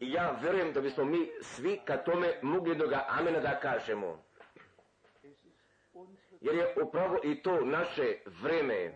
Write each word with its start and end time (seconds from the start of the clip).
I 0.00 0.12
ja 0.12 0.38
vjerujem 0.42 0.72
da 0.72 0.80
bismo 0.80 1.04
mi 1.04 1.30
svi 1.40 1.80
ka 1.84 1.96
tome 1.96 2.38
mogli 2.42 2.70
jednoga 2.70 3.04
amena 3.08 3.40
da 3.40 3.60
kažemo. 3.60 4.22
Jer 6.40 6.54
je 6.54 6.74
upravo 6.82 7.18
i 7.24 7.42
to 7.42 7.64
naše 7.64 8.16
vreme, 8.42 8.92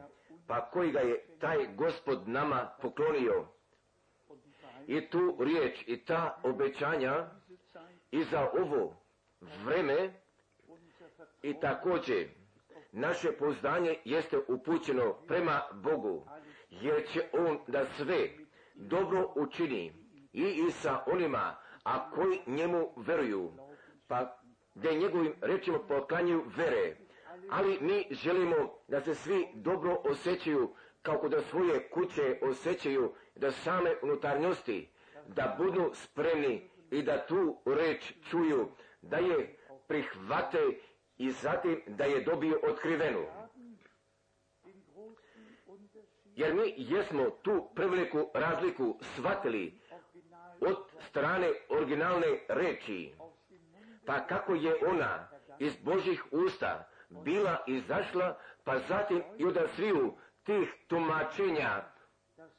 pa 0.46 0.70
koji 0.70 0.92
ga 0.92 1.00
je 1.00 1.26
taj 1.40 1.66
gospod 1.74 2.28
nama 2.28 2.70
poklonio. 2.82 3.46
I 4.86 5.10
tu 5.10 5.36
riječ 5.40 5.84
i 5.86 6.04
ta 6.04 6.40
obećanja 6.42 7.30
i 8.10 8.24
za 8.24 8.50
ovo 8.52 8.96
vreme 9.64 10.12
i 11.42 11.60
također 11.60 12.28
naše 12.92 13.32
pouzdanje 13.32 13.96
jeste 14.04 14.38
upućeno 14.48 15.12
prema 15.26 15.62
Bogu, 15.72 16.26
jer 16.70 17.06
će 17.12 17.28
On 17.32 17.58
da 17.66 17.86
sve 17.96 18.28
dobro 18.74 19.32
učini 19.36 20.03
i, 20.34 20.42
i 20.42 20.70
sa 20.70 21.02
onima, 21.06 21.56
a 21.84 22.10
koji 22.10 22.40
njemu 22.46 22.88
veruju, 22.96 23.52
pa 24.08 24.38
da 24.74 24.92
njegovim 24.92 25.34
rečima 25.40 25.78
poklanjaju 25.78 26.44
vere, 26.56 26.96
ali 27.50 27.78
mi 27.80 28.06
želimo 28.10 28.56
da 28.88 29.00
se 29.00 29.14
svi 29.14 29.48
dobro 29.54 29.96
osjećaju 30.04 30.74
kako 31.02 31.28
da 31.28 31.40
svoje 31.40 31.88
kuće 31.88 32.38
osjećaju, 32.42 33.12
da 33.36 33.50
same 33.50 33.90
unutarnjosti, 34.02 34.88
da 35.26 35.56
budu 35.58 35.90
spremni 35.94 36.70
i 36.90 37.02
da 37.02 37.26
tu 37.26 37.56
reč 37.66 38.12
čuju, 38.30 38.68
da 39.02 39.16
je 39.16 39.56
prihvate 39.88 40.58
i 41.18 41.30
zatim 41.30 41.82
da 41.86 42.04
je 42.04 42.24
dobio 42.24 42.60
otkrivenu. 42.62 43.26
Jer 46.24 46.54
mi 46.54 46.74
jesmo 46.76 47.30
tu 47.30 47.68
preveliku 47.74 48.30
razliku 48.34 48.98
shvatili 49.00 49.80
od 50.60 50.76
strane 51.08 51.52
originalne 51.68 52.26
reči. 52.48 53.14
Pa 54.06 54.26
kako 54.26 54.54
je 54.54 54.74
ona 54.86 55.28
iz 55.58 55.76
Božih 55.76 56.24
usta 56.30 56.88
bila 57.08 57.62
izašla, 57.66 58.38
pa 58.64 58.78
zatim 58.78 59.22
i 59.38 59.44
od 59.44 59.58
sviju 59.76 60.14
tih 60.44 60.74
tumačenja, 60.88 61.84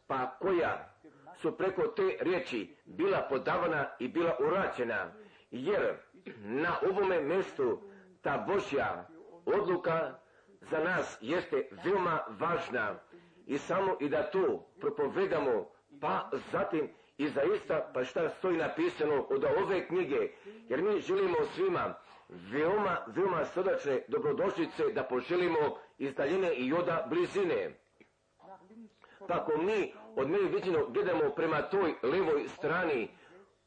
pa 0.08 0.38
koja 0.40 0.96
su 1.36 1.58
preko 1.58 1.88
te 1.88 2.18
riječi 2.20 2.76
bila 2.86 3.28
podavana 3.30 3.90
i 4.00 4.08
bila 4.08 4.36
uračena, 4.40 5.12
jer 5.52 5.98
na 6.38 6.76
ovome 6.92 7.22
mjestu 7.22 7.82
ta 8.22 8.46
Božja 8.48 9.08
odluka 9.46 10.20
za 10.62 10.80
nas 10.80 11.18
jeste 11.22 11.70
veoma 11.84 12.20
važna 12.30 12.96
i 13.46 13.58
samo 13.58 13.98
i 14.00 14.10
da 14.10 14.24
to 14.24 14.68
propovedamo, 14.80 15.70
pa 16.02 16.30
zatim 16.52 16.90
i 17.18 17.28
zaista 17.28 17.92
pa 17.94 18.04
šta 18.04 18.30
stoji 18.30 18.58
napisano 18.58 19.28
od 19.30 19.44
ove 19.44 19.88
knjige, 19.88 20.30
jer 20.70 20.82
mi 20.82 21.02
želimo 21.02 21.38
svima 21.56 21.96
veoma, 22.30 22.98
veoma 23.08 23.46
srdačne 23.46 24.02
dobrodošlice 24.08 24.84
da 24.94 25.04
poželimo 25.04 25.78
iz 25.98 26.14
daljine 26.16 26.54
i 26.54 26.74
oda 26.74 27.08
blizine. 27.10 27.80
Ako 29.28 29.58
mi 29.58 29.94
od 30.16 30.30
mene 30.30 30.50
viđeno 30.50 30.88
gledamo 30.90 31.30
prema 31.30 31.62
toj 31.62 31.94
levoj 32.04 32.48
strani, 32.48 33.10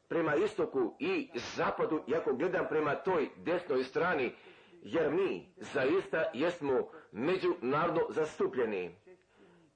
prema 0.07 0.35
istoku 0.35 0.95
i 0.99 1.29
zapadu, 1.55 2.03
i 2.07 2.15
ako 2.15 2.33
gledam 2.33 2.65
prema 2.69 2.95
toj 2.95 3.29
desnoj 3.37 3.83
strani, 3.83 4.35
jer 4.81 5.11
mi 5.11 5.53
zaista 5.57 6.25
jesmo 6.33 6.89
međunarodno 7.11 8.01
zastupljeni. 8.09 8.95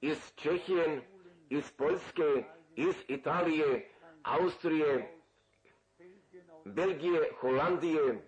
Iz 0.00 0.32
Čehije, 0.34 1.00
iz 1.48 1.72
Poljske, 1.72 2.44
iz 2.76 2.94
Italije, 3.08 3.90
Austrije, 4.22 5.18
Belgije, 6.64 7.30
Holandije, 7.40 8.22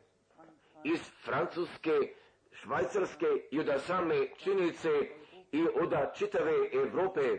iz 0.85 1.01
Francuske, 1.25 2.15
Švajcarske 2.53 3.27
i 3.51 3.61
od 3.61 3.83
same 3.87 4.29
činice 4.37 4.89
i 5.53 5.67
od 5.81 5.95
čitave 6.15 6.53
Europe, 6.73 7.39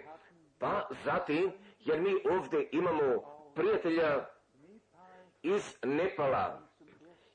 pa 0.59 0.87
zatim, 1.05 1.51
jer 1.79 2.01
mi 2.01 2.13
ovdje 2.31 2.69
imamo 2.71 3.23
prijatelja 3.55 4.25
iz 5.41 5.75
Nepala. 5.83 6.61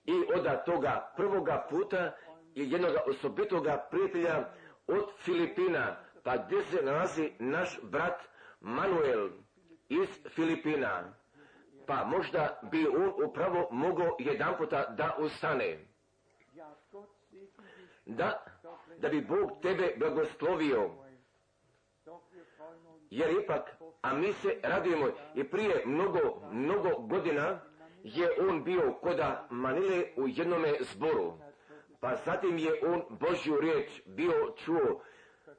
I 0.04 0.12
od 0.34 0.65
toga 0.66 1.12
prvoga 1.16 1.66
puta 1.71 2.12
i 2.54 2.71
jednog 2.71 2.93
osobitoga 3.06 3.89
prijatelja 3.91 4.49
od 4.87 5.04
Filipina, 5.19 5.97
pa 6.22 6.37
gdje 6.37 6.62
se 6.62 6.83
nalazi 6.83 7.33
naš 7.39 7.81
brat 7.83 8.22
Manuel 8.60 9.28
iz 9.92 10.08
Filipina. 10.34 11.14
Pa 11.86 12.04
možda 12.04 12.60
bi 12.70 12.86
on 12.86 13.28
upravo 13.28 13.69
mogao 13.70 14.16
jedan 14.19 14.54
puta 14.58 14.86
da 14.86 15.16
ustane. 15.19 15.78
Da, 18.06 18.44
da 18.98 19.08
bi 19.08 19.20
Bog 19.20 19.50
tebe 19.62 19.94
blagoslovio. 19.98 20.91
Jer 23.10 23.30
ipak, 23.42 23.70
a 24.03 24.14
mi 24.14 24.32
se 24.32 24.60
radujemo 24.62 25.06
i 25.34 25.44
prije 25.44 25.82
mnogo, 25.86 26.42
mnogo 26.50 26.91
godina 26.98 27.60
je 28.03 28.28
on 28.48 28.64
bio 28.64 28.92
koda 29.03 29.47
Manile 29.50 30.04
u 30.16 30.28
jednome 30.28 30.72
zboru. 30.80 31.38
Pa 32.00 32.16
zatim 32.16 32.59
je 32.59 32.72
on 32.86 33.03
Božju 33.10 33.60
riječ 33.60 34.03
bio 34.06 34.54
čuo. 34.64 35.03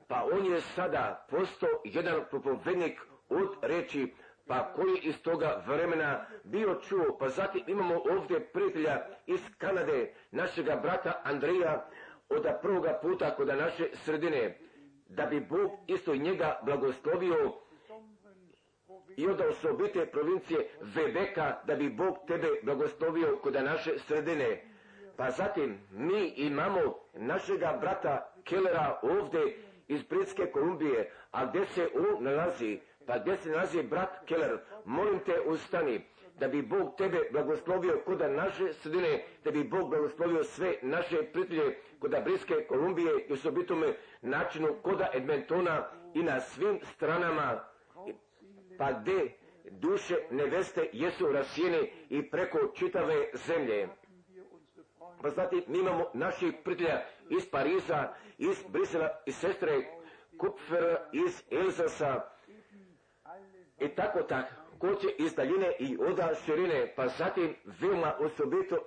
Pa 0.08 0.28
on 0.34 0.46
je 0.46 0.62
sada 0.62 1.26
postao 1.30 1.70
jedan 1.84 2.22
propovednik 2.30 3.02
od 3.30 3.56
reči 3.62 4.14
pa 4.48 4.74
koji 4.76 4.98
iz 5.04 5.22
toga 5.22 5.64
vremena 5.68 6.26
bio 6.44 6.76
čuo, 6.76 7.18
pa 7.20 7.30
zatim 7.30 7.64
imamo 7.68 8.02
ovdje 8.12 8.40
prijatelja 8.40 9.06
iz 9.26 9.42
Kanade, 9.58 10.14
našega 10.32 10.76
brata 10.76 11.22
Andrija, 11.24 11.90
od 12.30 12.48
prvoga 12.62 13.00
puta 13.02 13.36
kod 13.36 13.48
naše 13.48 13.90
sredine, 13.94 14.58
da 15.08 15.26
bi 15.26 15.40
Bog 15.40 15.72
isto 15.88 16.16
njega 16.16 16.60
blagoslovio 16.64 17.54
i 19.18 19.28
od 19.28 19.42
osobite 19.42 20.06
provincije 20.06 20.70
Vebeka, 20.82 21.58
da 21.68 21.76
bi 21.76 21.90
Bog 21.90 22.18
tebe 22.28 22.48
blagoslovio 22.64 23.38
kod 23.44 23.54
naše 23.54 24.00
sredine. 24.00 24.64
Pa 25.18 25.32
zatim 25.32 25.80
mi 25.92 26.28
imamo 26.28 26.96
našega 27.14 27.78
brata 27.82 28.34
Kellera 28.44 29.00
ovdje 29.04 29.58
iz 29.88 30.04
Britske 30.04 30.52
Kolumbije, 30.52 31.12
a 31.32 31.46
gdje 31.46 31.66
se 31.66 31.90
on 31.96 32.24
nalazi? 32.24 32.80
Pa 33.08 33.18
gdje 33.18 33.38
se 33.38 33.50
nalazi 33.50 33.84
brat 33.84 34.26
Keller? 34.26 34.58
Molim 34.86 35.20
te 35.20 35.42
ustani, 35.46 36.02
da 36.40 36.48
bi 36.48 36.62
Bog 36.62 36.96
tebe 36.98 37.20
blagoslovio 37.32 38.02
kod 38.06 38.22
naše 38.32 38.74
sredine, 38.74 39.24
da 39.44 39.52
bi 39.52 39.64
Bog 39.64 39.90
blagoslovio 39.90 40.44
sve 40.44 40.76
naše 40.82 41.24
prijatelje 41.24 41.78
kod 42.00 42.16
Briske 42.24 42.66
Kolumbije 42.68 43.26
i 43.30 43.34
osobitome 43.34 43.94
načinu 44.22 44.76
kod 44.82 45.02
Edmontona 45.14 45.90
i 46.14 46.24
na 46.24 46.40
svim 46.40 46.80
stranama, 46.96 47.64
pa 48.78 48.92
gdje 48.92 49.38
duše 49.72 50.16
neveste 50.32 50.90
jesu 50.94 51.32
rasijene 51.32 51.90
i 52.10 52.30
preko 52.30 52.60
čitave 52.76 53.30
zemlje. 53.34 53.88
Pa 55.22 55.30
znate, 55.30 55.56
mi 55.68 55.80
imamo 55.80 56.06
naših 56.14 56.54
prijatelja 56.64 57.02
iz 57.30 57.50
Pariza, 57.52 58.14
iz 58.38 58.64
Brisela, 58.70 59.10
iz 59.26 59.36
sestre 59.36 59.72
Kupfer, 60.38 60.98
iz 61.12 61.44
Elzasa, 61.52 62.33
i 63.86 63.90
tako 63.90 64.22
tako, 64.22 64.54
ko 64.80 64.96
će 64.96 65.08
iz 65.18 65.36
daljine 65.36 65.72
i 65.80 65.98
oda 66.10 66.30
širine, 66.46 66.94
pa 66.96 67.08
zatim 67.08 67.56
veoma 67.66 68.14
osobito 68.20 68.78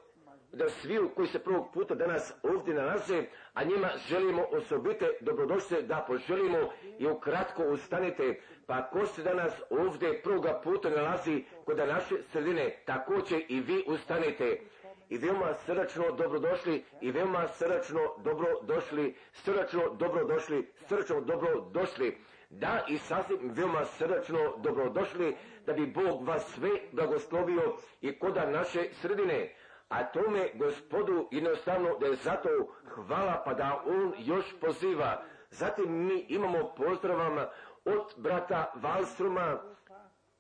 da 0.52 0.68
svi 0.68 1.00
koji 1.14 1.28
se 1.28 1.38
prvog 1.38 1.72
puta 1.74 1.94
danas 1.94 2.32
ovdje 2.42 2.74
nalaze, 2.74 3.24
a 3.54 3.64
njima 3.64 3.88
želimo 4.08 4.42
osobite 4.50 5.06
dobrodošle 5.20 5.82
da 5.82 6.04
poželimo 6.08 6.72
i 6.98 7.06
ukratko 7.06 7.62
ustanite, 7.64 8.40
pa 8.66 8.90
ko 8.90 9.06
se 9.06 9.22
danas 9.22 9.52
ovdje 9.70 10.22
prvoga 10.22 10.60
puta 10.64 10.90
nalazi 10.90 11.44
kod 11.64 11.78
naše 11.78 12.14
sredine, 12.32 12.82
također 12.84 13.42
i 13.48 13.60
vi 13.60 13.84
ustanite 13.86 14.60
i 15.08 15.18
veoma 15.18 15.54
srdačno 15.54 16.12
dobrodošli 16.12 16.84
i 17.00 17.10
veoma 17.10 17.48
srdačno 17.48 18.00
dobrodošli, 18.24 19.14
srdačno 19.32 19.94
dobrodošli, 19.94 20.72
srdačno 20.88 21.20
dobrodošli. 21.20 22.18
Da 22.50 22.84
i 22.88 22.98
sasvim 22.98 23.38
veoma 23.42 23.84
srdačno 23.84 24.56
dobrodošli 24.56 25.36
da 25.66 25.72
bi 25.72 25.86
Bog 25.86 26.28
vas 26.28 26.54
sve 26.54 26.70
blagoslovio 26.92 27.76
i 28.00 28.18
koda 28.18 28.50
naše 28.50 28.88
sredine. 28.92 29.54
A 29.88 30.04
tome 30.04 30.50
gospodu 30.54 31.28
jednostavno 31.30 31.98
da 31.98 32.06
je 32.06 32.14
zato 32.16 32.48
hvala 32.88 33.42
pa 33.44 33.54
da 33.54 33.82
on 33.86 34.14
još 34.18 34.54
poziva. 34.60 35.22
Zatim 35.50 36.06
mi 36.06 36.26
imamo 36.28 36.74
pozdravama 36.76 37.48
od 37.84 38.14
brata 38.16 38.72
Valstruma, 38.74 39.62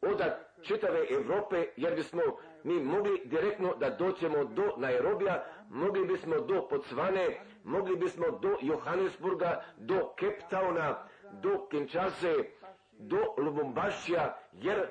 od 0.02 0.22
čitave 0.62 1.06
Europe, 1.10 1.66
jer 1.76 1.94
bismo 1.94 2.22
mi 2.64 2.74
mogli 2.74 3.22
direktno 3.24 3.74
da 3.74 3.90
doćemo 3.90 4.44
do 4.44 4.72
Nairobija, 4.76 5.44
mogli 5.70 6.06
bismo 6.06 6.40
do 6.40 6.68
Pocvane, 6.68 7.40
mogli 7.64 7.96
bismo 7.96 8.30
do 8.30 8.56
Johannesburga, 8.62 9.64
do 9.76 10.14
Cape 10.20 10.40
Towna, 10.50 10.94
do 11.32 11.66
Kinshase, 11.70 12.34
do 12.98 13.34
Lubumbašija, 13.38 14.36
jer 14.52 14.86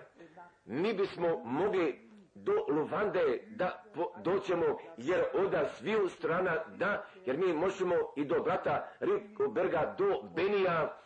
mi 0.65 0.93
bismo 0.93 1.41
mogli 1.43 2.05
do 2.35 2.65
Luvande 2.67 3.43
da 3.47 3.83
doćemo, 4.23 4.77
jer 4.97 5.23
onda 5.33 5.69
sviju 5.69 6.09
strana 6.09 6.63
da, 6.77 7.05
jer 7.25 7.37
mi 7.37 7.53
možemo 7.53 7.95
i 8.15 8.25
do 8.25 8.43
brata 8.43 8.91
Rikoberga, 8.99 9.95
do 9.97 10.21
Benija 10.35 10.97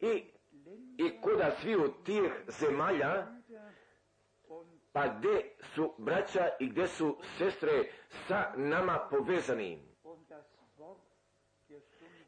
i, 0.00 0.24
i 0.98 1.20
koda 1.20 1.50
sviju 1.50 1.92
tih 2.04 2.32
zemalja, 2.46 3.26
pa 4.92 5.08
gdje 5.08 5.56
su 5.74 5.94
braća 5.98 6.48
i 6.60 6.66
gdje 6.68 6.86
su 6.86 7.16
sestre 7.38 7.84
sa 8.28 8.52
nama 8.56 9.08
povezani. 9.10 9.82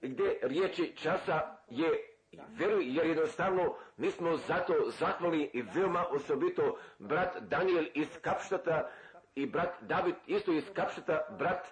Gdje 0.02 0.38
riječi 0.42 0.96
časa 0.96 1.56
je 1.68 2.17
Veruj, 2.32 2.96
jer 2.96 3.06
jednostavno 3.06 3.74
mi 3.96 4.10
smo 4.10 4.36
zato 4.36 4.74
zahvali 4.98 5.50
i 5.52 5.62
veoma 5.62 6.04
osobito 6.10 6.78
brat 6.98 7.36
Daniel 7.40 7.84
iz 7.94 8.08
Kapštata 8.22 8.90
i 9.34 9.46
brat 9.46 9.74
David 9.80 10.14
isto 10.26 10.52
iz 10.52 10.64
Kapštata, 10.74 11.20
brat 11.38 11.66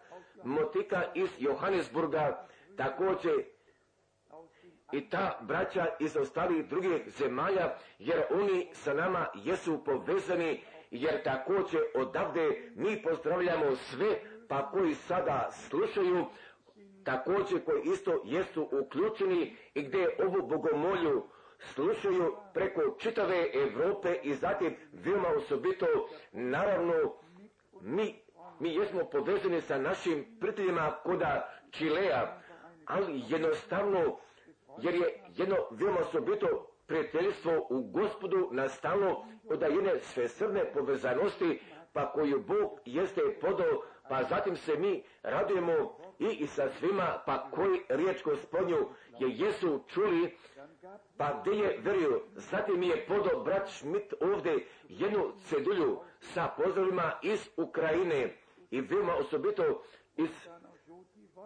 Motika 0.44 1.02
iz 1.14 1.30
Johannesburga, 1.38 2.46
također 2.76 3.32
i 4.92 5.10
ta 5.10 5.38
braća 5.40 5.86
iz 6.00 6.16
ostalih 6.16 6.68
drugih 6.68 7.02
zemalja, 7.18 7.74
jer 7.98 8.22
oni 8.30 8.68
sa 8.72 8.94
nama 8.94 9.26
jesu 9.34 9.84
povezani, 9.84 10.62
jer 10.90 11.22
također 11.22 11.80
odavde 11.94 12.70
mi 12.74 13.02
pozdravljamo 13.02 13.76
sve, 13.76 14.20
pa 14.48 14.70
koji 14.70 14.94
sada 14.94 15.48
slušaju, 15.52 16.26
također 17.06 17.64
koji 17.64 17.82
isto 17.82 18.22
jesu 18.24 18.68
uključeni 18.72 19.56
i 19.74 19.82
gdje 19.82 20.16
ovu 20.24 20.46
bogomolju 20.48 21.22
slušaju 21.58 22.36
preko 22.54 22.96
čitave 22.98 23.50
Europe 23.54 24.18
i 24.22 24.34
zatim 24.34 24.76
veoma 24.92 25.28
osobito 25.28 25.86
naravno 26.32 26.94
mi, 27.80 28.22
mi 28.60 28.74
jesmo 28.74 29.04
povezani 29.04 29.60
sa 29.60 29.78
našim 29.78 30.36
prijateljima 30.40 30.96
koda 31.04 31.60
Čilea, 31.70 32.38
ali 32.86 33.22
jednostavno 33.28 34.18
jer 34.82 34.94
je 34.94 35.22
jedno 35.36 35.56
veoma 35.70 36.00
osobito 36.00 36.46
prijateljstvo 36.86 37.66
u 37.70 37.82
gospodu 37.82 38.48
nastalo 38.52 39.26
od 39.50 39.62
jedne 39.62 39.98
svesrne 40.00 40.72
povezanosti 40.72 41.60
pa 41.92 42.12
koju 42.12 42.42
Bog 42.42 42.80
jeste 42.84 43.20
podao 43.40 43.82
pa 44.08 44.22
zatim 44.24 44.56
se 44.56 44.76
mi 44.78 45.02
radujemo 45.22 45.98
i, 46.18 46.26
i 46.26 46.46
sa 46.46 46.68
svima, 46.78 47.22
pa 47.26 47.50
koji 47.50 47.82
riječ 47.88 48.22
gospodnju 48.22 48.88
je 49.18 49.30
jesu 49.30 49.80
čuli, 49.88 50.36
pa 51.16 51.40
gdje 51.40 51.58
je 51.58 51.80
verio, 51.80 52.22
zatim 52.34 52.82
je 52.82 53.06
podao 53.06 53.44
brat 53.44 53.68
Schmidt 53.68 54.14
ovdje 54.20 54.66
jednu 54.88 55.32
cedulju 55.44 56.00
sa 56.20 56.48
pozdravima 56.56 57.12
iz 57.22 57.48
Ukrajine 57.56 58.36
i 58.70 58.80
veoma 58.80 59.14
osobito 59.14 59.82
iz, 60.16 60.30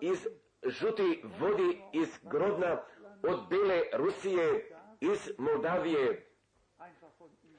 iz 0.00 0.26
žuti 0.66 1.22
vodi 1.38 1.82
iz 1.92 2.08
Grodna, 2.22 2.80
od 3.22 3.48
Bele 3.50 3.82
Rusije, 3.92 4.76
iz 5.00 5.30
Moldavije, 5.38 6.26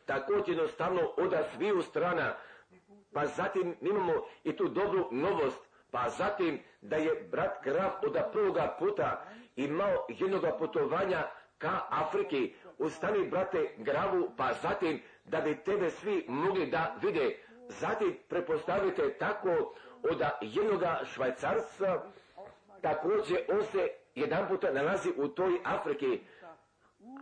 također 0.05 0.49
jednostavno 0.49 1.01
od 1.17 1.33
sviju 1.55 1.81
strana, 1.81 2.35
pa 3.13 3.25
zatim 3.25 3.75
imamo 3.81 4.13
i 4.43 4.55
tu 4.55 4.67
dobru 4.67 5.07
novost, 5.11 5.59
pa 5.91 6.09
zatim 6.09 6.59
da 6.81 6.95
je 6.95 7.27
brat 7.31 7.63
Graf 7.63 7.93
od 8.03 8.17
prvoga 8.31 8.75
puta 8.79 9.25
imao 9.55 10.05
jednoga 10.09 10.51
putovanja 10.57 11.23
ka 11.57 11.79
Afriki, 11.89 12.53
ustani 12.77 13.29
brate 13.29 13.69
Gravu, 13.77 14.31
pa 14.37 14.53
zatim 14.61 15.01
da 15.25 15.41
bi 15.41 15.63
tebe 15.63 15.89
svi 15.89 16.25
mogli 16.27 16.65
da 16.65 16.95
vide. 17.01 17.35
Zatim 17.67 18.17
prepostavite 18.29 19.13
tako 19.19 19.73
od 20.11 20.21
jednoga 20.41 20.99
švajcarca, 21.13 22.01
također 22.81 23.37
on 23.49 23.63
se 23.63 23.87
jedan 24.15 24.47
puta 24.47 24.71
nalazi 24.71 25.09
u 25.17 25.27
toj 25.27 25.59
Afriki, 25.63 26.19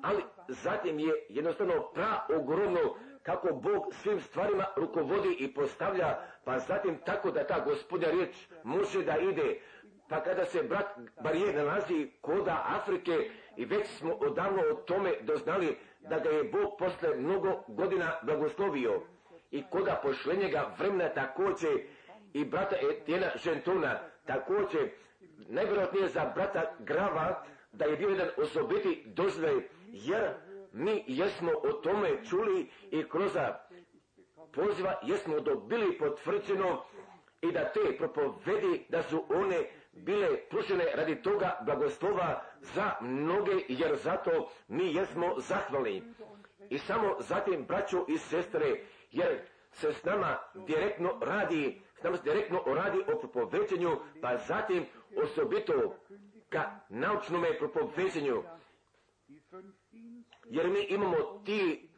ali 0.02 0.24
zatim 0.48 1.00
je 1.00 1.26
jednostavno 1.30 1.92
pra 1.94 2.26
ogromno 2.36 2.96
kako 3.24 3.54
Bog 3.54 3.94
svim 3.94 4.22
stvarima 4.22 4.66
rukovodi 4.76 5.36
i 5.40 5.54
postavlja, 5.54 6.18
pa 6.50 6.60
zatim 6.60 6.98
tako 7.06 7.32
da 7.32 7.48
ta 7.48 7.60
gospodja 7.60 8.12
riječ 8.12 8.36
može 8.64 9.04
da 9.04 9.18
ide. 9.18 9.60
Pa 10.08 10.24
kada 10.24 10.46
se 10.46 10.64
brat 10.64 10.86
Barijer 11.24 11.56
nalazi 11.56 12.10
koda 12.22 12.66
Afrike 12.68 13.30
i 13.58 13.66
već 13.66 13.88
smo 13.88 14.14
odavno 14.14 14.62
o 14.72 14.74
tome 14.74 15.14
doznali 15.22 15.78
da 16.00 16.20
ga 16.20 16.30
je 16.30 16.44
Bog 16.44 16.78
posle 16.80 17.16
mnogo 17.16 17.64
godina 17.68 18.20
blagoslovio 18.22 19.02
i 19.52 19.64
koda 19.70 20.00
pošlenjega 20.04 20.76
vremena 20.80 21.10
također 21.10 21.72
i 22.34 22.46
brata 22.46 22.76
Etijena 22.92 23.28
Žentona 23.44 24.00
također 24.26 24.90
najvjerojatnije 25.38 26.08
za 26.08 26.32
brata 26.36 26.76
Grava 26.80 27.46
da 27.72 27.86
je 27.86 27.98
bio 27.98 28.10
jedan 28.10 28.30
osobiti 28.38 29.04
doživljaj 29.06 29.56
jer 29.88 30.30
mi 30.74 31.04
jesmo 31.08 31.52
o 31.64 31.72
tome 31.72 32.26
čuli 32.30 32.70
i 32.92 33.10
kroz 33.10 33.38
poziva 34.52 35.00
jesmo 35.04 35.40
dobili 35.40 35.98
potvrđeno 35.98 36.84
i 37.42 37.52
da 37.52 37.72
te 37.72 37.98
propovedi 37.98 38.86
da 38.90 39.04
su 39.04 39.26
one 39.30 39.70
bile 39.92 40.38
pružene 40.50 40.86
radi 40.96 41.22
toga 41.22 41.60
blagoslova 41.66 42.44
za 42.62 42.92
mnoge 43.02 43.52
jer 43.68 43.96
zato 43.96 44.50
mi 44.68 44.94
jesmo 44.94 45.36
zahvalni. 45.38 46.04
I 46.70 46.78
samo 46.78 47.16
zatim 47.20 47.66
braćo 47.68 48.06
i 48.08 48.18
sestre 48.18 48.82
jer 49.12 49.40
se 49.72 49.94
s 49.94 50.04
nama 50.04 50.38
direktno 50.68 51.20
radi, 51.22 51.82
s 52.00 52.04
nama 52.04 52.18
se 52.18 52.24
direktno 52.24 52.64
radi 52.66 53.00
o 53.14 53.20
propoveđenju 53.20 53.98
pa 54.22 54.38
zatim 54.38 54.86
osobito 55.24 55.96
ka 56.50 56.80
naučnome 56.90 57.58
propoveđenju 57.58 58.44
jer 60.46 60.70
mi 60.70 60.84
imamo 60.84 61.42
ti, 61.46 61.89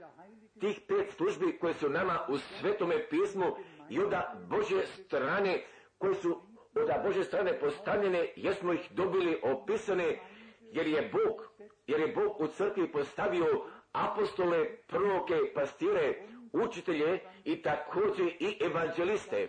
tih 0.62 0.81
pet 0.88 1.12
službi 1.12 1.58
koje 1.60 1.74
su 1.74 1.90
nama 1.90 2.25
u 2.30 2.38
svetome 2.38 3.10
pismu 3.10 3.46
i 3.90 4.00
onda 4.00 4.42
Bože 4.50 4.86
strane 4.86 5.63
koje 5.98 6.16
su 6.16 6.42
od 6.75 7.04
Bože 7.04 7.24
strane 7.24 7.60
postavljene, 7.60 8.34
jesmo 8.36 8.74
ih 8.74 8.92
dobili 8.92 9.40
opisane, 9.44 10.19
jer 10.62 10.88
je 10.88 11.12
Bog, 11.12 11.52
jer 11.88 12.00
je 12.00 12.08
Bog 12.08 12.42
u 12.42 12.48
crkvi 12.48 12.92
postavio 12.92 13.66
apostole, 13.92 14.78
proroke, 14.88 15.34
pastire, 15.56 16.28
učitelje 16.54 17.19
i 17.44 17.62
također 17.62 18.28
i 18.28 18.58
evanđeliste. 18.62 19.48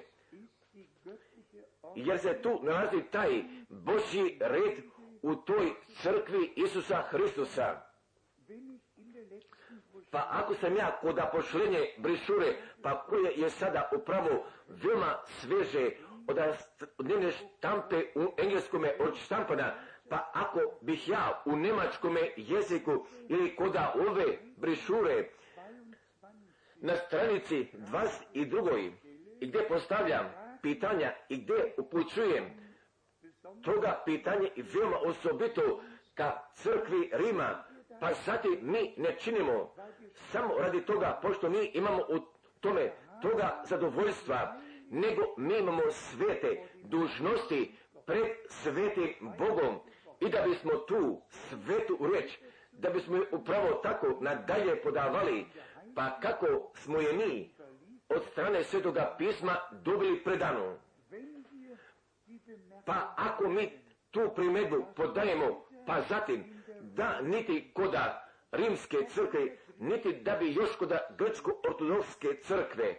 Jer 1.95 2.19
se 2.19 2.43
tu 2.43 2.61
nalazi 2.63 3.03
taj 3.11 3.45
Božji 3.69 4.39
red 4.41 4.85
u 5.23 5.35
toj 5.35 5.73
crkvi 6.03 6.53
Isusa 6.57 7.03
Hristusa. 7.03 7.92
Pa 10.11 10.29
ako 10.31 10.55
sam 10.55 10.77
ja 10.77 10.99
kod 11.01 11.21
pošlenje 11.33 11.95
brišure, 11.99 12.55
pa 12.83 13.03
koje 13.03 13.33
je 13.37 13.51
sada 13.51 13.91
upravo 13.97 14.45
veoma 14.69 15.19
sveže 15.27 15.91
od 16.29 16.39
dnevne 16.99 17.31
štampe 17.31 18.05
u 18.15 18.35
engleskome 18.39 18.93
od 19.01 19.17
štampana, 19.17 19.75
pa 20.09 20.31
ako 20.35 20.61
bih 20.81 21.09
ja 21.09 21.43
u 21.45 21.57
nemačkome 21.57 22.21
jeziku 22.37 23.07
ili 23.29 23.57
koda 23.57 23.95
ove 24.09 24.39
brišure 24.57 25.29
na 26.77 26.97
stranici 26.97 27.67
22. 27.73 28.91
i 29.41 29.47
gdje 29.47 29.69
postavljam 29.69 30.35
pitanja 30.63 31.13
i 31.29 31.37
gdje 31.37 31.75
upućujem 31.79 32.45
toga 33.65 34.03
pitanje 34.05 34.51
i 34.57 34.63
veoma 34.63 34.97
osobito 35.05 35.83
ka 36.15 36.39
crkvi 36.55 37.11
Rima, 37.13 37.65
pa 38.01 38.13
zatim 38.27 38.59
mi 38.63 38.95
ne 38.97 39.17
činimo 39.19 39.75
samo 40.15 40.55
radi 40.59 40.85
toga, 40.85 41.19
pošto 41.23 41.51
mi 41.51 41.71
imamo 41.75 41.99
u 41.99 42.19
tome 42.61 42.93
toga 43.23 43.63
zadovoljstva, 43.65 44.57
nego 44.91 45.23
mi 45.37 45.59
imamo 45.59 45.83
svete 45.91 46.63
dužnosti 46.85 47.75
pred 48.07 48.27
svetim 48.49 49.15
Bogom 49.39 49.81
i 50.21 50.29
da 50.29 50.41
bismo 50.41 50.73
tu 50.73 51.23
svetu 51.29 51.99
reč, 52.15 52.39
da 52.73 52.91
bismo 52.91 53.17
je 53.17 53.27
upravo 53.33 53.73
tako 53.73 54.07
nadalje 54.21 54.83
podavali, 54.83 55.47
pa 55.95 56.21
kako 56.21 56.73
smo 56.75 57.01
je 57.01 57.13
mi 57.13 57.55
od 58.09 58.25
strane 58.33 58.65
svetoga 58.65 59.15
pisma 59.19 59.57
dobili 59.71 60.25
predanu. 60.25 60.77
Pa 62.85 63.15
ako 63.17 63.49
mi 63.49 63.71
tu 64.11 64.21
primedbu 64.35 64.85
podajemo, 64.97 65.65
pa 65.87 66.01
zatim 66.01 66.45
da 66.95 67.21
niti 67.21 67.71
koda 67.75 68.29
rimske 68.53 68.97
crkve, 69.09 69.57
niti 69.79 70.13
da 70.13 70.37
bi 70.37 70.53
još 70.53 70.77
koda 70.77 70.99
grčko-ortodokske 71.19 72.41
crkve, 72.43 72.97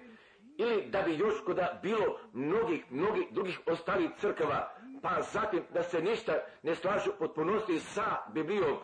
ili 0.57 0.85
da 0.89 1.01
bi 1.01 1.17
još 1.17 1.43
koda 1.45 1.79
bilo 1.83 2.19
mnogih, 2.33 2.91
mnogih 2.91 3.27
drugih 3.31 3.59
ostalih 3.65 4.09
crkava, 4.17 4.75
pa 5.01 5.21
zatim 5.21 5.63
da 5.73 5.83
se 5.83 6.01
ništa 6.01 6.33
ne 6.63 6.75
slažu 6.75 7.12
potpunosti 7.19 7.79
sa 7.79 8.17
Biblijom, 8.33 8.77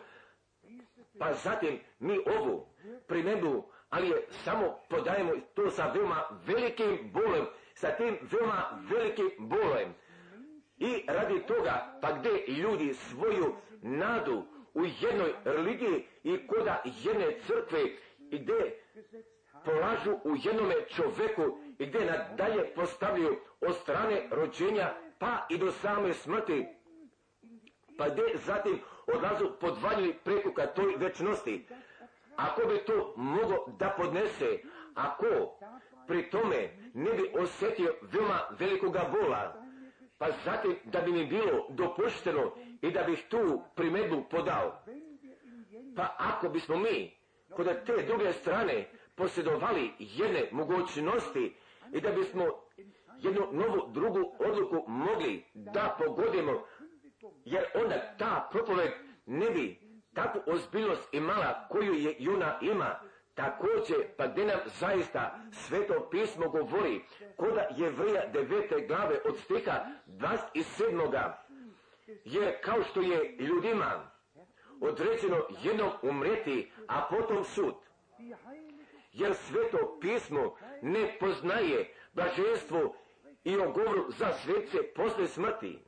pa 1.18 1.32
zatim 1.32 1.80
mi 1.98 2.18
ovu 2.26 2.66
primjedbu 3.08 3.70
ali 3.90 4.08
je 4.08 4.26
samo 4.30 4.78
podajemo 4.88 5.32
to 5.54 5.70
sa 5.70 5.92
veoma 5.92 6.22
velikim 6.46 7.10
bolem, 7.12 7.46
sa 7.74 7.90
tim 7.90 8.18
veoma 8.32 8.82
velikim 8.90 9.30
bolem. 9.38 9.94
I 10.78 11.04
radi 11.08 11.46
toga, 11.46 11.98
pa 12.02 12.12
gdje 12.12 12.44
ljudi 12.48 12.94
svoju 12.94 13.56
nadu 13.82 14.44
u 14.74 14.84
jednoj 15.00 15.32
religiji 15.44 16.06
i 16.24 16.46
koda 16.46 16.82
jedne 17.02 17.38
crkve 17.46 17.80
i 18.30 18.38
gdje 18.38 18.80
polažu 19.64 20.10
u 20.24 20.36
jednome 20.44 20.74
čoveku 20.88 21.58
i 21.78 21.86
gdje 21.86 22.00
nadalje 22.04 22.74
postavljaju 22.74 23.36
od 23.60 23.76
strane 23.76 24.28
rođenja 24.30 24.94
pa 25.18 25.46
i 25.48 25.58
do 25.58 25.72
same 25.72 26.14
smrti, 26.14 26.66
pa 27.98 28.08
gdje 28.08 28.24
zatim 28.46 28.80
odlazu 29.06 29.50
podvaljili 29.60 30.14
preko 30.24 30.52
ka 30.52 30.66
toj 30.66 30.96
večnosti. 30.96 31.66
Ako 32.36 32.66
bi 32.66 32.78
to 32.86 33.14
mogo 33.16 33.64
da 33.78 33.94
podnese, 33.96 34.58
ako 34.94 35.26
pri 36.06 36.30
tome 36.30 36.70
ne 36.94 37.10
bi 37.10 37.32
osjetio 37.38 37.94
veoma 38.02 38.40
velikoga 38.58 39.10
bola, 39.12 39.62
pa 40.18 40.26
zatim 40.44 40.76
da 40.84 41.00
bi 41.00 41.12
mi 41.12 41.26
bilo 41.26 41.66
dopušteno 41.70 42.52
i 42.82 42.90
da 42.90 43.02
bih 43.02 43.24
tu 43.28 43.62
primedbu 43.74 44.24
podao. 44.30 44.82
Pa 45.96 46.14
ako 46.18 46.48
bismo 46.48 46.76
mi 46.76 47.16
kod 47.56 47.66
te 47.86 48.02
druge 48.06 48.32
strane 48.32 48.88
posjedovali 49.14 49.92
jedne 49.98 50.48
mogućnosti 50.52 51.56
i 51.92 52.00
da 52.00 52.10
bismo 52.10 52.44
jednu 53.18 53.48
novu 53.52 53.90
drugu 53.92 54.36
odluku 54.38 54.84
mogli 54.86 55.44
da 55.54 55.96
pogodimo, 55.98 56.64
jer 57.44 57.64
onda 57.74 58.14
ta 58.18 58.48
propoved 58.52 58.90
ne 59.26 59.50
bi 59.50 59.78
takvu 60.14 60.40
ozbiljnost 60.46 61.14
imala 61.14 61.68
koju 61.68 61.94
je 61.94 62.16
Juna 62.18 62.58
ima, 62.60 63.00
također 63.34 63.96
pa 64.16 64.26
gdje 64.26 64.44
nam 64.46 64.58
zaista 64.64 65.38
sveto 65.52 66.08
pismo 66.10 66.48
govori, 66.48 67.00
koda 67.36 67.68
Jevrija 67.76 68.26
devete 68.26 68.86
glave 68.88 69.18
od 69.24 69.38
stiha 69.38 69.86
27. 70.06 71.32
Jer 72.24 72.54
kao 72.62 72.82
što 72.82 73.00
je 73.00 73.36
ljudima 73.38 74.10
određeno 74.80 75.36
jednom 75.62 75.90
umreti, 76.02 76.72
a 76.86 77.06
potom 77.10 77.44
sud, 77.44 77.74
jer 79.12 79.34
sveto 79.34 79.98
pismo 80.00 80.56
ne 80.82 81.16
poznaje 81.20 81.94
blaženstvo 82.12 82.94
i 83.44 83.56
ogovoru 83.56 84.10
za 84.18 84.32
svece 84.32 84.78
posle 84.94 85.26
smrti, 85.26 85.78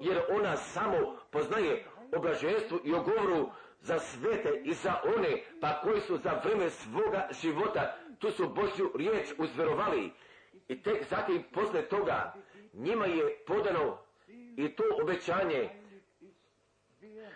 jer 0.00 0.22
ona 0.30 0.56
samo 0.56 1.16
poznaje 1.30 1.84
o 2.16 2.20
blaženstvu 2.20 2.80
i 2.84 2.94
ogovoru 2.94 3.50
za 3.80 3.98
svete 3.98 4.60
i 4.64 4.74
za 4.74 4.94
one 5.16 5.42
pa 5.60 5.80
koji 5.80 6.00
su 6.00 6.16
za 6.16 6.40
vreme 6.44 6.70
svoga 6.70 7.28
života 7.42 7.96
tu 8.18 8.30
su 8.30 8.48
Božju 8.48 8.92
riječ 8.94 9.28
uzverovali. 9.38 10.12
I 10.68 10.82
tek 10.82 11.08
zatim 11.10 11.44
posle 11.52 11.82
toga 11.82 12.34
njima 12.72 13.06
je 13.06 13.38
podano 13.46 13.98
i 14.56 14.68
to 14.68 14.82
obećanje 15.02 15.70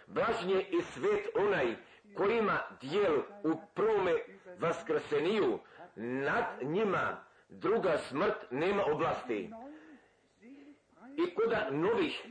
Blažnje 0.06 0.66
i 0.70 0.82
svet 0.82 1.28
onaj 1.34 1.76
koji 2.16 2.38
ima 2.38 2.58
dijel 2.80 3.18
u 3.44 3.52
prvome 3.74 4.12
vaskrseniju 4.58 5.58
nad 5.96 6.44
njima 6.62 7.24
druga 7.48 7.98
smrt 7.98 8.50
nema 8.50 8.84
oblasti. 8.84 9.50
I 11.16 11.34
koda 11.34 11.70
novih 11.70 12.26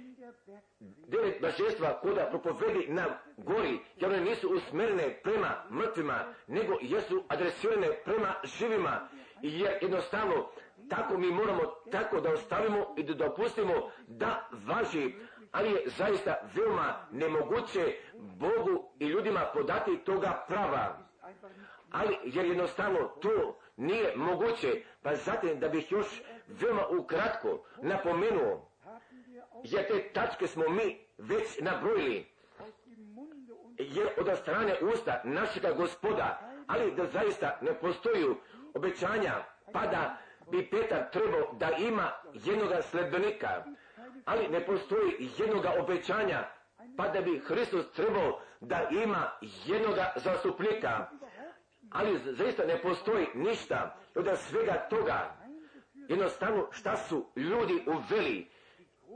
devet 0.82 1.40
blaženstva 1.42 2.00
koda 2.02 2.30
propovedi 2.30 2.88
na 2.88 3.06
gori, 3.38 3.80
jer 3.96 4.12
one 4.12 4.22
nisu 4.22 4.50
usmjerene 4.50 5.20
prema 5.24 5.64
mrtvima, 5.70 6.34
nego 6.48 6.78
jesu 6.82 7.24
adresirane 7.28 7.88
prema 8.06 8.36
živima, 8.44 9.10
jer 9.42 9.78
jednostavno 9.82 10.50
tako 10.90 11.18
mi 11.18 11.32
moramo 11.32 11.62
tako 11.92 12.22
da 12.22 12.34
ostavimo 12.34 12.94
i 12.98 13.04
da 13.04 13.14
dopustimo 13.14 13.92
da 14.08 14.50
važi, 14.66 15.14
ali 15.52 15.72
je 15.72 15.84
zaista 15.86 16.36
veoma 16.56 17.08
nemoguće 17.12 17.96
Bogu 18.14 18.92
i 19.00 19.06
ljudima 19.06 19.46
podati 19.54 19.98
toga 20.06 20.46
prava. 20.48 20.98
Ali 21.92 22.18
jer 22.24 22.46
jednostavno 22.46 23.00
to 23.22 23.60
nije 23.78 24.16
moguće, 24.16 24.82
pa 25.02 25.16
zatim 25.16 25.60
da 25.60 25.70
bih 25.70 25.92
još 25.92 26.22
veoma 26.48 26.88
ukratko 26.88 27.64
napomenuo, 27.82 28.70
jer 29.64 29.88
te 29.88 30.10
tačke 30.14 30.48
smo 30.48 30.70
mi 30.70 31.06
već 31.18 31.60
nabrojili, 31.60 32.26
jer 33.78 34.08
od 34.18 34.38
strane 34.38 34.76
usta 34.94 35.22
našega 35.24 35.72
gospoda, 35.72 36.40
ali 36.68 36.96
da 36.96 37.06
zaista 37.06 37.58
ne 37.62 37.74
postoju 37.74 38.38
obećanja, 38.74 39.34
pa 39.74 39.80
da 39.80 40.18
bi 40.52 40.70
Petar 40.70 41.10
trebao 41.12 41.54
da 41.54 41.72
ima 41.72 42.12
jednoga 42.34 42.82
sledbenika, 42.82 43.64
ali 44.26 44.48
ne 44.48 44.66
postoji 44.66 45.30
jednoga 45.38 45.74
obećanja, 45.80 46.48
pa 46.98 47.08
da 47.08 47.22
bi 47.22 47.40
Hristos 47.40 47.92
trebao 47.92 48.42
da 48.60 48.88
ima 48.92 49.32
jednoga 49.66 50.14
zastupnika, 50.16 51.10
ali 51.92 52.20
zaista 52.24 52.66
ne 52.66 52.82
postoji 52.82 53.28
ništa 53.34 53.96
od 54.16 54.28
svega 54.38 54.88
toga. 54.90 55.36
Jednostavno 55.94 56.68
šta 56.72 56.98
su 56.98 57.26
ljudi 57.36 57.84
uveli, 57.88 58.48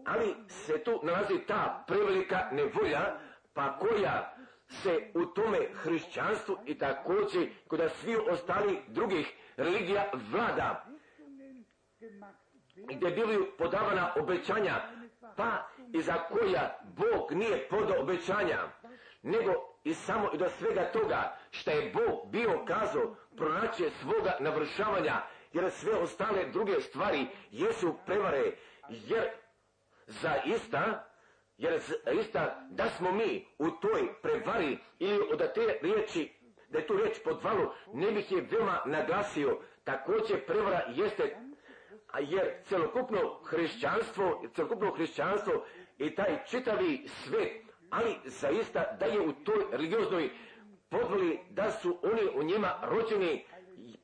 ali 0.06 0.36
se 0.48 0.84
tu 0.84 1.00
nalazi 1.04 1.40
ta 1.48 1.84
prevelika 1.88 2.48
nevolja, 2.52 3.18
pa 3.54 3.78
koja 3.78 4.36
se 4.70 5.12
u 5.14 5.26
tome 5.26 5.58
hrišćanstvu 5.74 6.58
i 6.66 6.78
također 6.78 7.50
kod 7.68 7.92
svi 8.02 8.16
ostali 8.30 8.82
drugih 8.88 9.34
religija 9.58 10.12
vlada, 10.32 10.86
gdje 12.76 13.12
bili 13.12 13.52
podavana 13.58 14.14
obećanja, 14.20 14.82
pa 15.36 15.68
i 15.94 16.02
za 16.02 16.14
koja 16.14 16.80
Bog 16.84 17.32
nije 17.32 17.68
podao 17.70 18.02
obećanja, 18.02 18.60
nego 19.22 19.52
i 19.84 19.94
samo 19.94 20.30
i 20.34 20.38
do 20.38 20.50
svega 20.50 20.92
toga 20.92 21.38
što 21.52 21.72
je 21.72 21.92
Bog 21.92 22.32
bio 22.32 22.66
kazao 22.66 23.16
pronaće 23.38 23.90
svoga 23.90 24.38
navršavanja, 24.40 25.22
jer 25.54 25.72
sve 25.72 25.94
ostale 25.94 26.46
druge 26.46 26.82
stvari 26.82 27.28
jesu 27.52 27.96
prevare, 28.06 28.52
jer 28.90 29.30
zaista, 30.08 31.10
jer 31.58 31.82
zaista 32.06 32.68
da 32.70 32.90
smo 32.90 33.12
mi 33.12 33.48
u 33.58 33.72
toj 33.72 34.14
prevari 34.22 34.78
ili 35.00 35.20
od 35.32 35.54
te 35.54 35.80
riječi, 35.82 36.34
da 36.70 36.80
je 36.80 36.88
tu 36.88 36.98
riječ 36.98 37.18
podvalu, 37.24 37.70
ne 37.94 38.12
bih 38.12 38.32
je 38.32 38.48
veoma 38.52 38.82
naglasio, 38.86 39.60
također 39.84 40.46
prevara 40.46 40.82
jeste 40.96 41.38
jer 42.20 42.52
celokupno 42.64 43.40
hrišćanstvo, 43.44 44.44
celokupno 44.56 44.92
hrišćanstvo 44.92 45.66
i 45.98 46.16
taj 46.16 46.46
čitavi 46.46 47.08
svet, 47.08 47.62
ali 47.90 48.16
zaista 48.26 48.98
da 49.00 49.06
je 49.06 49.22
u 49.22 49.34
toj 49.34 49.66
religioznoj 49.72 50.30
podvoli 50.90 51.40
da 51.50 51.72
su 51.72 51.98
oni 52.04 52.22
u 52.36 52.44
njima 52.44 52.74
rođeni, 52.82 53.46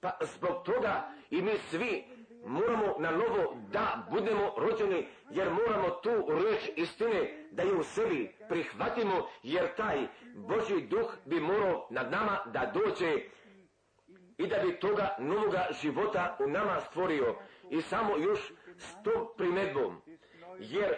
pa 0.01 0.17
zbog 0.21 0.63
toga 0.65 1.11
i 1.29 1.41
mi 1.41 1.57
svi 1.69 2.03
moramo 2.45 2.95
na 2.99 3.11
novo 3.11 3.57
da 3.71 4.07
budemo 4.11 4.53
rođeni, 4.57 5.07
jer 5.29 5.49
moramo 5.49 5.89
tu 5.89 6.09
riječ 6.27 6.69
istine 6.75 7.47
da 7.51 7.63
je 7.63 7.73
u 7.73 7.83
sebi 7.83 8.35
prihvatimo, 8.49 9.27
jer 9.43 9.75
taj 9.75 10.07
Boži 10.35 10.81
duh 10.81 11.13
bi 11.25 11.39
morao 11.39 11.87
nad 11.89 12.11
nama 12.11 12.39
da 12.45 12.71
dođe 12.73 13.21
i 14.37 14.47
da 14.47 14.57
bi 14.57 14.79
toga 14.79 15.15
novoga 15.19 15.67
života 15.81 16.37
u 16.39 16.49
nama 16.49 16.79
stvorio. 16.79 17.35
I 17.69 17.81
samo 17.81 18.17
još 18.17 18.53
s 18.77 19.03
tom 19.03 19.27
primedbom, 19.37 20.01
jer 20.59 20.95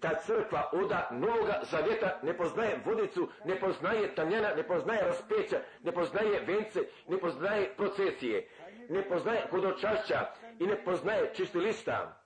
ta 0.00 0.14
crkva 0.14 0.70
oda 0.72 1.08
novoga 1.12 1.60
zavjeta 1.70 2.20
ne 2.22 2.36
poznaje 2.36 2.80
vodicu, 2.84 3.28
ne 3.44 3.60
poznaje 3.60 4.14
tanjena, 4.14 4.54
ne 4.56 4.62
poznaje 4.62 5.02
raspeća, 5.02 5.56
ne 5.82 5.92
poznaje 5.92 6.40
vence, 6.46 6.80
ne 7.08 7.18
poznaje 7.18 7.74
procesije, 7.76 8.48
ne 8.88 9.08
poznaje 9.08 9.42
hodočašća 9.50 10.26
i 10.58 10.66
ne 10.66 10.84
poznaje 10.84 11.30
čistilista. 11.34 12.20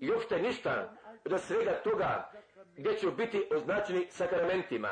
I 0.00 0.10
uopšte 0.10 0.38
ništa 0.42 0.92
od 1.24 1.40
svega 1.40 1.72
toga 1.84 2.30
gdje 2.76 2.94
će 2.94 3.10
biti 3.10 3.48
označeni 3.50 4.06
sakramentima. 4.10 4.88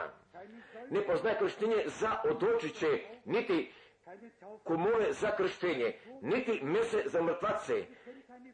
Ne 0.90 1.02
poznaje 1.06 1.38
krštenje 1.38 1.82
za 1.86 2.10
odočiće, 2.30 3.00
niti 3.24 3.72
komore 4.64 5.12
za 5.12 5.30
krštenje, 5.36 5.98
niti 6.22 6.60
mese 6.64 7.02
za 7.04 7.22
mrtvace, 7.22 7.84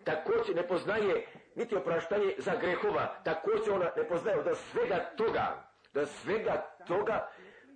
također 0.05 0.57
ne 0.57 0.69
poznaje 0.69 1.27
niti 1.55 1.77
opraštanje 1.77 2.35
za 2.39 2.53
grehova, 2.61 3.15
također 3.25 3.75
ona 3.75 3.91
ne 3.97 4.09
poznaje 4.09 4.39
od 4.39 4.57
svega 4.57 5.11
toga, 5.17 5.73
da 5.95 6.07
svega 6.07 6.67
toga, 6.87 7.29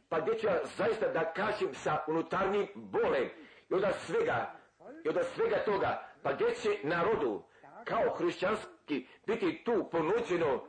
pa 0.08 0.20
gdje 0.20 0.38
ću 0.38 0.46
ja 0.46 0.60
zaista 0.76 1.08
da 1.08 1.32
kažem 1.32 1.74
sa 1.74 2.04
unutarnjim 2.08 2.66
bolem 2.74 3.28
i 3.70 3.74
od 3.74 3.84
svega, 4.06 4.54
i 5.04 5.08
od 5.08 5.18
svega 5.34 5.56
toga, 5.64 6.08
pa 6.22 6.32
gdje 6.32 6.54
će 6.54 6.70
narodu 6.82 7.42
kao 7.84 8.14
hrišćanski 8.14 9.06
biti 9.26 9.62
tu 9.64 9.88
ponuđeno, 9.92 10.68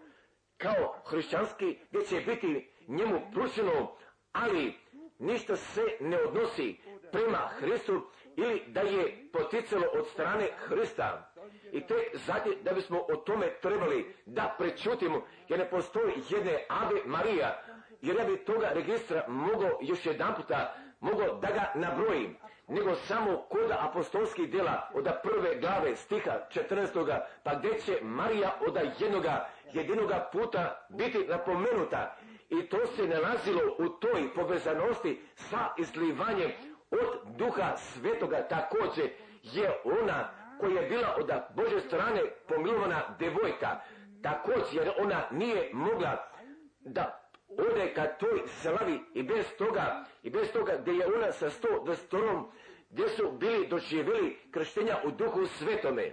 kao 0.58 1.02
hrišćanski, 1.06 1.80
gdje 1.90 2.06
će 2.06 2.22
biti 2.22 2.74
njemu 2.88 3.22
pruženo, 3.34 3.98
ali 4.32 4.74
ništa 5.20 5.56
se 5.56 5.82
ne 6.00 6.18
odnosi 6.18 6.78
prema 7.12 7.38
Hristu 7.60 8.02
ili 8.36 8.64
da 8.68 8.82
je 8.82 9.30
poticalo 9.34 9.84
od 10.00 10.08
strane 10.08 10.50
Hrista. 10.58 11.34
I 11.72 11.82
tek 11.82 12.16
zatim 12.26 12.54
da 12.62 12.72
bismo 12.72 13.00
o 13.00 13.16
tome 13.16 13.48
trebali 13.62 14.16
da 14.26 14.56
prečutimo, 14.58 15.22
jer 15.50 15.60
ne 15.60 15.70
postoji 15.70 16.14
jedne 16.30 16.66
Ave 16.70 17.02
Marija, 17.06 17.62
jer 18.02 18.16
ja 18.16 18.26
bi 18.26 18.46
toga 18.46 18.70
registra 18.74 19.24
mogao 19.28 19.80
još 19.82 20.06
jedan 20.06 20.36
puta, 20.36 20.76
mogao 21.00 21.36
da 21.36 21.48
ga 21.48 21.72
nabrojim, 21.76 22.38
nego 22.68 22.96
samo 22.96 23.38
kod 23.50 23.72
apostolskih 23.80 24.52
djela 24.52 24.92
od 24.94 25.08
prve 25.24 25.60
glave 25.60 25.96
stiha 25.96 26.32
14. 26.50 27.20
pa 27.44 27.56
gdje 27.56 27.80
će 27.80 28.00
Marija 28.02 28.60
od 28.68 28.78
jednoga 29.00 29.50
jedinoga 29.74 30.30
puta 30.32 30.86
biti 30.90 31.26
napomenuta 31.28 32.16
i 32.50 32.70
to 32.70 32.88
se 32.88 33.08
nalazilo 33.08 33.62
u 33.78 33.90
toj 33.90 34.34
povezanosti 34.36 35.22
sa 35.36 35.74
izlivanjem 35.78 36.52
od 36.92 37.38
duha 37.38 37.78
svetoga 37.78 38.48
također 38.48 39.10
je 39.44 39.82
ona 39.84 40.30
koja 40.60 40.82
je 40.82 40.90
bila 40.90 41.16
od 41.20 41.32
Bože 41.56 41.82
strane 41.82 42.22
pomilovana 42.48 43.16
devojka. 43.20 43.80
Također 44.24 44.74
jer 44.74 44.92
ona 44.98 45.28
nije 45.32 45.70
mogla 45.74 46.32
da 46.80 47.30
ode 47.50 47.94
ka 47.94 48.06
toj 48.06 48.48
slavi 48.48 49.00
i 49.14 49.24
bez 49.24 49.46
toga 49.58 50.06
i 50.24 50.30
bez 50.30 50.52
toga 50.52 50.78
gdje 50.82 50.92
je 50.92 51.16
ona 51.16 51.32
sa 51.32 51.50
sto 51.50 51.84
dvostorom 51.86 52.52
gdje 52.90 53.10
su 53.10 53.32
bili 53.32 53.68
doživjeli 53.68 54.38
krštenja 54.52 54.96
u 55.06 55.12
duhu 55.12 55.46
svetome. 55.46 56.12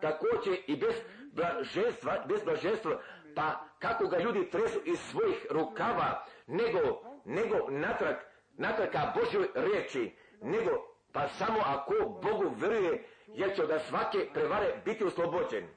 Također 0.00 0.56
i 0.66 0.76
bez 0.76 0.94
blaženstva, 1.32 2.24
bez 2.28 2.44
blaženstva 2.44 3.00
pa 3.34 3.64
kako 3.78 4.06
ga 4.06 4.18
ljudi 4.18 4.50
tresu 4.50 4.80
iz 4.84 4.98
svojih 5.00 5.46
rukava, 5.50 6.24
nego, 6.46 7.02
nego 7.24 7.70
natrag, 7.70 8.16
ka 8.92 9.12
Božoj 9.14 9.48
riječi, 9.54 10.14
nego 10.42 10.70
pa 11.12 11.28
samo 11.28 11.58
ako 11.66 11.94
Bogu 12.22 12.54
vjeruje, 12.56 13.04
jer 13.26 13.56
će 13.56 13.66
da 13.66 13.78
svake 13.78 14.28
prevare 14.32 14.82
biti 14.84 15.04
oslobođen. 15.04 15.68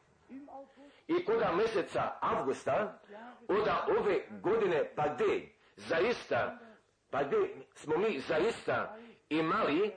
I 1.08 1.26
koda 1.26 1.52
mjeseca 1.56 2.12
avgusta, 2.22 3.00
od 3.48 3.68
ove 4.00 4.28
godine, 4.42 4.92
pa 4.96 5.08
gdje, 5.08 5.54
zaista, 5.76 6.60
pa 7.10 7.24
gdje 7.24 7.38
smo 7.74 7.98
mi 7.98 8.20
zaista 8.20 8.98
imali 9.30 9.92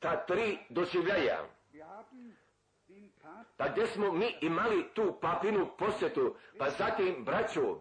ta 0.00 0.26
tri 0.26 0.58
doživljaja. 0.68 1.38
Pa 3.56 3.68
gdje 3.68 3.86
smo 3.86 4.12
mi 4.12 4.36
imali 4.40 4.88
tu 4.94 5.18
papinu 5.20 5.70
posjetu, 5.78 6.36
pa 6.58 6.70
zatim 6.70 7.24
braću 7.24 7.76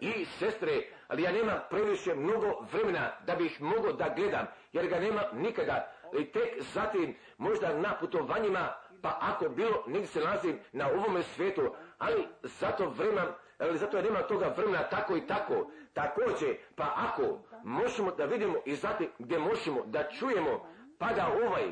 i 0.00 0.24
sestre, 0.24 0.82
ali 1.08 1.22
ja 1.22 1.32
nemam 1.32 1.58
previše 1.70 2.14
mnogo 2.14 2.66
vremena 2.72 3.10
da 3.26 3.34
bih 3.34 3.62
mogao 3.62 3.92
da 3.92 4.14
gledam, 4.16 4.46
jer 4.72 4.86
ga 4.86 5.00
nema 5.00 5.22
nikada. 5.32 5.92
I 6.18 6.24
tek 6.24 6.62
zatim 6.74 7.14
možda 7.38 7.74
na 7.74 7.94
putovanjima, 8.00 8.74
pa 9.02 9.18
ako 9.20 9.48
bilo, 9.48 9.84
negdje 9.86 10.06
se 10.06 10.20
nalazim 10.20 10.58
na 10.72 10.88
ovome 10.88 11.22
svijetu, 11.22 11.74
ali 11.98 12.26
zato 12.42 12.88
vremena, 12.88 13.26
ali 13.58 13.78
zato 13.78 13.96
ja 13.96 14.02
nemam 14.02 14.22
toga 14.28 14.54
vremena 14.56 14.82
tako 14.82 15.16
i 15.16 15.26
tako. 15.26 15.70
Također, 15.92 16.56
pa 16.76 16.92
ako 16.96 17.38
možemo 17.64 18.10
da 18.10 18.24
vidimo 18.24 18.54
i 18.64 18.74
zatim 18.74 19.08
gdje 19.18 19.38
možemo 19.38 19.82
da 19.86 20.08
čujemo, 20.18 20.66
pa 20.98 21.12
da 21.12 21.26
ovaj 21.26 21.66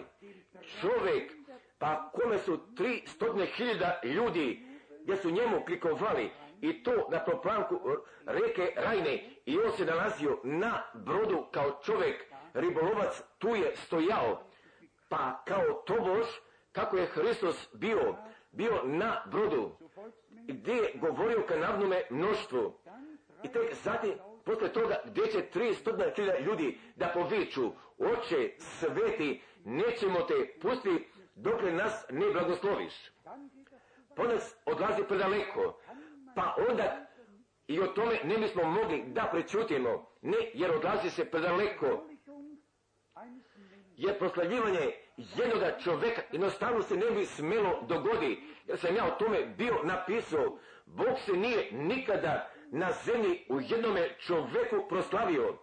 čovjek 0.80 1.32
pa 1.78 2.10
kome 2.10 2.38
su 2.38 2.74
tri 2.76 3.02
stotne 3.06 3.46
hiljada 3.46 4.00
ljudi 4.04 4.66
gdje 5.02 5.16
su 5.16 5.30
njemu 5.30 5.64
klikovali 5.64 6.30
i 6.60 6.82
to 6.82 7.08
na 7.10 7.24
proplanku 7.24 7.80
reke 8.26 8.72
Rajne 8.76 9.30
i 9.44 9.58
on 9.58 9.72
se 9.72 9.84
nalazio 9.84 10.38
na 10.44 10.82
brodu 10.94 11.46
kao 11.52 11.80
čovjek, 11.84 12.24
ribolovac 12.54 13.22
tu 13.38 13.48
je 13.48 13.76
stojao, 13.76 14.42
pa 15.08 15.42
kao 15.44 15.72
tobož 15.86 16.26
kako 16.72 16.96
je 16.96 17.06
Hristos 17.06 17.68
bio, 17.72 18.16
bio 18.52 18.82
na 18.84 19.22
brodu, 19.26 19.70
gdje 20.30 20.72
je 20.72 20.92
govorio 20.94 21.42
ka 21.48 21.56
navnome 21.56 22.02
mnoštvu. 22.10 22.78
I 23.42 23.48
tek 23.48 23.74
zatim, 23.74 24.12
posle 24.44 24.72
toga, 24.72 24.96
gdje 25.04 25.26
će 25.26 25.42
tri 25.42 25.74
stotna 25.74 26.04
hiljada 26.16 26.38
ljudi 26.38 26.78
da 26.96 27.08
poviču, 27.14 27.72
oče 27.98 28.50
sveti, 28.58 29.42
nećemo 29.64 30.20
te 30.20 30.58
pustiti 30.62 31.08
dokle 31.34 31.72
nas 31.72 32.06
ne 32.10 32.26
blagosloviš. 32.32 32.94
Ponas 34.16 34.56
odlazi 34.66 35.02
predaleko, 35.08 35.78
pa 36.36 36.54
onda 36.70 37.06
i 37.66 37.80
o 37.80 37.86
tome 37.86 38.20
ne 38.24 38.38
bismo 38.38 38.64
mogli 38.64 39.04
da 39.06 39.28
prečutimo, 39.32 40.06
ne 40.22 40.36
jer 40.54 40.70
odlazi 40.70 41.10
se 41.10 41.24
predaleko. 41.24 42.06
Jer 43.96 44.18
proslavljivanje 44.18 44.92
jednoga 45.16 45.78
čoveka 45.78 46.22
jednostavno 46.32 46.82
se 46.82 46.96
ne 46.96 47.10
bi 47.10 47.26
smelo 47.26 47.82
dogodi, 47.88 48.42
jer 48.66 48.78
sam 48.78 48.96
ja 48.96 49.06
o 49.06 49.10
tome 49.18 49.46
bio 49.46 49.82
napisao, 49.84 50.58
Bog 50.86 51.18
se 51.24 51.32
nije 51.32 51.72
nikada 51.72 52.50
na 52.70 52.92
zemlji 53.04 53.46
u 53.48 53.60
jednome 53.60 54.08
čoveku 54.18 54.88
proslavio, 54.88 55.58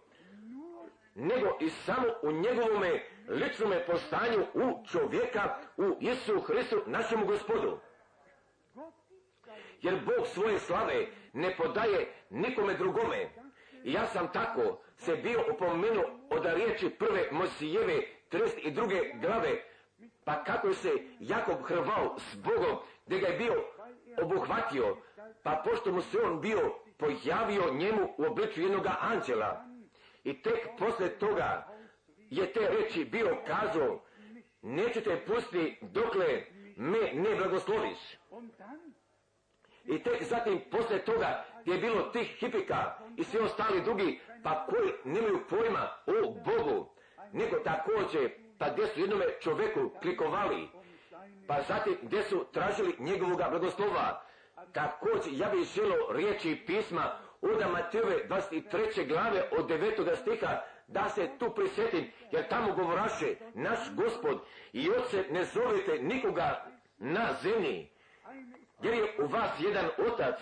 nego 1.14 1.58
i 1.60 1.70
samo 1.70 2.08
u 2.22 2.32
njegovome 2.32 3.02
ličnome 3.28 3.86
postanju 3.86 4.46
u 4.54 4.86
čovjeka, 4.86 5.58
u 5.76 5.96
Isu 6.00 6.40
Hristu, 6.40 6.82
našemu 6.86 7.26
gospodu. 7.26 7.78
Jer 9.84 9.94
Bog 10.04 10.26
svoje 10.26 10.58
slave 10.58 11.06
ne 11.32 11.56
podaje 11.56 12.12
nikome 12.30 12.74
drugome. 12.74 13.28
I 13.84 13.92
ja 13.92 14.06
sam 14.06 14.32
tako 14.32 14.78
se 14.96 15.16
bio 15.16 15.44
upomenuo 15.54 16.04
od 16.30 16.44
riječi 16.44 16.90
prve 16.90 17.28
Mosijeve 17.30 18.02
32. 18.30 19.20
glave, 19.20 19.62
pa 20.24 20.44
kako 20.44 20.74
se 20.74 20.90
Jakob 21.20 21.62
hrvao 21.64 22.16
s 22.18 22.36
Bogom, 22.36 22.78
gdje 23.06 23.18
ga 23.18 23.26
je 23.26 23.38
bio 23.38 23.64
obuhvatio, 24.22 24.96
pa 25.42 25.62
pošto 25.64 25.92
mu 25.92 26.02
se 26.02 26.18
on 26.22 26.40
bio 26.40 26.74
pojavio 26.96 27.74
njemu 27.74 28.14
u 28.18 28.24
obliču 28.24 28.60
jednoga 28.60 28.96
anđela. 29.00 29.64
I 30.24 30.42
tek 30.42 30.68
posle 30.78 31.08
toga 31.08 31.68
je 32.30 32.52
te 32.52 32.68
reći 32.68 33.04
bio 33.04 33.36
kazao, 33.46 34.00
nećete 34.62 35.24
pustiti 35.26 35.78
dokle 35.82 36.42
me 36.76 37.12
ne 37.12 37.36
blagosloviš. 37.36 37.98
I 39.84 40.02
tek 40.02 40.22
zatim 40.22 40.60
posle 40.70 40.98
toga 40.98 41.44
je 41.64 41.78
bilo 41.78 42.02
tih 42.02 42.36
hipika 42.40 42.98
i 43.16 43.24
svi 43.24 43.38
ostali 43.38 43.82
drugi, 43.82 44.20
pa 44.42 44.66
koji 44.66 44.92
nemaju 45.04 45.40
pojma 45.50 45.88
o 46.06 46.30
Bogu, 46.30 46.88
nego 47.32 47.56
također, 47.56 48.30
pa 48.58 48.70
gdje 48.70 48.86
su 48.86 49.00
jednome 49.00 49.24
čoveku 49.40 49.90
klikovali, 50.02 50.68
pa 51.46 51.62
zatim 51.68 51.96
gdje 52.02 52.22
su 52.22 52.46
tražili 52.52 52.96
njegovoga 52.98 53.48
blagoslova. 53.50 54.24
Također, 54.72 55.32
ja 55.32 55.48
bih 55.48 55.68
želo 55.74 56.12
riječi 56.12 56.62
pisma 56.66 57.18
od 57.40 57.72
Matijove 57.72 58.28
23. 58.28 59.08
glave 59.08 59.48
od 59.58 59.68
9. 59.68 60.16
stiha 60.16 60.60
da 60.86 61.08
se 61.08 61.30
tu 61.38 61.54
prisjetim, 61.54 62.10
jer 62.30 62.48
tamo 62.48 62.74
govoraše 62.74 63.34
naš 63.54 63.78
gospod 63.94 64.40
i 64.72 64.90
oče 64.90 65.24
ne 65.30 65.44
zovete 65.44 65.98
nikoga 66.02 66.64
na 66.98 67.28
zemlji, 67.42 67.90
jer 68.82 68.94
je 68.94 69.16
u 69.18 69.26
vas 69.26 69.50
jedan 69.60 69.86
otac 70.12 70.34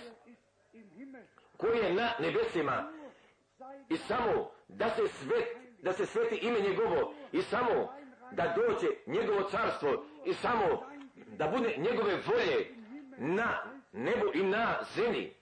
koji 1.57 1.79
je 1.79 1.95
na 1.95 2.11
nebesima 2.19 2.93
i 3.89 3.97
samo 3.97 4.51
da 4.69 4.91
se 4.91 5.09
svet, 5.09 5.57
da 5.83 5.93
se 5.93 6.07
sveti 6.07 6.37
ime 6.37 6.61
njegovo 6.61 7.15
i 7.33 7.43
samo 7.43 7.95
da 8.33 8.55
dođe 8.57 8.89
njegovo 9.07 9.43
carstvo 9.43 10.05
i 10.25 10.35
samo 10.35 10.87
da 11.27 11.47
bude 11.49 11.75
njegove 11.79 12.23
volje 12.27 12.75
na 13.19 13.63
nebu 13.93 14.27
i 14.35 14.43
na 14.43 14.79
zemlji. 14.95 15.35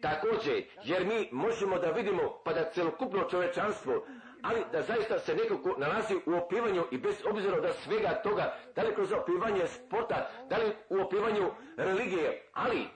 Također, 0.00 0.64
jer 0.84 1.06
mi 1.06 1.28
možemo 1.32 1.78
da 1.78 1.90
vidimo 1.90 2.40
pa 2.44 2.52
da 2.52 2.70
celokupno 2.70 3.24
čovečanstvo, 3.30 4.06
ali 4.44 4.64
da 4.72 4.82
zaista 4.82 5.18
se 5.18 5.34
nekako 5.34 5.74
nalazi 5.78 6.14
u 6.26 6.34
opivanju 6.34 6.84
i 6.90 6.98
bez 6.98 7.14
obzira 7.30 7.60
da 7.60 7.72
svega 7.72 8.20
toga, 8.22 8.56
da 8.76 8.82
li 8.82 8.94
kroz 8.94 9.12
opivanje 9.12 9.66
sporta, 9.66 10.30
da 10.48 10.56
li 10.56 10.72
u 10.88 11.00
opivanju 11.00 11.50
religije, 11.76 12.48
ali 12.52 12.86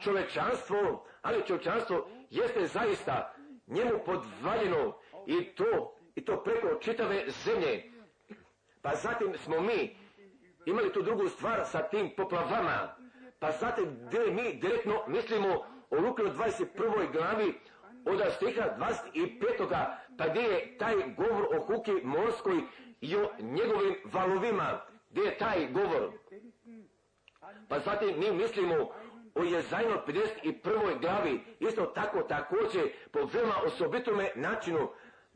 čovečanstvo, 0.00 1.06
ali 1.22 1.46
čovečanstvo 1.46 2.08
jeste 2.30 2.66
zaista 2.66 3.34
njemu 3.66 3.92
podvaljeno 4.06 4.98
i 5.26 5.44
to, 5.44 5.96
i 6.14 6.24
to 6.24 6.42
preko 6.42 6.78
čitave 6.80 7.24
zemlje. 7.44 7.92
Pa 8.82 8.94
zatim 8.94 9.34
smo 9.38 9.60
mi 9.60 9.96
imali 10.66 10.92
tu 10.92 11.02
drugu 11.02 11.28
stvar 11.28 11.64
sa 11.64 11.78
tim 11.78 12.10
poplavama, 12.16 12.96
pa 13.38 13.50
zatim 13.50 13.98
gdje 14.06 14.30
mi 14.30 14.54
direktno 14.54 15.04
mislimo 15.06 15.66
o 15.90 15.96
Luka 16.00 16.22
21. 16.22 17.12
glavi 17.12 17.54
od 18.06 18.32
stiha 18.32 18.76
25. 19.14 19.86
pa 20.18 20.28
gdje 20.28 20.40
je 20.40 20.78
taj 20.78 20.94
govor 21.16 21.46
o 21.56 21.60
Huki 21.60 21.92
morskoj 22.02 22.60
i 23.00 23.16
o 23.16 23.30
njegovim 23.38 23.96
valovima, 24.04 24.80
gdje 25.10 25.22
je 25.22 25.38
taj 25.38 25.68
govor. 25.72 26.10
Pa 27.68 27.78
zatim 27.78 28.18
mi 28.18 28.32
mislimo 28.32 28.74
o 29.34 29.42
Jezajno 29.42 30.02
51. 30.06 31.00
glavi, 31.00 31.40
isto 31.60 31.86
tako 31.86 32.22
također 32.22 32.88
po 33.12 33.18
veoma 33.32 33.54
osobitome 33.66 34.30
načinu, 34.34 34.88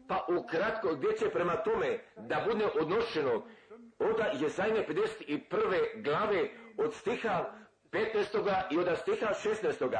Pa 0.08 0.26
ukratko 0.28 0.94
gdje 0.94 1.16
će 1.16 1.30
prema 1.30 1.56
tome 1.56 1.98
da 2.16 2.46
bude 2.50 2.66
odnošeno 2.80 3.42
onda 3.98 4.24
je 4.24 4.48
zajme 4.48 4.86
51. 4.88 6.02
glave 6.02 6.48
od 6.76 6.94
stiha 6.94 7.44
15. 7.90 8.62
i 8.70 8.78
od 8.78 8.98
stiha 8.98 9.26
16. 9.26 9.90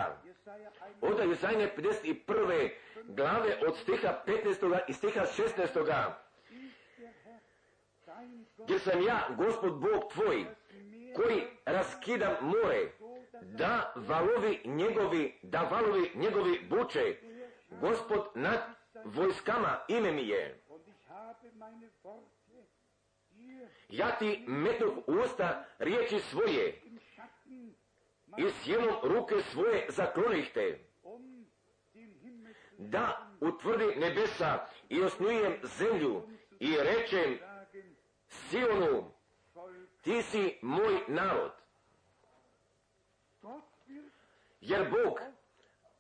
Onda 1.01 1.23
je 1.23 1.35
zajme 1.35 1.71
51. 1.77 2.71
glave 3.05 3.59
od 3.67 3.77
stiha 3.77 4.23
15. 4.27 4.79
i 4.89 4.93
stiha 4.93 5.21
16. 5.21 6.13
Gdje 8.65 8.79
sam 8.79 9.03
ja, 9.03 9.29
gospod 9.37 9.81
Bog 9.81 10.13
tvoj, 10.13 10.47
koji 11.17 11.43
raskidam 11.65 12.35
more, 12.41 12.91
da 13.43 13.93
valovi 13.97 14.61
njegovi, 14.65 15.39
da 15.43 15.63
valovi 15.63 16.11
njegovi 16.15 16.67
buče, 16.71 17.17
gospod 17.81 18.31
nad 18.35 18.61
vojskama 19.05 19.85
ime 19.89 20.13
mi 20.13 20.29
je. 20.29 20.61
Ja 23.89 24.11
ti 24.19 24.45
metnuh 24.47 24.97
u 25.07 25.13
usta 25.13 25.65
riječi 25.79 26.21
svoje 26.21 26.83
i 28.37 28.51
sjelom 28.51 28.95
ruke 29.03 29.35
svoje 29.53 29.87
zaklonih 29.89 30.51
te, 30.55 30.79
da 32.79 33.29
utvrdi 33.41 33.85
nebesa 33.97 34.67
i 34.89 35.03
osnujem 35.03 35.61
zemlju 35.63 36.23
i 36.61 36.77
rečem 36.77 37.39
Sionu, 38.29 39.11
ti 40.03 40.23
si 40.23 40.59
moj 40.63 41.05
narod. 41.09 41.53
Jer 44.61 44.91
Bog, 44.91 45.21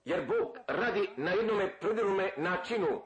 jer 0.04 0.26
Bog 0.26 0.56
radi 0.66 1.10
na 1.16 1.30
jednome 1.30 1.78
predirome 1.80 2.32
načinu, 2.36 3.02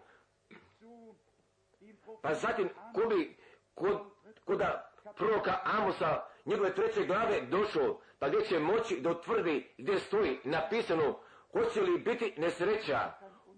pa 2.23 2.35
zatim 2.35 2.69
ko 2.95 3.07
bi 3.09 3.37
kod, 3.75 3.99
koda 4.45 4.93
proroka 5.17 5.61
Amosa 5.65 6.32
njegove 6.45 6.75
treće 6.75 7.07
glave 7.07 7.41
došao, 7.41 8.01
pa 8.19 8.29
gdje 8.29 8.45
će 8.45 8.59
moći 8.59 9.01
da 9.01 9.11
utvrdi 9.11 9.75
gdje 9.79 9.99
stoji 9.99 10.39
napisano 10.45 11.19
hoće 11.53 11.81
li 11.81 11.99
biti 11.99 12.35
nesreća 12.37 13.13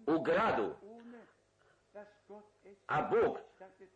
u 0.07 0.23
gradu, 0.23 0.75
a 2.87 3.03
Bog 3.03 3.39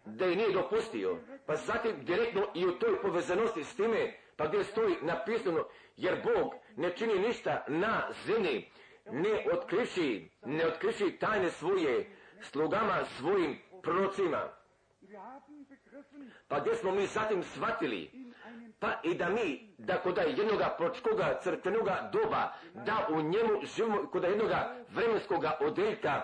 da 0.04 0.24
je 0.24 0.36
nije 0.36 0.52
dopustio, 0.52 1.18
pa 1.46 1.56
zatim 1.56 2.04
direktno 2.04 2.46
i 2.54 2.66
u 2.66 2.78
toj 2.78 3.02
povezanosti 3.02 3.64
s 3.64 3.76
time, 3.76 4.14
pa 4.36 4.46
gdje 4.46 4.64
stoji 4.64 4.96
napisano, 5.02 5.64
jer 5.96 6.22
Bog 6.24 6.54
ne 6.76 6.96
čini 6.96 7.18
ništa 7.18 7.64
na 7.68 8.08
zemlji, 8.26 8.70
ne 9.10 9.46
otkriši, 9.52 10.30
ne 10.44 10.66
otkriši 10.66 11.18
tajne 11.20 11.50
svoje 11.50 12.10
slugama 12.42 13.04
svojim 13.04 13.58
prorocima. 13.82 14.57
Pa 16.48 16.60
gdje 16.60 16.76
smo 16.76 16.90
mi 16.90 17.06
zatim 17.06 17.42
shvatili, 17.42 18.10
pa 18.78 19.00
i 19.02 19.14
da 19.14 19.28
mi, 19.28 19.74
da 19.78 19.96
kod 19.96 20.18
jednoga 20.36 20.74
pročkoga 20.78 21.38
crkvenoga 21.42 22.10
doba, 22.12 22.52
da 22.74 23.06
u 23.10 23.22
njemu 23.22 23.60
živimo 23.76 24.06
kod 24.12 24.24
jednoga 24.24 24.76
vremenskoga 24.88 25.58
odeljka, 25.60 26.22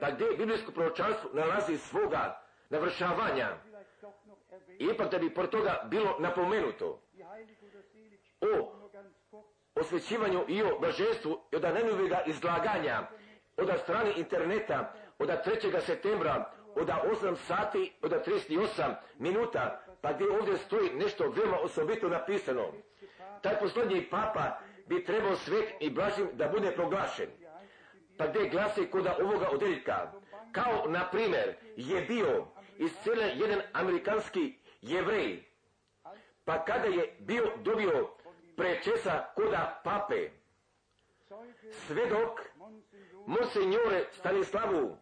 pa 0.00 0.10
gdje 0.10 0.26
biblijsko 0.38 0.72
proročanstvo 0.72 1.30
nalazi 1.32 1.78
svoga 1.78 2.42
navršavanja, 2.70 3.48
ipak 4.78 5.10
da 5.10 5.18
bi 5.18 5.34
pored 5.34 5.50
toga 5.50 5.80
bilo 5.90 6.16
napomenuto 6.18 7.00
o 8.40 8.72
osvećivanju 9.74 10.44
i 10.48 10.62
o 10.62 10.78
blaženstvu 10.80 11.40
od 11.52 11.62
najnovijega 11.62 12.22
izlaganja 12.26 13.08
od 13.56 13.70
strane 13.82 14.12
interneta 14.16 14.94
od 15.18 15.28
3. 15.28 15.80
septembra 15.80 16.52
od 16.74 16.88
8 16.88 17.36
sati 17.36 17.92
od 18.02 18.12
38 18.26 18.94
minuta 19.18 19.82
pa 20.00 20.12
gdje 20.12 20.30
ovdje 20.30 20.58
stoji 20.58 20.90
nešto 20.94 21.30
veoma 21.30 21.58
osobito 21.58 22.08
napisano. 22.08 22.72
Taj 23.42 23.58
posljednji 23.58 24.08
papa 24.10 24.58
bi 24.86 25.04
trebao 25.04 25.36
svet 25.36 25.74
i 25.80 25.90
blažim 25.90 26.28
da 26.32 26.48
bude 26.48 26.70
proglašen. 26.70 27.28
Pa 28.18 28.26
gdje 28.26 28.48
glasi 28.48 28.86
kod 28.90 29.06
ovoga 29.06 29.48
odeljka, 29.52 30.12
kao 30.52 30.84
na 30.88 31.08
primjer 31.10 31.54
je 31.76 32.00
bio 32.00 32.46
iscelen 32.78 33.30
jedan 33.34 33.60
amerikanski 33.72 34.58
jevrej, 34.80 35.44
pa 36.44 36.64
kada 36.64 36.86
je 36.86 37.16
bio 37.18 37.52
dobio 37.56 38.08
prečesa 38.56 39.24
koda 39.34 39.80
pape, 39.84 40.30
svedok 41.70 42.40
Monsignore 43.26 44.04
Stanislavu 44.10 44.96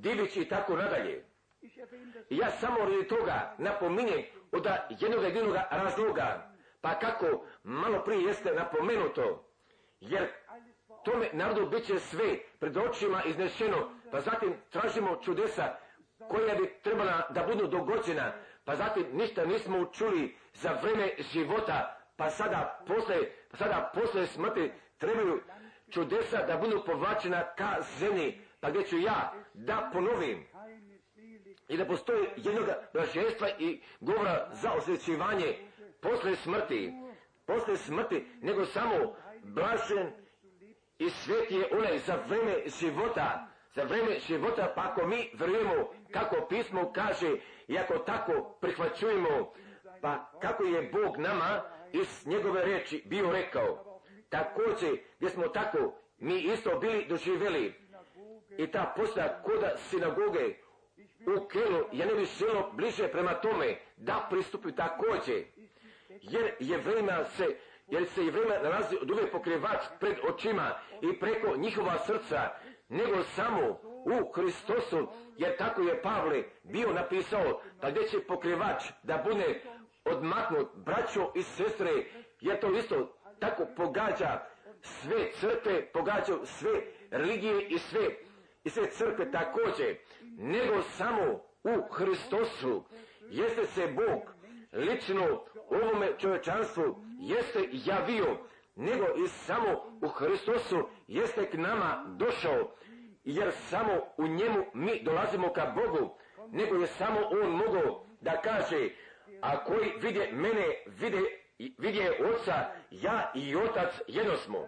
Divić 0.00 0.36
i 0.36 0.48
tako 0.48 0.76
nadalje. 0.76 1.24
Ja 2.30 2.50
samo 2.50 2.78
radi 2.78 3.08
toga 3.08 3.54
napominjem 3.58 4.22
od 4.52 4.66
jednog 5.00 5.24
jedinog 5.24 5.56
razloga, 5.70 6.50
pa 6.80 6.98
kako 6.98 7.44
malo 7.62 8.04
prije 8.04 8.22
jeste 8.22 8.52
napomenuto, 8.52 9.52
jer 10.00 10.28
tome 11.04 11.28
narodu 11.32 11.70
bit 11.70 11.84
će 11.86 11.98
sve 11.98 12.38
pred 12.58 12.76
očima 12.76 13.22
iznešeno, 13.24 13.90
pa 14.10 14.20
zatim 14.20 14.54
tražimo 14.70 15.16
čudesa 15.24 15.76
koja 16.28 16.54
bi 16.54 16.74
trebala 16.82 17.28
da 17.30 17.42
budu 17.42 17.66
dogođena, 17.66 18.32
pa 18.64 18.76
zatim 18.76 19.06
ništa 19.12 19.44
nismo 19.44 19.84
čuli 19.84 20.36
za 20.52 20.78
vreme 20.82 21.10
života, 21.32 21.98
pa 22.16 22.30
sada 22.30 22.84
posle, 22.86 23.16
pa 23.50 23.56
sada 23.56 23.92
posle 23.94 24.26
smrti 24.26 24.72
trebaju 24.98 25.40
čudesa 25.90 26.46
da 26.46 26.56
budu 26.56 26.82
povlačena 26.86 27.44
ka 27.56 27.76
zemlji, 27.98 28.45
pa 28.66 28.70
gdje 28.70 28.82
ću 28.82 28.98
ja 28.98 29.32
da 29.54 29.90
ponovim 29.92 30.46
i 31.68 31.76
da 31.76 31.84
postoji 31.84 32.26
jednog 32.36 32.64
blaženstva 32.92 33.48
i 33.58 33.80
govora 34.00 34.48
za 34.52 34.72
osvećivanje 34.72 35.58
posle 36.00 36.36
smrti, 36.36 36.92
posle 37.46 37.76
smrti, 37.76 38.26
nego 38.42 38.64
samo 38.64 39.16
blažen 39.44 40.12
i 40.98 41.10
svet 41.10 41.50
je 41.50 41.68
onaj 41.72 41.98
za 41.98 42.18
vreme 42.28 42.54
života, 42.80 43.46
za 43.74 43.82
vreme 43.82 44.18
života, 44.18 44.72
pa 44.74 44.82
ako 44.82 45.06
mi 45.06 45.30
vjerujemo 45.34 45.90
kako 46.12 46.46
pismo 46.48 46.92
kaže 46.92 47.36
i 47.68 47.78
ako 47.78 47.98
tako 47.98 48.56
prihvaćujemo, 48.60 49.52
pa 50.00 50.30
kako 50.42 50.64
je 50.64 50.90
Bog 50.92 51.16
nama 51.16 51.62
iz 51.92 52.26
njegove 52.26 52.64
reči 52.64 53.02
bio 53.06 53.32
rekao, 53.32 54.00
također 54.28 54.98
gdje 55.18 55.30
smo 55.30 55.48
tako 55.48 55.92
mi 56.18 56.38
isto 56.38 56.78
bili 56.78 57.06
doživjeli 57.08 57.85
i 58.58 58.66
ta 58.66 58.92
posta 58.96 59.42
koda 59.42 59.76
sinagoge 59.76 60.54
u 61.36 61.48
Kelu, 61.48 61.84
ja 61.92 62.06
ne 62.06 62.14
bi 62.14 62.24
želo 62.24 62.70
bliže 62.72 63.08
prema 63.08 63.34
tome 63.34 63.76
da 63.96 64.26
pristupi 64.30 64.72
također, 64.72 65.44
jer 66.08 66.54
je 66.60 66.78
vremena 66.78 67.24
se 67.24 67.56
jer 67.88 68.06
se 68.08 68.24
i 68.24 68.30
vremena 68.30 68.62
nalazi 68.62 68.96
od 69.02 69.10
uvijek 69.10 69.32
pokrivač 69.32 69.80
pred 70.00 70.16
očima 70.28 70.74
i 71.02 71.20
preko 71.20 71.56
njihova 71.56 71.98
srca, 71.98 72.50
nego 72.88 73.22
samo 73.22 73.78
u 73.84 74.32
Hristosu, 74.32 75.08
jer 75.36 75.56
tako 75.56 75.82
je 75.82 76.02
Pavle 76.02 76.42
bio 76.62 76.92
napisao, 76.92 77.60
pa 77.80 77.90
gdje 77.90 78.08
će 78.08 78.20
pokrivač 78.20 78.82
da 79.02 79.24
bude 79.28 79.62
odmaknut 80.04 80.68
braćo 80.74 81.32
i 81.34 81.42
sestre, 81.42 81.90
jer 82.40 82.60
to 82.60 82.70
isto 82.70 83.16
tako 83.38 83.66
pogađa 83.76 84.40
sve 84.82 85.32
crkve, 85.32 85.92
pogađa 85.92 86.34
sve 86.44 86.70
religije 87.10 87.68
i 87.68 87.78
sve, 87.78 88.08
i 88.66 88.70
sve 88.70 88.90
crkve 88.90 89.30
također, 89.30 89.96
nego 90.38 90.82
samo 90.82 91.40
u 91.64 91.92
Hristosu, 91.92 92.84
jeste 93.30 93.66
se 93.66 93.86
Bog 93.86 94.34
lično 94.72 95.44
ovome 95.70 96.12
čovječanstvu 96.18 96.96
jeste 97.20 97.68
javio, 97.72 98.38
nego 98.76 99.04
i 99.24 99.28
samo 99.28 99.98
u 100.02 100.08
Hristosu 100.08 100.88
jeste 101.06 101.50
k 101.50 101.54
nama 101.54 102.04
došao, 102.18 102.76
jer 103.24 103.52
samo 103.52 103.92
u 104.16 104.26
njemu 104.26 104.64
mi 104.74 105.02
dolazimo 105.02 105.52
ka 105.52 105.74
Bogu, 105.76 106.16
nego 106.50 106.76
je 106.76 106.86
samo 106.86 107.20
on 107.42 107.50
mogao 107.50 108.04
da 108.20 108.40
kaže, 108.40 108.88
a 109.40 109.64
koji 109.64 109.92
vide 110.02 110.28
mene, 110.32 110.66
vide, 110.86 111.22
vidje 111.78 112.10
oca, 112.34 112.54
ja 112.90 113.32
i 113.34 113.56
otac 113.56 113.94
jedno 114.06 114.36
smo. 114.36 114.66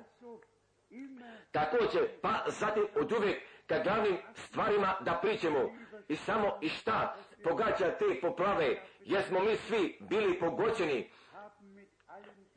Također, 1.53 2.09
pa 2.23 2.45
zatim 2.47 2.85
od 2.95 3.13
uvijek 3.13 3.43
ka 3.69 3.79
glavnim 3.79 4.17
stvarima 4.35 4.95
da 5.01 5.19
pričamo 5.23 5.71
i 6.09 6.17
samo 6.17 6.59
i 6.61 6.69
šta 6.69 7.17
pogađa 7.45 7.91
te 7.99 8.21
poplave, 8.21 8.83
jer 9.01 9.23
smo 9.23 9.41
mi 9.41 9.57
svi 9.57 9.99
bili 10.01 10.39
pogoćeni 10.39 11.11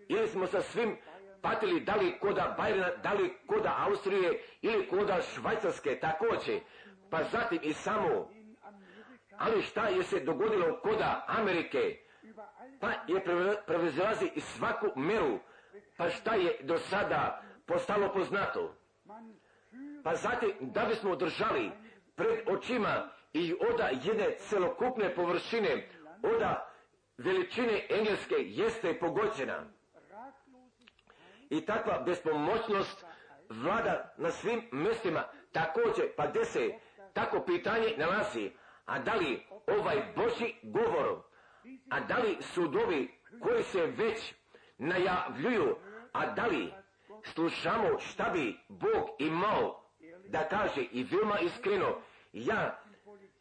ili 0.08 0.28
smo 0.28 0.47
sa 0.47 0.62
svim 0.62 0.97
patili 1.41 1.80
da 1.80 1.95
li 1.95 2.19
koda 2.19 2.56
Bajrina, 2.58 2.89
da 3.04 3.13
li 3.13 3.38
koda 3.47 3.76
Austrije 3.88 4.43
ili 4.62 4.88
koda 4.88 5.21
Švajcarske 5.21 6.00
također. 6.00 6.60
Pa 7.10 7.24
zatim 7.24 7.60
i 7.63 7.74
samo. 7.74 8.30
Ali 9.38 9.62
šta 9.62 9.88
je 9.88 10.04
se 10.04 10.19
dogodilo 10.19 10.80
koda 10.82 11.26
Amerike? 11.28 11.97
Pa 12.80 12.91
je 13.08 13.24
prevezilazi 13.67 14.32
i 14.36 14.41
svaku 14.41 15.00
meru. 15.00 15.39
Pa 15.97 16.10
šta 16.10 16.36
je 16.36 16.58
do 16.62 16.78
sada 16.78 17.41
postalo 17.65 18.13
poznato? 18.13 18.76
Pa 20.04 20.16
zatim 20.16 20.52
da 20.60 20.86
bismo 20.86 21.16
držali 21.16 21.72
pred 22.16 22.48
očima 22.48 23.10
i 23.34 23.54
oda 23.74 23.90
jedne 24.04 24.36
celokupne 24.38 25.16
površine, 25.16 25.90
oda 26.36 26.72
veličine 27.18 27.86
engleske 27.90 28.36
jeste 28.38 29.00
pogođena. 29.00 29.64
I 31.50 31.66
takva 31.66 32.04
bespomoćnost 32.06 33.06
vlada 33.50 34.14
na 34.18 34.32
svim 34.32 34.62
mjestima 34.72 35.24
također, 35.52 36.06
pa 36.18 36.28
gdje 36.28 36.46
se 36.46 36.70
tako 37.14 37.44
pitanje 37.46 37.94
nalazi, 37.98 38.52
a 38.86 39.00
da 39.00 39.14
li 39.14 39.46
ovaj 39.68 40.14
Boži 40.16 40.54
govor, 40.64 41.22
a 41.90 42.00
da 42.00 42.18
li 42.18 42.38
sudovi 42.42 43.20
koji 43.42 43.64
se 43.64 43.86
već 43.86 44.34
najavljuju, 44.78 45.76
a 46.14 46.26
da 46.26 46.46
li 46.46 46.74
slušamo 47.24 48.00
šta 48.00 48.30
bi 48.34 48.60
Bog 48.70 49.10
imao 49.20 49.91
da 50.28 50.48
kaže 50.50 50.82
i 50.92 51.04
veoma 51.04 51.40
iskreno, 51.40 51.98
ja, 52.34 52.80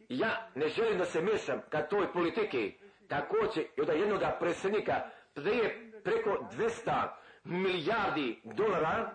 ja 0.09 0.49
ne 0.55 0.69
želim 0.69 0.99
da 0.99 1.05
se 1.05 1.23
miješam 1.23 1.61
ka 1.69 1.83
toj 1.83 2.13
politiki, 2.13 2.79
također 3.09 3.65
i 3.77 3.81
od 3.81 3.89
jednog 3.89 4.23
predsjednika 4.41 4.95
prije 5.35 5.93
preko 6.05 6.49
200 6.59 7.09
milijardi 7.45 8.41
dolara 8.45 9.11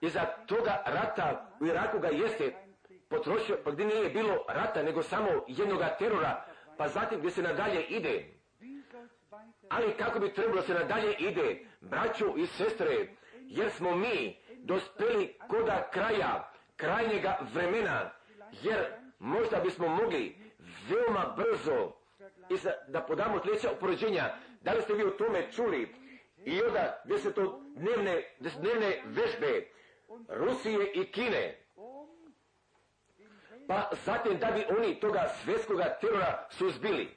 iza 0.00 0.24
toga 0.46 0.82
rata 0.86 1.50
u 1.60 1.66
Iraku 1.66 1.98
ga 1.98 2.08
jeste 2.08 2.52
potrošio, 3.08 3.58
pa 3.64 3.70
gdje 3.70 3.86
nije 3.86 4.10
bilo 4.10 4.44
rata, 4.48 4.82
nego 4.82 5.02
samo 5.02 5.28
jednoga 5.48 5.96
terora, 5.98 6.44
pa 6.78 6.88
zatim 6.88 7.18
gdje 7.18 7.30
se 7.30 7.42
nadalje 7.42 7.82
ide. 7.82 8.34
Ali 9.68 9.92
kako 9.98 10.18
bi 10.18 10.32
trebalo 10.32 10.62
se 10.62 10.74
nadalje 10.74 11.14
ide, 11.18 11.66
braću 11.80 12.24
i 12.36 12.46
sestre, 12.46 13.06
jer 13.40 13.70
smo 13.70 13.96
mi 13.96 14.38
dospeli 14.58 15.36
koda 15.48 15.88
kraja, 15.92 16.50
krajnjega 16.76 17.38
vremena, 17.54 18.10
jer 18.62 18.86
možda 19.18 19.60
bismo 19.60 19.88
mogli 19.88 20.36
veoma 20.88 21.34
brzo 21.36 21.92
i 22.50 22.56
da 22.88 23.00
podamo 23.00 23.40
sljedeća 23.42 23.72
upoređenja. 23.72 24.34
Da 24.60 24.72
li 24.72 24.82
ste 24.82 24.94
vi 24.94 25.04
o 25.04 25.10
tome 25.10 25.52
čuli? 25.52 25.94
I 26.44 26.62
onda 26.62 27.02
gdje 27.04 27.18
se 27.18 27.32
to 27.32 27.60
dnevne, 27.74 28.22
dnevne 28.38 29.02
vežbe 29.04 29.66
Rusije 30.28 30.92
i 30.94 31.04
Kine. 31.04 31.58
Pa 33.68 33.90
zatim 34.04 34.38
da 34.38 34.50
bi 34.50 34.64
oni 34.78 35.00
toga 35.00 35.28
svjetskoga 35.28 35.96
terora 36.00 36.46
suzbili. 36.50 37.08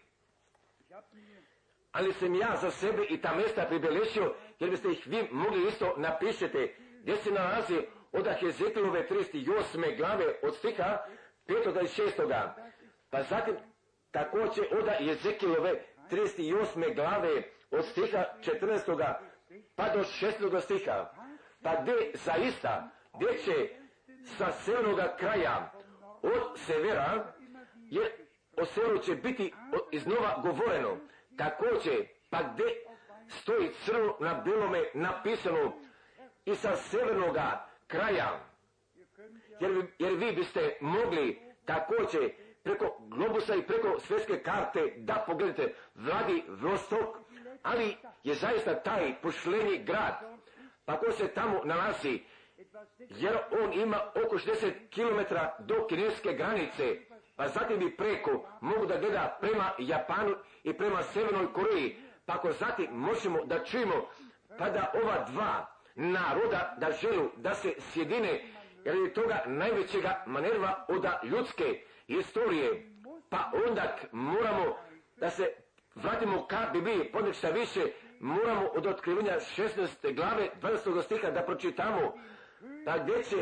Ali 1.92 2.14
sam 2.14 2.36
ja 2.36 2.56
za 2.62 2.72
sebe 2.72 3.06
i 3.10 3.22
ta 3.22 3.36
mjesta 3.36 3.66
pribelešio, 3.66 4.36
jer 4.60 4.70
biste 4.70 4.92
ih 4.92 5.08
vi 5.08 5.28
mogli 5.32 5.68
isto 5.68 5.94
napišete, 5.98 6.76
gdje 7.02 7.18
se 7.18 7.32
nalazi 7.32 7.82
od 8.12 8.28
Hezekilove 8.40 9.08
38. 9.10 9.98
glave 9.98 10.26
od 10.44 10.56
stiha 10.56 10.98
5. 11.48 11.74
do 11.74 11.80
6. 11.80 12.50
Pa 13.10 13.24
zatim 13.24 13.56
također 14.12 14.66
od 14.72 14.90
Jezekilove 15.00 15.86
38. 16.12 16.96
glave 16.96 17.44
od 17.72 17.86
stiha 17.86 18.24
14. 18.40 19.14
pa 19.76 19.90
do 19.90 20.00
6. 20.00 20.62
stiha. 20.62 21.12
Pa 21.64 21.82
gdje 21.82 22.12
zaista, 22.14 22.90
gdje 23.14 23.38
će 23.38 23.70
sa 24.38 24.52
severnoga 24.52 25.16
kraja 25.20 25.72
od 26.22 26.60
severa, 26.60 27.34
jer 27.76 28.12
o 28.58 28.66
severu 28.66 28.98
će 28.98 29.16
biti 29.16 29.54
iznova 29.92 30.42
govoreno. 30.44 30.98
Također, 31.38 32.06
pa 32.30 32.44
gdje 32.44 32.66
stoji 33.28 33.70
crno 33.86 34.16
na 34.20 34.34
belome 34.34 34.84
napisano 34.94 35.74
i 36.46 36.56
sa 36.56 36.76
severnoga 36.76 37.67
kraja, 37.88 38.40
jer, 39.60 39.86
jer 40.00 40.14
vi 40.14 40.32
biste 40.32 40.78
mogli 40.82 41.40
također 41.66 42.32
preko 42.64 42.98
globusa 43.00 43.56
i 43.56 43.68
preko 43.68 44.00
svjetske 44.00 44.44
karte 44.44 44.94
da 44.98 45.24
pogledate 45.28 45.74
vladi 45.96 46.44
Vostok, 46.48 47.18
ali 47.64 47.98
je 48.24 48.34
zaista 48.34 48.84
taj 48.84 49.22
pošleni 49.22 49.84
grad, 49.84 50.14
pa 50.86 51.00
ko 51.00 51.12
se 51.12 51.28
tamo 51.28 51.62
nalazi, 51.64 52.24
jer 53.10 53.38
on 53.64 53.74
ima 53.74 53.98
oko 54.26 54.36
60 54.38 54.72
km 54.90 55.36
do 55.60 55.88
kineske 55.88 56.34
granice, 56.34 57.00
pa 57.36 57.48
zatim 57.48 57.80
bi 57.80 57.96
preko 57.98 58.50
mogu 58.62 58.86
da 58.86 58.98
gleda 58.98 59.38
prema 59.42 59.72
Japanu 59.80 60.36
i 60.64 60.74
prema 60.74 61.04
Severnoj 61.04 61.54
Koreji, 61.54 61.98
pa 62.26 62.34
ako 62.34 62.52
zatim 62.52 62.88
možemo 62.92 63.46
da 63.46 63.64
čujemo 63.64 64.10
pa 64.58 64.70
da 64.70 64.92
ova 65.04 65.26
dva 65.32 65.77
naroda 65.98 66.76
da 66.80 66.92
želu 66.92 67.30
da 67.38 67.54
se 67.54 67.74
sjedine 67.80 68.44
jer 68.86 68.96
je 68.96 69.14
toga 69.14 69.44
najvećega 69.46 70.24
manerva 70.26 70.86
od 70.88 71.06
ljudske 71.24 71.82
historije. 72.08 72.92
Pa 73.30 73.52
onda 73.68 73.98
moramo 74.12 74.78
da 75.16 75.30
se 75.30 75.54
vratimo 75.96 76.48
ka 76.48 76.70
Bibliji, 76.74 77.12
ponekšta 77.12 77.50
više, 77.50 77.82
moramo 78.20 78.68
od 78.68 78.86
otkrivanja 78.86 79.40
16. 79.58 80.16
glave 80.16 80.50
20. 80.62 81.02
stiha 81.02 81.32
da 81.32 81.42
pročitamo, 81.42 82.14
pa 82.86 82.98
gdje 82.98 83.24
će 83.24 83.38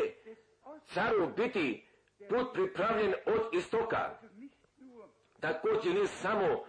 caru 0.84 1.28
biti 1.36 1.86
put 2.28 2.52
pripravljen 2.52 3.14
od 3.26 3.54
istoka. 3.54 4.10
Također 5.40 5.94
nije 5.94 6.06
samo 6.06 6.64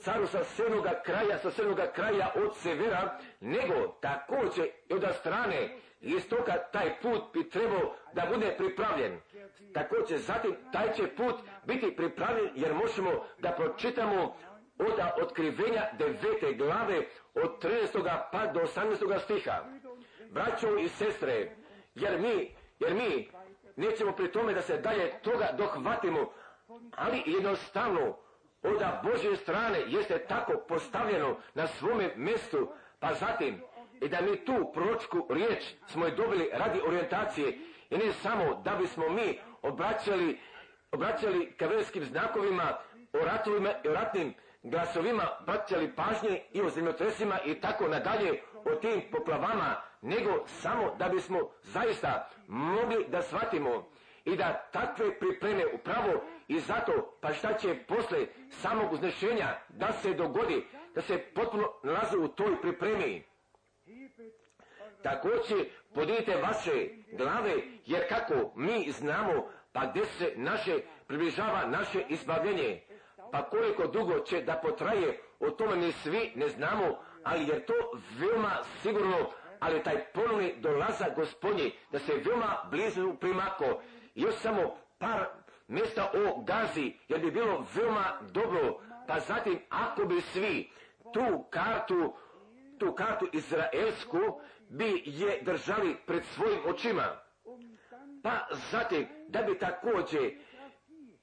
caru 0.00 0.26
sa 0.26 0.44
srednoga 0.44 1.02
kraja, 1.04 1.38
sa 1.38 1.50
srednoga 1.50 1.86
kraja 1.92 2.32
od 2.34 2.56
severa, 2.56 3.18
nego 3.40 3.88
također 4.00 4.68
i 4.88 4.94
od 4.94 5.04
strane 5.20 5.76
istoka 6.00 6.52
taj 6.72 7.00
put 7.02 7.22
bi 7.32 7.50
trebao 7.50 7.94
da 8.12 8.26
bude 8.34 8.54
pripravljen. 8.58 9.20
Također 9.74 10.18
zatim 10.18 10.56
taj 10.72 10.92
će 10.92 11.06
put 11.16 11.34
biti 11.64 11.96
pripravljen 11.96 12.50
jer 12.54 12.74
možemo 12.74 13.10
da 13.38 13.50
pročitamo 13.50 14.36
od 14.78 15.22
otkrivenja 15.22 15.82
devete 15.98 16.52
glave 16.52 17.06
od 17.34 17.62
13. 17.62 18.18
pa 18.32 18.46
do 18.46 18.60
18. 18.60 19.20
stiha. 19.24 19.64
Braćo 20.30 20.76
i 20.76 20.88
sestre, 20.88 21.56
jer 21.94 22.20
mi, 22.20 22.56
jer 22.78 22.94
mi 22.94 23.30
nećemo 23.76 24.12
pri 24.12 24.32
tome 24.32 24.54
da 24.54 24.62
se 24.62 24.78
dalje 24.78 25.20
toga 25.22 25.48
dohvatimo, 25.58 26.32
ali 26.96 27.22
jednostavno 27.26 28.16
od 28.62 28.82
Božje 29.02 29.36
strane 29.36 29.78
jeste 29.86 30.18
tako 30.18 30.52
postavljeno 30.68 31.36
na 31.54 31.66
svome 31.66 32.10
mjestu, 32.16 32.68
pa 32.98 33.14
zatim 33.14 33.60
i 34.00 34.08
da 34.08 34.20
mi 34.20 34.44
tu 34.44 34.70
proročku 34.74 35.26
riječ 35.30 35.64
smo 35.86 36.04
je 36.04 36.10
dobili 36.10 36.50
radi 36.52 36.80
orijentacije 36.86 37.58
i 37.90 37.96
ne 37.96 38.12
samo 38.12 38.62
da 38.64 38.74
bismo 38.74 39.08
mi 39.08 39.38
obraćali, 39.62 40.38
obraćali 40.92 41.52
kavelskim 41.58 42.04
znakovima 42.04 42.76
o 43.12 43.18
ratovima 43.18 43.70
o 43.88 43.92
ratnim 43.92 44.34
glasovima 44.62 45.24
praćali 45.46 45.92
pažnje 45.96 46.42
i 46.52 46.62
o 46.62 46.68
zemljotresima 46.68 47.38
i 47.44 47.54
tako 47.54 47.88
nadalje 47.88 48.42
o 48.54 48.74
tim 48.74 49.02
poplavama, 49.12 49.76
nego 50.02 50.46
samo 50.46 50.94
da 50.98 51.08
bismo 51.08 51.38
zaista 51.62 52.30
mogli 52.46 53.06
da 53.08 53.22
shvatimo 53.22 53.90
i 54.24 54.36
da 54.36 54.68
takve 54.72 55.18
pripreme 55.18 55.64
upravo 55.74 56.24
i 56.50 56.60
zato 56.60 57.18
pa 57.20 57.32
šta 57.32 57.54
će 57.54 57.74
posle 57.88 58.26
samog 58.50 58.92
uznešenja 58.92 59.58
da 59.68 59.92
se 59.92 60.14
dogodi, 60.14 60.66
da 60.94 61.00
se 61.00 61.18
potpuno 61.18 61.72
nalaze 61.82 62.16
u 62.16 62.28
toj 62.28 62.60
pripremi. 62.60 63.24
Također 65.02 65.68
podijete 65.94 66.36
vaše 66.36 66.88
glave, 67.12 67.54
jer 67.86 68.08
kako 68.08 68.52
mi 68.56 68.90
znamo, 68.90 69.48
pa 69.72 69.86
gdje 69.86 70.04
se 70.04 70.32
naše 70.36 70.78
približava 71.06 71.66
naše 71.66 72.04
izbavljenje, 72.08 72.82
pa 73.32 73.42
koliko 73.42 73.86
dugo 73.86 74.18
će 74.20 74.42
da 74.42 74.60
potraje, 74.62 75.20
o 75.40 75.50
tome 75.50 75.76
mi 75.76 75.92
svi 75.92 76.32
ne 76.34 76.48
znamo, 76.48 76.98
ali 77.24 77.48
je 77.48 77.66
to 77.66 77.74
veoma 78.18 78.62
sigurno, 78.82 79.30
ali 79.60 79.82
taj 79.82 80.04
ponovni 80.04 80.54
dolazak 80.56 81.16
gospodnji, 81.16 81.72
da 81.92 81.98
se 81.98 82.12
veoma 82.24 82.68
blizu 82.70 83.14
primako, 83.20 83.82
još 84.14 84.34
samo 84.34 84.76
par 84.98 85.26
mjesta 85.70 86.12
o 86.14 86.42
Gazi, 86.42 86.92
jer 87.08 87.20
bi 87.20 87.30
bilo 87.30 87.66
veoma 87.74 88.04
dobro, 88.32 88.80
pa 89.06 89.20
zatim 89.20 89.58
ako 89.68 90.04
bi 90.04 90.20
svi 90.20 90.70
tu 91.12 91.44
kartu, 91.50 92.14
tu 92.78 92.92
kartu 92.94 93.28
izraelsku 93.32 94.40
bi 94.68 95.02
je 95.06 95.42
držali 95.42 95.96
pred 96.06 96.24
svojim 96.24 96.60
očima, 96.66 97.04
pa 98.22 98.46
zatim 98.70 99.06
da 99.28 99.42
bi 99.42 99.58
također 99.58 100.30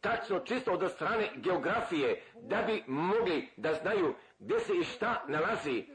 tačno 0.02 0.40
čisto 0.40 0.72
od 0.72 0.92
strane 0.92 1.30
geografije, 1.36 2.22
da 2.42 2.62
bi 2.62 2.84
mogli 2.88 3.50
da 3.58 3.74
znaju 3.74 4.16
gdje 4.40 4.60
se 4.60 4.74
i 4.82 4.84
šta 4.84 5.24
nalazi, 5.28 5.86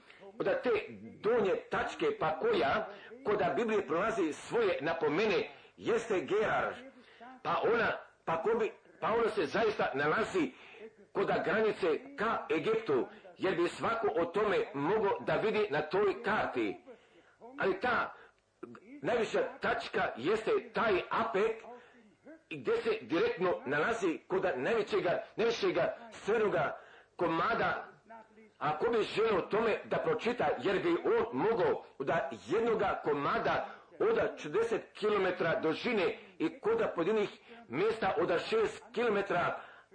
da 0.45 0.63
te 0.63 0.71
donje 1.23 1.55
tačke 1.71 2.07
pa 2.21 2.39
koja, 2.39 2.89
koda 3.25 3.53
Biblije 3.57 3.87
prolazi 3.87 4.33
svoje 4.33 4.79
napomene, 4.81 5.51
jeste 5.77 6.21
Gerar, 6.21 6.75
pa 7.43 7.63
ona, 7.75 7.93
pa, 8.25 8.43
ko 8.43 8.59
bi, 8.59 8.73
pa 9.01 9.31
se 9.35 9.47
zaista 9.47 9.91
nalazi 9.95 10.53
koda 11.13 11.43
granice 11.45 12.17
ka 12.17 12.47
Egiptu, 12.51 13.07
jer 13.39 13.57
bi 13.57 13.69
svako 13.69 14.09
o 14.17 14.25
tome 14.25 14.59
mogao 14.75 15.21
da 15.21 15.37
vidi 15.37 15.67
na 15.71 15.83
toj 15.83 16.23
karti. 16.23 16.77
Ali 17.59 17.81
ta 17.81 18.15
najviša 19.03 19.43
tačka 19.61 20.13
jeste 20.17 20.51
taj 20.75 21.03
apek 21.11 21.63
gdje 22.51 22.77
se 22.77 22.99
direktno 23.01 23.55
nalazi 23.67 24.19
kod 24.29 24.47
najvećega, 24.57 25.23
najvećega 25.37 25.97
crnoga 26.25 26.79
komada 27.17 27.93
ako 28.59 28.91
bi 28.91 29.03
želio 29.03 29.41
tome 29.41 29.79
da 29.85 29.99
pročita, 29.99 30.49
jer 30.63 30.83
bi 30.83 30.89
on 30.89 31.27
mogao 31.33 31.85
da 31.99 32.31
jednoga 32.47 33.01
komada 33.05 33.69
od 33.99 34.17
40 34.17 34.79
km 35.01 35.45
dužine 35.63 36.19
i 36.39 36.61
kod 36.61 36.83
pojedinih 36.95 37.29
mjesta 37.73 38.15
od 38.21 38.29
6 38.29 38.67
km, 38.95 39.35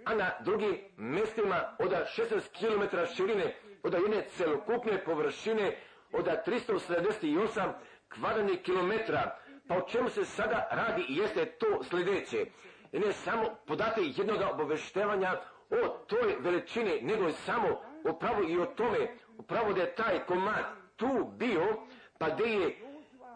a 0.04 0.14
na 0.14 0.30
drugim 0.40 0.78
mjestima 0.96 1.76
od 1.78 1.90
16 1.90 2.40
km 2.58 2.96
širine, 3.14 3.54
od 3.82 3.92
jedne 3.92 4.24
celokupne 4.28 5.04
površine 5.04 5.76
od 6.12 6.26
378 6.46 7.72
kvadratnih 8.14 8.62
kilometra. 8.62 9.38
Pa 9.68 9.76
o 9.76 9.88
čemu 9.88 10.10
se 10.10 10.24
sada 10.24 10.68
radi 10.70 11.04
jeste 11.08 11.46
to 11.46 11.84
sljedeće. 11.90 12.46
Ne 12.92 13.12
samo 13.12 13.56
podate 13.66 14.00
jednog 14.04 14.38
obaveštevanja 14.52 15.40
o 15.70 15.88
toj 15.88 16.36
veličini, 16.40 17.00
nego 17.02 17.32
samo 17.32 17.68
upravo 18.04 18.42
i 18.48 18.58
o 18.58 18.66
tome, 18.66 18.98
upravo 19.38 19.72
da 19.72 19.80
je 19.80 19.94
taj 19.94 20.18
komad 20.26 20.64
tu 20.96 21.32
bio, 21.36 21.86
pa 22.18 22.30
gdje 22.30 22.46
je, 22.46 22.76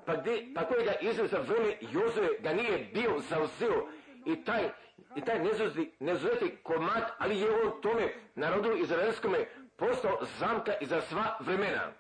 pa, 0.06 0.16
gdje, 0.16 0.54
pa 0.54 0.64
kojega 0.64 0.92
Izrael 1.00 1.28
za 1.28 1.38
vrijeme 1.38 1.76
Jozue 1.80 2.28
ga 2.40 2.52
nije 2.52 2.90
bio 2.94 3.18
zauzeo 3.18 3.88
i 4.24 4.44
taj, 4.44 4.70
i 5.16 5.20
taj 5.20 5.38
nezuzeti 6.00 6.56
komad, 6.62 7.02
ali 7.18 7.40
je 7.40 7.50
on 7.50 7.80
tome 7.82 8.14
narodu 8.34 8.76
izraelskome 8.76 9.38
postao 9.76 10.18
zamka 10.38 10.72
i 10.80 10.86
za 10.86 11.00
sva 11.00 11.36
vremena. 11.40 11.92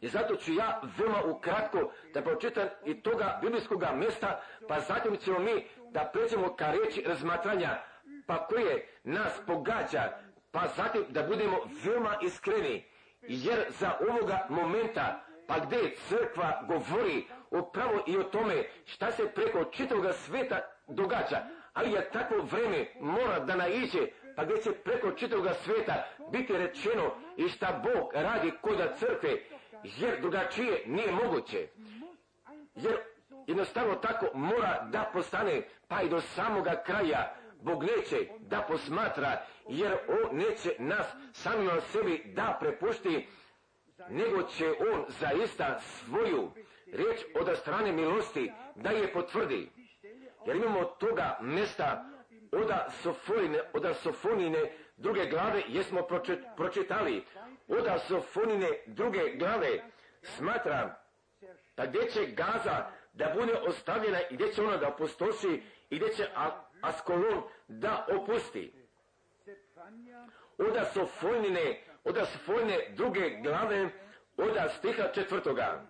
I 0.00 0.08
zato 0.08 0.36
ću 0.36 0.52
ja 0.52 0.82
veoma 0.98 1.22
ukratko 1.24 1.92
da 2.14 2.22
pročitam 2.22 2.68
i 2.84 3.02
toga 3.02 3.38
biblijskog 3.42 3.84
mjesta, 3.94 4.42
pa 4.68 4.80
zatim 4.80 5.16
ćemo 5.16 5.38
mi 5.38 5.66
da 5.90 6.10
pređemo 6.12 6.56
ka 6.56 6.72
reći 6.72 7.02
razmatranja, 7.06 7.82
pa 8.26 8.46
koje 8.46 8.86
nas 9.04 9.40
pogađa, 9.46 10.12
pa 10.50 10.68
zatim 10.76 11.04
da 11.08 11.22
budemo 11.22 11.58
veoma 11.84 12.16
iskreni, 12.22 12.84
jer 13.22 13.64
za 13.68 13.92
ovoga 14.10 14.46
momenta, 14.48 15.24
pa 15.46 15.58
gdje 15.58 15.94
crkva 16.08 16.62
govori 16.68 17.24
upravo 17.50 18.02
i 18.06 18.16
o 18.16 18.22
tome 18.22 18.64
šta 18.84 19.12
se 19.12 19.28
preko 19.34 19.64
čitavoga 19.64 20.12
sveta 20.12 20.60
događa, 20.88 21.42
ali 21.72 21.92
je 21.92 22.10
takvo 22.10 22.36
vreme 22.42 22.86
mora 23.00 23.38
da 23.38 23.56
naiđe, 23.56 24.06
pa 24.36 24.44
gdje 24.44 24.62
će 24.62 24.72
preko 24.72 25.10
čitavoga 25.10 25.54
sveta 25.54 26.04
biti 26.32 26.58
rečeno 26.58 27.14
i 27.36 27.48
šta 27.48 27.82
Bog 27.84 28.10
radi 28.14 28.52
kod 28.60 28.78
crkve, 28.98 29.36
jer 29.82 30.20
drugačije 30.20 30.82
nije 30.86 31.12
moguće. 31.12 31.68
Jer 32.74 32.96
jednostavno 33.46 33.94
tako 33.94 34.26
mora 34.34 34.88
da 34.90 35.10
postane, 35.12 35.62
pa 35.88 36.02
i 36.02 36.08
do 36.08 36.20
samoga 36.20 36.82
kraja, 36.86 37.34
Bog 37.62 37.82
neće 37.82 38.28
da 38.38 38.60
posmatra, 38.68 39.42
jer 39.68 39.92
On 40.08 40.36
neće 40.36 40.70
nas 40.78 41.06
samima 41.32 41.80
sebi 41.80 42.22
da 42.26 42.56
prepušti, 42.60 43.28
nego 44.10 44.42
će 44.42 44.74
On 44.92 45.04
zaista 45.08 45.80
svoju 45.80 46.50
riječ 46.92 47.20
od 47.34 47.58
strane 47.58 47.92
milosti 47.92 48.52
da 48.74 48.90
je 48.90 49.12
potvrdi. 49.12 49.70
Jer 50.46 50.56
imamo 50.56 50.84
toga 50.84 51.38
mesta 51.40 52.04
oda 52.52 52.88
Sofonine, 53.02 53.60
oda 53.72 53.94
Sofonine 53.94 54.72
druge 54.96 55.26
glave 55.26 55.62
jesmo 55.68 56.06
pročitali. 56.56 57.24
Oda 57.68 57.98
Sofonine 57.98 58.68
druge 58.86 59.36
glave 59.36 59.82
smatram 60.22 60.94
da 61.76 61.86
gdje 61.86 62.10
će 62.10 62.26
Gaza 62.26 62.90
da 63.12 63.34
bude 63.38 63.54
ostavljena 63.54 64.18
i 64.30 64.34
gdje 64.34 64.52
će 64.52 64.62
ona 64.62 64.76
da 64.76 64.88
opustoši 64.88 65.62
i 65.90 65.96
gdje 65.96 66.14
će 66.14 66.28
Askolon 66.82 67.42
da 67.68 68.06
opusti. 68.20 68.72
Oda 70.58 70.84
Sofonine, 70.84 71.80
oda 72.04 72.26
Sofonine 72.26 72.78
druge 72.96 73.30
glave, 73.42 73.90
oda 74.36 74.68
stiha 74.68 75.08
četvrtoga. 75.14 75.86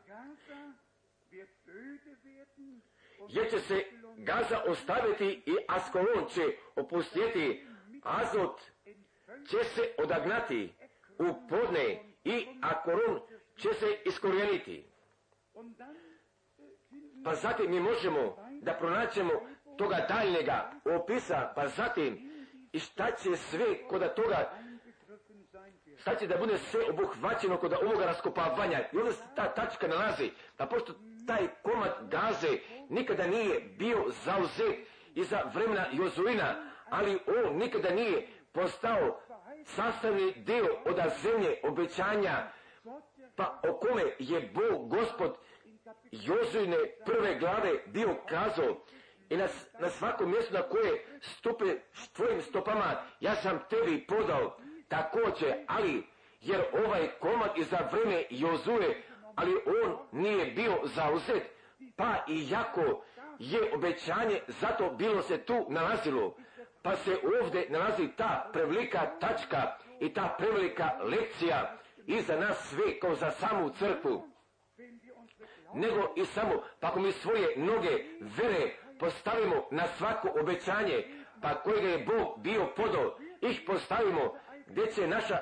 Jer 3.29 3.51
će 3.51 3.59
se 3.59 3.85
Gaza 4.17 4.63
ostaviti 4.67 5.43
i 5.47 5.57
Askolon 5.69 6.29
će 6.29 6.43
opustiti, 6.77 7.67
Azot 8.03 8.61
će 9.51 9.65
se 9.65 9.83
odagnati 9.99 10.73
u 11.19 11.49
podne 11.49 12.15
i 12.25 12.47
Akoron 12.63 13.21
će 13.57 13.75
se 13.75 13.99
iskorijeniti. 14.05 14.85
Pa 17.25 17.35
zatim 17.35 17.71
mi 17.71 17.81
možemo 17.81 18.37
da 18.61 18.73
pronaćemo 18.73 19.31
toga 19.79 20.07
daljnjega 20.09 20.73
opisa, 20.85 21.53
pa 21.55 21.69
zatim 21.69 22.33
i 22.73 22.79
šta 22.79 23.11
će 23.11 23.37
sve 23.37 23.89
kod 23.89 24.15
toga, 24.15 24.51
šta 26.03 26.15
će 26.15 26.27
da 26.27 26.37
bude 26.37 26.59
sve 26.59 26.81
obuhvaćeno 26.91 27.57
kod 27.57 27.73
ovoga 27.73 28.07
raskopavanja. 28.07 28.81
I 28.93 28.99
onda 28.99 29.13
se 29.13 29.23
ta 29.37 29.55
tačka 29.55 29.89
nalazi, 29.89 30.31
pa 30.57 30.67
pošto 30.67 30.93
taj 31.27 31.49
komad 31.63 31.93
gaze 32.01 32.59
nikada 32.89 33.27
nije 33.27 33.61
bio 33.61 34.05
zauzet 34.25 34.77
iza 35.15 35.43
vremena 35.55 35.87
Jozuina, 35.93 36.55
ali 36.91 37.19
on 37.27 37.57
nikada 37.57 37.91
nije 37.91 38.29
postao 38.53 39.21
sastavni 39.65 40.33
dio 40.33 40.77
od 40.85 40.97
zemlje 41.23 41.61
obećanja, 41.63 42.53
pa 43.37 43.61
o 43.69 43.73
kome 43.73 44.03
je 44.19 44.51
Bog, 44.55 44.89
gospod, 44.89 45.37
Jozuine 46.11 46.77
prve 47.07 47.39
glave 47.39 47.73
bio 47.87 48.17
kazao 48.29 48.77
i 49.31 49.37
na, 49.37 49.49
na 49.81 49.91
svakom 49.91 50.31
mjestu 50.31 50.55
na 50.55 50.63
koje 50.63 51.05
stupe 51.21 51.65
s 51.95 52.13
tvojim 52.13 52.43
stopama, 52.43 53.03
ja 53.21 53.35
sam 53.35 53.61
tebi 53.71 54.07
podao 54.07 54.57
također, 54.93 55.55
ali 55.67 56.03
jer 56.41 56.61
ovaj 56.87 57.09
komad 57.21 57.51
i 57.57 57.65
za 57.65 57.79
vreme 57.93 58.25
Jozue, 58.31 59.03
ali 59.35 59.53
on 59.85 59.99
nije 60.13 60.47
bio 60.47 60.79
zauzet, 60.85 61.43
pa 61.97 62.25
i 62.29 62.51
jako 62.51 63.05
je 63.39 63.75
obećanje, 63.75 64.41
zato 64.47 64.91
bilo 64.91 65.23
se 65.23 65.39
tu 65.39 65.67
nalazilo. 65.69 66.37
Pa 66.83 66.97
se 66.97 67.17
ovdje 67.43 67.67
nalazi 67.71 68.09
ta 68.17 68.51
prevelika 68.53 69.19
tačka 69.21 69.77
i 70.01 70.13
ta 70.15 70.35
prevelika 70.39 70.91
lekcija 71.03 71.77
i 72.07 72.21
za 72.21 72.37
nas 72.37 72.69
sve 72.69 73.01
kao 73.01 73.15
za 73.15 73.31
samu 73.31 73.71
crkvu. 73.71 74.29
Nego 75.75 76.13
i 76.17 76.25
samo, 76.25 76.63
pa 76.81 76.89
ako 76.89 77.01
mi 77.01 77.13
svoje 77.13 77.57
noge 77.57 78.05
vere 78.21 78.75
postavimo 78.99 79.67
na 79.71 79.87
svako 79.87 80.29
obećanje, 80.41 81.05
pa 81.43 81.55
kojega 81.55 81.89
je 81.89 82.05
Bog 82.05 82.39
bio 82.39 82.67
podao, 82.77 83.19
ih 83.41 83.63
postavimo 83.67 84.35
gdje 84.73 84.93
će 84.93 85.07
naša 85.07 85.39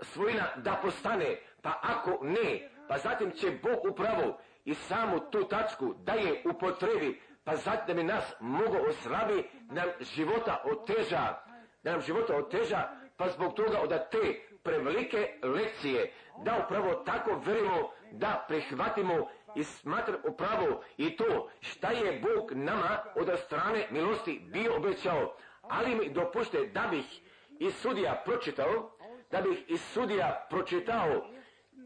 svojina 0.00 0.44
da 0.56 0.78
postane, 0.82 1.36
pa 1.62 1.78
ako 1.82 2.18
ne, 2.22 2.70
pa 2.88 2.98
zatim 2.98 3.30
će 3.30 3.50
Bog 3.62 3.92
upravo 3.92 4.38
i 4.64 4.74
samu 4.74 5.20
tu 5.30 5.44
tačku 5.48 5.94
da 5.94 6.12
je 6.12 6.42
upotrebi, 6.50 7.20
pa 7.44 7.56
zatim 7.56 7.86
da 7.86 7.94
bi 7.94 8.02
nas 8.02 8.34
mogo 8.40 8.78
oslabi, 8.88 9.50
nam 9.70 9.88
života 10.00 10.62
oteža, 10.64 11.42
da 11.82 11.92
nam 11.92 12.00
života 12.00 12.36
oteža, 12.36 12.88
pa 13.16 13.28
zbog 13.28 13.54
toga 13.54 13.80
od 13.80 13.90
te 14.10 14.40
prevelike 14.62 15.38
lekcije, 15.42 16.12
da 16.44 16.64
upravo 16.64 16.94
tako 16.94 17.42
verimo 17.44 17.90
da 18.12 18.44
prihvatimo 18.48 19.28
i 19.54 19.64
smatra 19.64 20.18
upravo 20.28 20.82
i 20.96 21.16
to 21.16 21.50
šta 21.60 21.90
je 21.90 22.20
Bog 22.20 22.52
nama 22.52 23.04
od 23.16 23.38
strane 23.38 23.86
milosti 23.90 24.40
bio 24.52 24.76
obećao, 24.76 25.36
ali 25.62 25.94
mi 25.94 26.10
dopušte 26.10 26.66
da 26.66 26.88
bih 26.90 27.20
i 27.66 27.70
sudija 27.70 28.22
pročitao, 28.24 28.90
da 29.30 29.40
bih 29.40 29.64
i 29.68 29.78
sudija 29.78 30.46
pročitao 30.50 31.28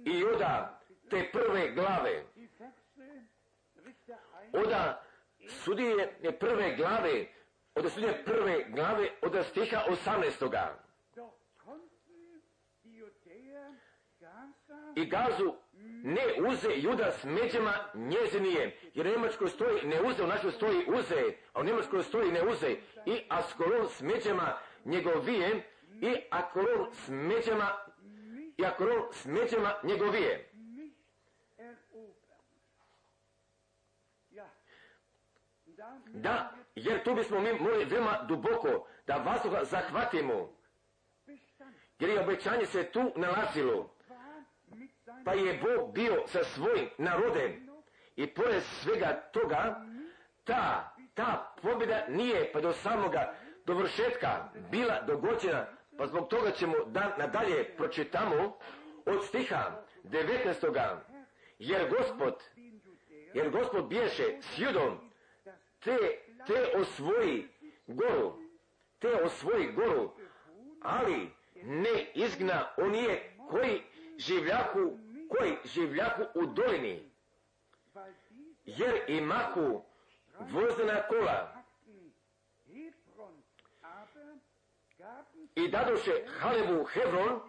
i 0.05 0.25
oda 0.25 0.81
te 1.11 1.31
prve 1.33 1.73
glave. 1.73 2.25
Oda 4.53 5.05
sudije 5.49 6.19
prve 6.41 6.77
glave, 6.77 7.27
od 7.75 7.93
sudije 7.93 8.25
prve 8.25 8.65
glave 8.69 9.11
od 9.23 9.47
stiha 9.47 9.85
18. 10.07 10.69
I 14.97 15.07
gazu 15.07 15.55
ne 16.03 16.49
uze 16.49 16.69
juda 16.77 17.13
s 17.13 17.25
međama 17.25 17.73
njezinije, 17.95 18.79
jer 18.95 19.07
u 19.07 19.11
Njemačkoj 19.11 19.49
stoji 19.49 19.87
ne 19.87 20.03
uze, 20.03 20.25
u 20.25 20.27
našoj 20.27 20.53
stoji 20.53 20.85
uze, 20.87 21.33
a 21.53 21.61
u 21.61 21.65
Njemačkoj 21.65 22.03
stoji 22.03 22.33
ne 22.33 22.49
uze, 22.49 22.77
i 23.07 23.23
Askolon 23.29 23.89
s 23.89 24.01
međama 24.01 24.59
njegovije, 24.85 25.63
i 26.01 26.17
Akolon 26.31 26.93
s 26.93 27.09
međama, 27.09 27.79
i 28.57 28.65
Akolon 28.65 29.03
s 29.13 29.27
međama 29.27 29.75
njegovije. 29.83 30.51
Da, 36.07 36.53
jer 36.75 37.05
tu 37.05 37.15
bismo 37.15 37.41
mi 37.41 37.53
morali 37.53 37.85
veoma 37.85 38.25
duboko 38.29 38.89
da 39.07 39.17
vazduha 39.17 39.65
zahvatimo, 39.65 40.53
jer 41.99 42.11
je 42.11 42.21
obećanje 42.21 42.67
se 42.67 42.85
tu 42.85 43.13
nalazilo. 43.17 43.95
Pa 45.25 45.35
je 45.35 45.61
Bog 45.63 45.95
bio 45.95 46.27
sa 46.27 46.45
svojim 46.45 46.89
narodem. 46.99 47.69
I 48.17 48.27
pored 48.27 48.63
svega 48.63 49.31
toga, 49.33 49.87
ta 50.45 50.95
ta 51.19 51.55
pobjeda 51.63 52.05
nije 52.09 52.53
pa 52.53 52.61
do 52.61 52.73
samoga 52.73 53.35
dovršetka 53.69 54.49
bila 54.71 55.03
dogođena, 55.07 55.67
pa 55.99 56.07
zbog 56.07 56.29
toga 56.29 56.51
ćemo 56.51 56.75
da 56.87 57.17
nadalje 57.19 57.77
pročitamo 57.77 58.59
od 59.07 59.25
stiha 59.27 59.83
19. 60.05 60.97
Jer 61.59 61.89
gospod, 61.91 62.35
jer 63.35 63.51
gospod 63.51 63.89
biješe 63.89 64.25
s 64.41 64.59
judom, 64.59 65.11
te, 65.81 65.97
te 66.47 66.79
osvoji 66.81 67.49
goru, 67.87 68.39
te 68.99 69.23
osvoji 69.23 69.73
goru, 69.73 70.11
ali 70.83 71.31
ne 71.63 72.11
izgna 72.15 72.69
onije 72.77 73.37
koji 73.51 73.83
življaku, 74.19 74.99
koji 75.29 75.57
življaku 75.65 76.23
u 76.35 76.47
dolini, 76.47 77.11
jer 78.65 78.95
imahu 79.09 79.85
vozna 80.39 81.03
kola 81.09 81.58
i 85.55 85.69
dadoše 85.69 86.13
Halevu 86.39 86.85
Hevron, 86.85 87.41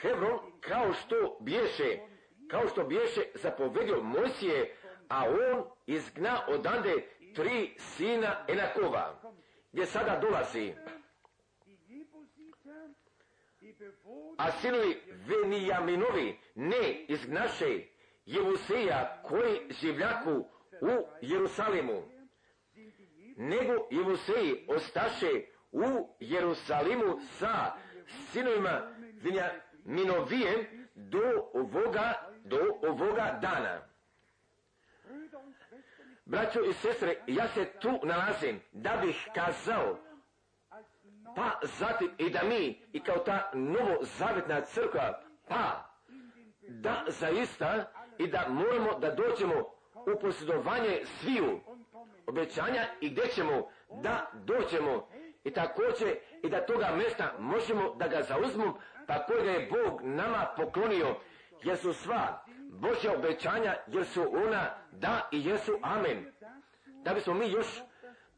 Hevron 0.00 0.38
kao 0.60 0.92
što 0.92 1.38
biješe, 1.40 1.98
kao 2.50 2.68
što 2.68 2.84
biješe 2.84 3.20
zapovedio 3.34 4.02
Mojsije, 4.02 4.76
a 5.08 5.24
on 5.24 5.64
izgna 5.86 6.40
odande 6.48 7.08
tri 7.34 7.74
sina 7.78 8.44
Enakova, 8.48 9.20
gdje 9.72 9.86
sada 9.86 10.18
dolazi. 10.18 10.74
A 14.38 14.52
sinovi 14.52 15.00
Venijaminovi 15.26 16.38
ne 16.54 17.04
izgnaše 17.08 17.82
Jevuseja 18.26 19.22
koji 19.22 19.60
življaku 19.80 20.44
u 20.80 21.08
Jerusalimu, 21.20 22.02
nego 23.36 23.86
Jevuseji 23.90 24.66
ostaše 24.68 25.55
u 25.76 26.14
Jerusalimu 26.20 27.20
sa 27.38 27.72
sinovima 28.32 28.82
Venijaminovijem 29.22 30.66
do 30.94 31.50
ovoga, 31.54 32.12
do 32.44 32.58
ovoga 32.82 33.38
dana. 33.42 33.80
Braćo 36.24 36.60
i 36.60 36.72
sestre, 36.72 37.16
ja 37.26 37.48
se 37.48 37.64
tu 37.80 38.00
nalazim 38.02 38.60
da 38.72 38.96
bih 39.02 39.28
kazao, 39.34 39.98
pa 41.36 41.60
zatim 41.78 42.10
i 42.18 42.30
da 42.30 42.42
mi, 42.42 42.82
i 42.92 43.00
kao 43.00 43.18
ta 43.18 43.50
novozavetna 43.54 44.60
crkva, 44.60 45.22
pa 45.48 45.90
da 46.68 47.04
zaista 47.08 47.92
i 48.18 48.26
da 48.26 48.46
moramo 48.48 48.98
da 48.98 49.14
dođemo 49.14 49.54
u 49.94 50.20
posjedovanje 50.20 51.02
sviju 51.04 51.60
obećanja 52.26 52.86
i 53.00 53.10
gdje 53.10 53.28
ćemo 53.28 53.70
da 54.02 54.30
dođemo 54.34 55.08
i 55.46 55.50
također 55.50 56.16
i 56.42 56.48
da 56.48 56.66
toga 56.66 56.90
mjesta 56.96 57.34
možemo 57.38 57.94
da 57.94 58.08
ga 58.08 58.22
zauzmemo 58.22 58.78
pa 59.06 59.26
kojega 59.26 59.50
je 59.50 59.68
Bog 59.70 60.00
nama 60.02 60.46
poklonio 60.56 61.16
jer 61.62 61.76
su 61.76 61.92
sva 61.92 62.44
Božja 62.70 63.12
obećanja 63.18 63.76
jer 63.86 64.06
su 64.06 64.22
ona 64.46 64.74
da 64.92 65.28
i 65.32 65.44
jesu 65.44 65.78
amen. 65.82 66.32
Da 66.86 67.14
bismo 67.14 67.34
mi 67.34 67.50
još 67.50 67.66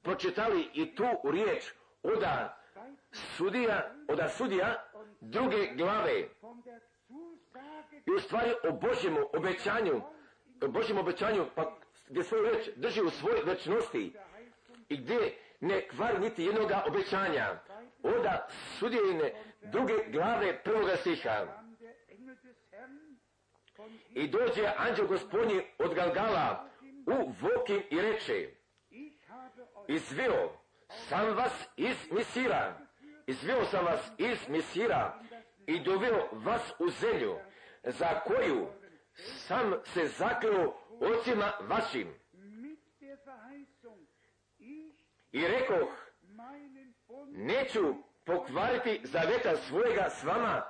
pročitali 0.03 0.69
i 0.75 0.95
tu 0.95 1.05
riječ 1.25 1.73
oda 2.03 2.59
sudija, 3.13 3.95
oda 4.09 4.29
sudija 4.29 4.85
druge 5.21 5.67
glave 5.75 6.21
i 8.07 8.11
u 8.17 8.21
stvari 8.21 8.51
o 8.69 8.73
Božjem 8.73 9.17
obećanju, 9.33 10.03
o 10.63 10.69
Božjem 10.69 10.99
obećanju, 10.99 11.47
pa 11.55 11.77
gdje 12.09 12.25
svoju 12.25 12.45
reč 12.45 12.69
drži 12.77 13.03
u 13.03 13.11
svojoj 13.11 13.43
večnosti 13.45 14.13
i 14.89 14.97
gdje 14.97 15.48
ne 15.61 15.89
kvari 15.89 16.19
niti 16.19 16.45
jednoga 16.45 16.85
obećanja. 16.89 17.61
Oda 18.03 18.49
sudjeline 18.79 19.33
druge 19.63 19.95
glave 20.09 20.63
prvoga 20.63 20.97
stiha. 20.97 21.47
I 24.11 24.29
dođe 24.29 24.73
anđel 24.77 25.07
gospodnji 25.07 25.63
od 25.79 25.95
Galgala 25.95 26.69
u 27.07 27.33
Vokim 27.41 27.83
i 27.91 28.01
reče, 28.01 28.49
izveo 29.89 30.53
sam 31.09 31.37
vas 31.37 31.69
iz 31.77 31.97
Misira, 32.11 32.79
izveo 33.27 33.65
sam 33.65 33.85
vas 33.85 34.11
iz 34.19 34.49
Misira 34.49 35.21
i 35.67 35.81
doveo 35.81 36.29
vas 36.33 36.73
u 36.79 36.91
zemlju, 36.91 37.37
za 37.85 38.21
koju 38.21 38.67
sam 39.15 39.73
se 39.85 40.07
zakleo 40.07 40.75
ocima 41.01 41.53
vašim. 41.61 42.15
I 45.39 45.47
rekoh, 45.49 45.89
neću 47.33 47.95
pokvariti 48.25 49.01
zaveta 49.05 49.57
svojega 49.57 50.11
s 50.11 50.25
vama 50.25 50.63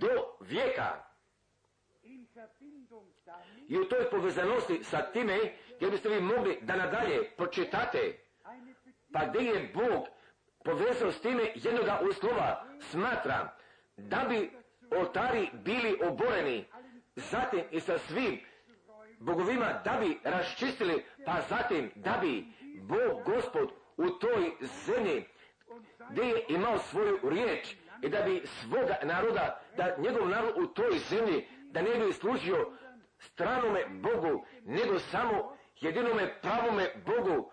do 0.00 0.08
vijeka. 0.40 1.04
I 3.68 3.78
u 3.78 3.84
toj 3.88 4.10
povezanosti 4.10 4.84
sa 4.84 5.02
time, 5.12 5.38
gdje 5.76 5.90
biste 5.90 6.08
vi 6.08 6.20
mogli 6.20 6.58
da 6.62 6.76
nadalje 6.76 7.30
pročitate, 7.36 8.18
pa 9.12 9.26
gdje 9.26 9.40
je 9.40 9.70
Bog 9.74 10.06
povezao 10.64 11.12
s 11.12 11.20
time 11.20 11.42
jednoga 11.54 12.00
uslova, 12.10 12.66
smatra 12.80 13.56
da 13.96 14.26
bi 14.28 14.50
oltari 14.98 15.50
bili 15.52 16.00
oboreni, 16.02 16.64
zatim 17.16 17.64
i 17.70 17.80
sa 17.80 17.98
svim 17.98 18.40
bogovima 19.20 19.80
da 19.84 19.96
bi 20.00 20.18
raščistili, 20.24 21.04
pa 21.26 21.40
zatim 21.48 21.90
da 21.94 22.18
bi 22.22 22.46
Bog 22.82 23.24
gospod 23.24 23.79
u 24.00 24.10
toj 24.10 24.52
zemlji 24.86 25.24
gdje 26.10 26.22
je 26.22 26.44
imao 26.48 26.78
svoju 26.78 27.18
riječ 27.22 27.74
i 28.02 28.08
da 28.08 28.22
bi 28.22 28.42
svoga 28.46 28.96
naroda, 29.02 29.60
da 29.76 29.96
njegov 29.98 30.28
narod 30.28 30.54
u 30.56 30.66
toj 30.66 30.98
zemlji, 30.98 31.48
da 31.70 31.82
ne 31.82 32.06
bi 32.06 32.12
služio 32.12 32.72
stranome 33.18 33.84
Bogu, 33.88 34.44
nego 34.64 34.98
samo 34.98 35.56
jedinome 35.80 36.34
pravome 36.42 36.90
Bogu, 37.06 37.50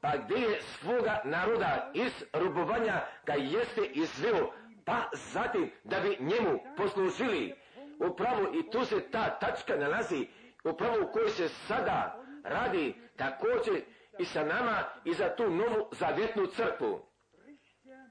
pa 0.00 0.16
gdje 0.16 0.36
je 0.36 0.60
svoga 0.62 1.20
naroda 1.24 1.90
iz 1.94 2.24
robovanja 2.32 3.00
ga 3.26 3.32
jeste 3.32 3.84
izveo, 3.84 4.52
pa 4.84 5.08
zatim 5.32 5.70
da 5.84 6.00
bi 6.00 6.16
njemu 6.20 6.58
poslužili. 6.76 7.54
Upravo 7.98 8.42
i 8.52 8.70
tu 8.70 8.84
se 8.84 9.10
ta 9.10 9.38
tačka 9.38 9.76
nalazi, 9.76 10.26
upravo 10.64 10.96
u 11.02 11.12
kojoj 11.12 11.28
se 11.28 11.48
sada 11.48 12.24
radi 12.44 12.94
također 13.16 13.82
i 14.20 14.24
sa 14.24 14.44
nama 14.44 14.84
i 15.04 15.14
za 15.14 15.36
tu 15.36 15.50
novu 15.50 15.88
zavjetnu 15.92 16.46
crkvu. 16.46 17.06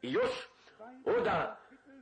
I 0.01 0.11
još 0.11 0.31
oda 1.05 1.59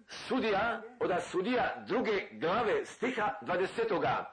sudija, 0.07 0.81
oda 0.99 1.21
sudija 1.21 1.83
druge 1.87 2.27
glave 2.31 2.85
stiha 2.85 3.39
20. 3.41 4.23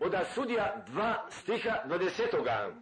Oda 0.00 0.24
sudija 0.24 0.84
dva 0.86 1.26
stiha 1.30 1.82
20. 1.86 2.72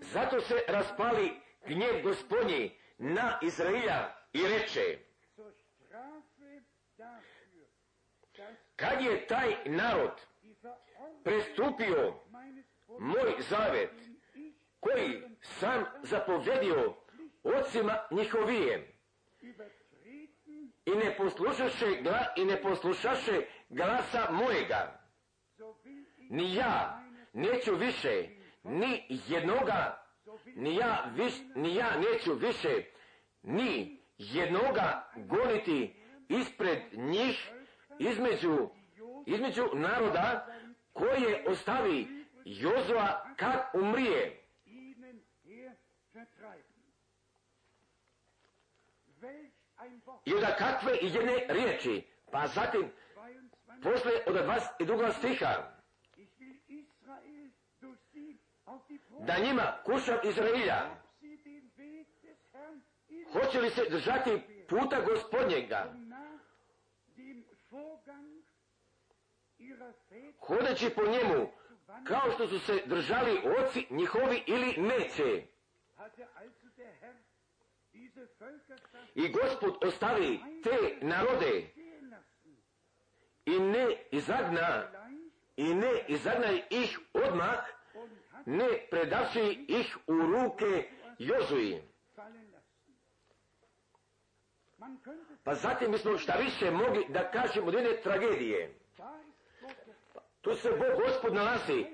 Zato 0.00 0.40
se 0.40 0.54
raspali 0.68 1.40
gnjev 1.66 2.02
gospodnji 2.02 2.78
na 2.98 3.38
Izraelja 3.42 4.14
i 4.32 4.48
reče 4.48 4.98
kad 8.76 9.00
je 9.00 9.26
taj 9.26 9.56
narod 9.66 10.20
prestupio 11.24 12.14
moj 13.00 13.34
zavet 13.48 13.90
koji 14.80 15.22
sam 15.42 15.84
zapovjedio 16.02 16.94
ocima 17.42 17.96
njihovijem. 18.10 18.80
I 20.84 20.90
ne 20.90 21.16
poslušaše 21.16 21.86
i 22.36 22.44
ne 22.44 22.62
poslušaše 22.62 23.42
glasa 23.68 24.30
mojega. 24.30 25.00
Ni 26.30 26.54
ja 26.54 27.02
neću 27.32 27.76
više 27.76 28.28
ni 28.62 29.06
jednoga 29.28 30.00
ni 30.56 30.76
ja, 30.76 31.12
viš, 31.16 31.32
ni 31.54 31.74
ja 31.74 31.96
neću 31.96 32.34
više 32.34 32.84
ni 33.42 34.00
jednoga 34.18 35.10
goniti 35.16 35.94
ispred 36.28 36.78
njih 36.92 37.50
između, 37.98 38.68
između 39.26 39.64
naroda 39.74 40.46
koje 40.92 41.44
ostavi 41.48 42.19
Jozua 42.44 43.34
kad 43.36 43.60
umrije. 43.74 44.40
I 50.24 50.34
onda 50.34 50.56
kakve 50.58 50.92
jedne 51.02 51.46
riječi, 51.48 52.06
pa 52.32 52.46
zatim 52.46 52.92
posle 53.82 54.12
od 54.26 54.46
vas 54.46 54.64
i 54.78 54.84
druga 54.84 55.12
stiha, 55.12 55.72
da 59.20 59.38
njima 59.38 59.76
kušam 59.84 60.18
Izraelja, 60.24 60.90
hoće 63.32 63.60
li 63.60 63.70
se 63.70 63.82
držati 63.90 64.42
puta 64.68 65.00
gospodnjega, 65.00 65.94
hodeći 70.38 70.90
po 70.90 71.02
njemu 71.02 71.48
kao 72.04 72.30
što 72.34 72.48
su 72.48 72.58
se 72.58 72.82
držali 72.86 73.40
oci 73.58 73.86
njihovi 73.90 74.42
ili 74.46 74.74
neće. 74.76 75.42
I 79.14 79.32
gospod 79.32 79.84
ostavi 79.84 80.40
te 80.62 81.06
narode 81.06 81.70
i 83.46 83.58
ne 83.58 83.96
izagna 84.10 84.90
i 85.56 85.74
ne 85.74 86.04
izagna 86.08 86.46
ih 86.70 86.98
odmah, 87.12 87.58
ne 88.46 88.86
predavši 88.90 89.64
ih 89.68 89.98
u 90.06 90.12
ruke 90.12 90.90
Jozuji. 91.18 91.82
Pa 95.44 95.54
zatim 95.54 95.90
mi 95.90 95.98
smo 95.98 96.18
šta 96.18 96.32
više 96.32 96.70
mogli 96.70 97.06
da 97.08 97.30
kažemo 97.30 97.66
od 97.66 97.74
jedne 97.74 98.00
tragedije. 98.02 98.79
Tu 100.40 100.54
se 100.54 100.70
Bog 100.70 101.02
gospod 101.06 101.34
nalazi, 101.34 101.86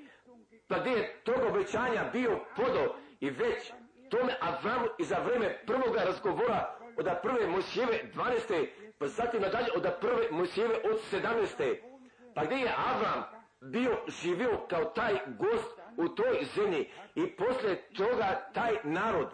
pa 0.68 0.78
gdje 0.78 0.90
je 0.90 1.20
tog 1.24 1.36
obećanja 1.48 2.10
bio 2.12 2.40
podo 2.56 2.94
i 3.20 3.30
već 3.30 3.72
tome 4.10 4.36
Avramu 4.40 4.86
i 4.98 5.04
za 5.04 5.16
vreme 5.18 5.62
prvoga 5.66 6.00
razgovora 6.00 6.76
od 6.96 7.06
prve 7.22 7.46
Mosijeve 7.46 8.10
12. 8.14 8.66
pa 8.98 9.06
zatim 9.06 9.40
nadalje 9.40 9.68
od 9.76 9.86
prve 10.00 10.30
Mosijeve 10.30 10.74
od 10.74 11.00
17. 11.12 11.76
Pa 12.34 12.44
gdje 12.44 12.56
je 12.56 12.74
Avram 12.76 13.24
bio 13.60 13.98
živio 14.08 14.60
kao 14.70 14.84
taj 14.84 15.14
gost 15.26 15.80
u 15.96 16.08
toj 16.08 16.44
zemlji 16.54 16.90
i 17.14 17.36
poslije 17.36 17.88
toga 17.96 18.50
taj 18.54 18.72
narod 18.84 19.28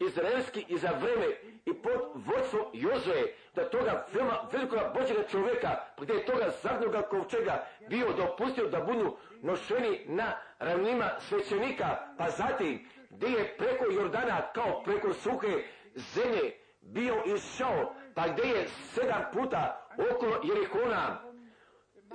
izraelski 0.00 0.64
i 0.68 0.78
za 0.78 0.90
vreme 1.00 1.26
i 1.66 1.74
pod 1.74 2.00
vodstvom 2.14 2.62
Jozoje 2.72 3.34
da 3.54 3.70
toga 3.70 4.06
veoma 4.12 4.48
velikoga 4.52 4.92
Božjega 4.94 5.22
čovjeka 5.28 5.76
gdje 6.00 6.14
je 6.14 6.26
toga 6.26 6.50
zadnjoga 6.62 7.02
kovčega 7.02 7.66
bio 7.88 8.12
dopustio 8.12 8.68
da 8.68 8.80
budu 8.80 9.16
nošeni 9.42 10.00
na 10.06 10.32
ravnima 10.58 11.10
svećenika. 11.20 11.96
Pa 12.18 12.30
zatim 12.30 12.88
gdje 13.10 13.28
je 13.28 13.56
preko 13.56 13.84
Jordana 13.92 14.42
kao 14.52 14.82
preko 14.84 15.12
suhe 15.12 15.62
zemlje 15.94 16.52
bio 16.80 17.22
išao 17.26 17.94
pa 18.14 18.28
gdje 18.28 18.48
je 18.48 18.68
sedam 18.68 19.22
puta 19.32 19.88
okolo 20.12 20.40
Jerihona. 20.44 21.20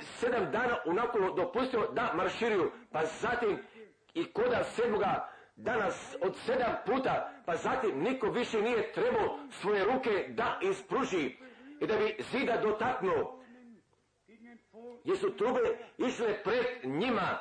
Sedam 0.02 0.52
dana 0.52 0.78
unako 0.86 1.20
dopustio 1.20 1.88
da 1.92 2.14
marširiju 2.14 2.72
pa 2.92 3.06
zatim 3.06 3.58
i 4.14 4.34
koda 4.34 4.64
sedmoga 4.64 5.30
danas 5.64 6.16
od 6.22 6.36
sedam 6.46 6.76
puta, 6.86 7.32
pa 7.46 7.56
zatim 7.56 8.04
niko 8.04 8.32
više 8.32 8.62
nije 8.62 8.94
trebao 8.94 9.40
svoje 9.52 9.86
ruke 9.86 10.26
da 10.30 10.60
ispruži 10.62 11.36
i 11.80 11.88
da 11.88 11.98
bi 11.98 12.16
zida 12.32 12.58
dotaknuo. 12.58 13.44
Jer 15.04 15.18
su 15.18 15.38
trube 15.38 15.78
išle 15.98 16.44
pred 16.44 16.66
njima. 16.84 17.38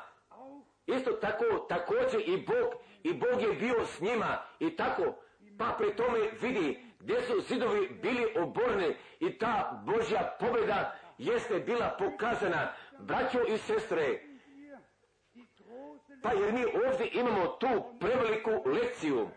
Isto 0.87 1.12
tako, 1.12 1.45
također 1.69 2.21
i 2.27 2.37
Bog, 2.47 2.75
i 3.03 3.12
Bog 3.12 3.43
je 3.43 3.53
bio 3.53 3.87
s 3.87 4.01
njima 4.01 4.43
i 4.59 4.77
tako, 4.77 5.14
pa 5.59 5.75
pri 5.79 5.97
tome 5.97 6.19
vidi 6.41 6.85
gdje 7.01 7.23
su 7.23 7.41
zidovi 7.41 7.89
bili 8.03 8.27
oborni 8.37 8.97
i 9.21 9.39
ta 9.39 9.83
Božja 9.87 10.37
pobjeda 10.41 10.99
jeste 11.19 11.59
bila 11.59 11.97
pokazana. 11.99 12.73
Braćo 12.99 13.39
i 13.49 13.59
sestre, 13.59 14.21
pa 16.23 16.33
jer 16.33 16.53
mi 16.53 16.64
ovdje 16.64 17.11
imamo 17.12 17.47
tu 17.47 17.85
preveliku 18.01 18.51
lekciju. 18.69 19.29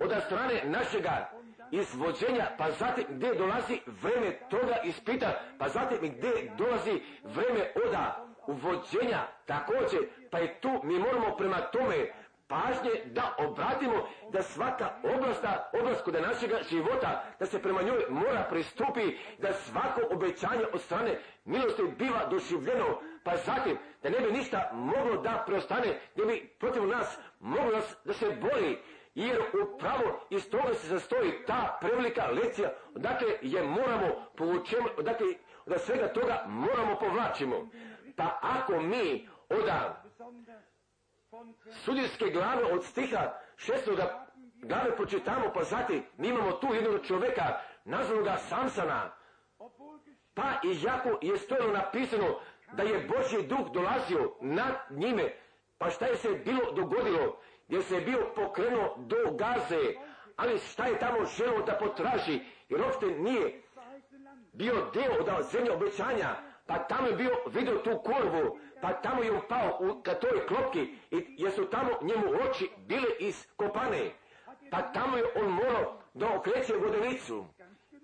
Od 0.00 0.12
strane 0.26 0.62
našega 0.64 1.30
izvođenja, 1.70 2.46
pa 2.58 2.70
zatim 2.70 3.04
gdje 3.08 3.34
dolazi 3.34 3.80
vreme 3.86 4.38
toga 4.50 4.76
ispita, 4.84 5.40
pa 5.58 5.68
zatim 5.68 5.98
gdje 6.00 6.52
dolazi 6.58 7.00
vreme 7.24 7.72
oda 7.86 8.26
uvođenja 8.46 9.26
također, 9.46 10.00
pa 10.30 10.40
i 10.40 10.48
tu 10.60 10.80
mi 10.84 10.98
moramo 10.98 11.36
prema 11.36 11.56
tome 11.56 12.12
pažnje 12.52 12.90
da 13.04 13.34
obratimo 13.38 14.08
da 14.32 14.42
svaka 14.42 14.90
oblasta, 15.14 15.70
oblast 15.80 16.04
kod 16.04 16.14
našega 16.14 16.58
života, 16.70 17.24
da 17.38 17.46
se 17.46 17.62
prema 17.62 17.82
njoj 17.82 18.06
mora 18.08 18.46
pristupi, 18.50 19.16
da 19.38 19.52
svako 19.52 20.00
obećanje 20.10 20.64
od 20.72 20.80
strane 20.80 21.18
milosti 21.44 21.82
biva 21.98 22.26
doživljeno, 22.30 23.00
pa 23.24 23.36
zatim 23.36 23.78
da 24.02 24.10
ne 24.10 24.20
bi 24.20 24.32
ništa 24.32 24.70
moglo 24.72 25.22
da 25.22 25.42
preostane, 25.46 26.00
da 26.16 26.24
bi 26.24 26.56
protiv 26.58 26.86
nas 26.86 27.18
moglo 27.40 27.80
da 28.04 28.12
se 28.12 28.26
bori, 28.40 28.78
jer 29.14 29.40
upravo 29.62 30.20
iz 30.30 30.50
toga 30.50 30.74
se 30.74 30.86
zastoji 30.86 31.32
ta 31.46 31.78
prevelika 31.80 32.26
lekcija, 32.26 32.72
odakle 32.94 33.28
je 33.42 33.62
moramo 33.62 34.08
povučemo, 34.36 34.88
odakle 34.98 35.26
da 35.66 35.78
svega 35.78 36.08
toga 36.08 36.44
moramo 36.46 36.96
povlačimo. 37.00 37.68
Pa 38.16 38.38
ako 38.42 38.80
mi 38.80 39.28
oda 39.48 40.02
sudijske 41.84 42.30
glave 42.30 42.64
od 42.72 42.84
stiha 42.84 43.32
šestoga 43.56 44.26
glave 44.62 44.96
počitamo, 44.96 45.52
pa 45.54 45.64
zatim 45.64 46.02
mi 46.16 46.28
imamo 46.28 46.52
tu 46.52 46.74
jednog 46.74 47.06
čovjeka 47.06 47.58
nazvanog 47.84 48.28
Samsana. 48.48 49.10
Pa 50.34 50.60
i 50.64 50.82
jako 50.82 51.18
je 51.22 51.38
stojilo 51.38 51.72
napisano 51.72 52.38
da 52.72 52.82
je 52.82 53.08
Božji 53.08 53.46
duh 53.48 53.72
dolazio 53.72 54.32
nad 54.40 54.74
njime. 54.90 55.32
Pa 55.78 55.90
šta 55.90 56.06
je 56.06 56.16
se 56.16 56.28
bilo 56.28 56.72
dogodilo? 56.72 57.38
Gdje 57.68 57.82
se 57.82 57.94
je 57.94 58.00
bio 58.00 58.32
pokrenuo 58.34 58.96
do 58.98 59.16
gaze, 59.32 59.94
ali 60.36 60.58
šta 60.58 60.86
je 60.86 60.98
tamo 60.98 61.24
želio 61.24 61.62
da 61.62 61.72
potraži, 61.72 62.40
jer 62.68 62.80
uopšte 62.80 63.06
nije 63.06 63.62
bio 64.52 64.90
deo 64.94 65.12
od 65.20 65.50
zemlje 65.52 65.72
obećanja, 65.72 66.36
pa 66.72 66.78
tamo 66.78 67.08
je 67.08 67.16
bio 67.16 67.30
vidio 67.46 67.78
tu 67.78 67.98
korvu, 67.98 68.58
pa 68.80 68.92
tamo 68.92 69.22
je 69.22 69.32
upao 69.32 69.78
u 69.80 70.02
katoj 70.02 70.46
klopki 70.46 70.80
i 71.10 71.26
jesu 71.38 71.64
tamo 71.64 71.90
njemu 72.02 72.26
oči 72.48 72.70
bile 72.76 73.08
iskopane, 73.18 74.10
pa 74.70 74.82
tamo 74.82 75.16
je 75.16 75.24
on 75.36 75.52
morao 75.52 75.98
da 76.14 76.36
okreće 76.36 76.74
vodenicu. 76.76 77.44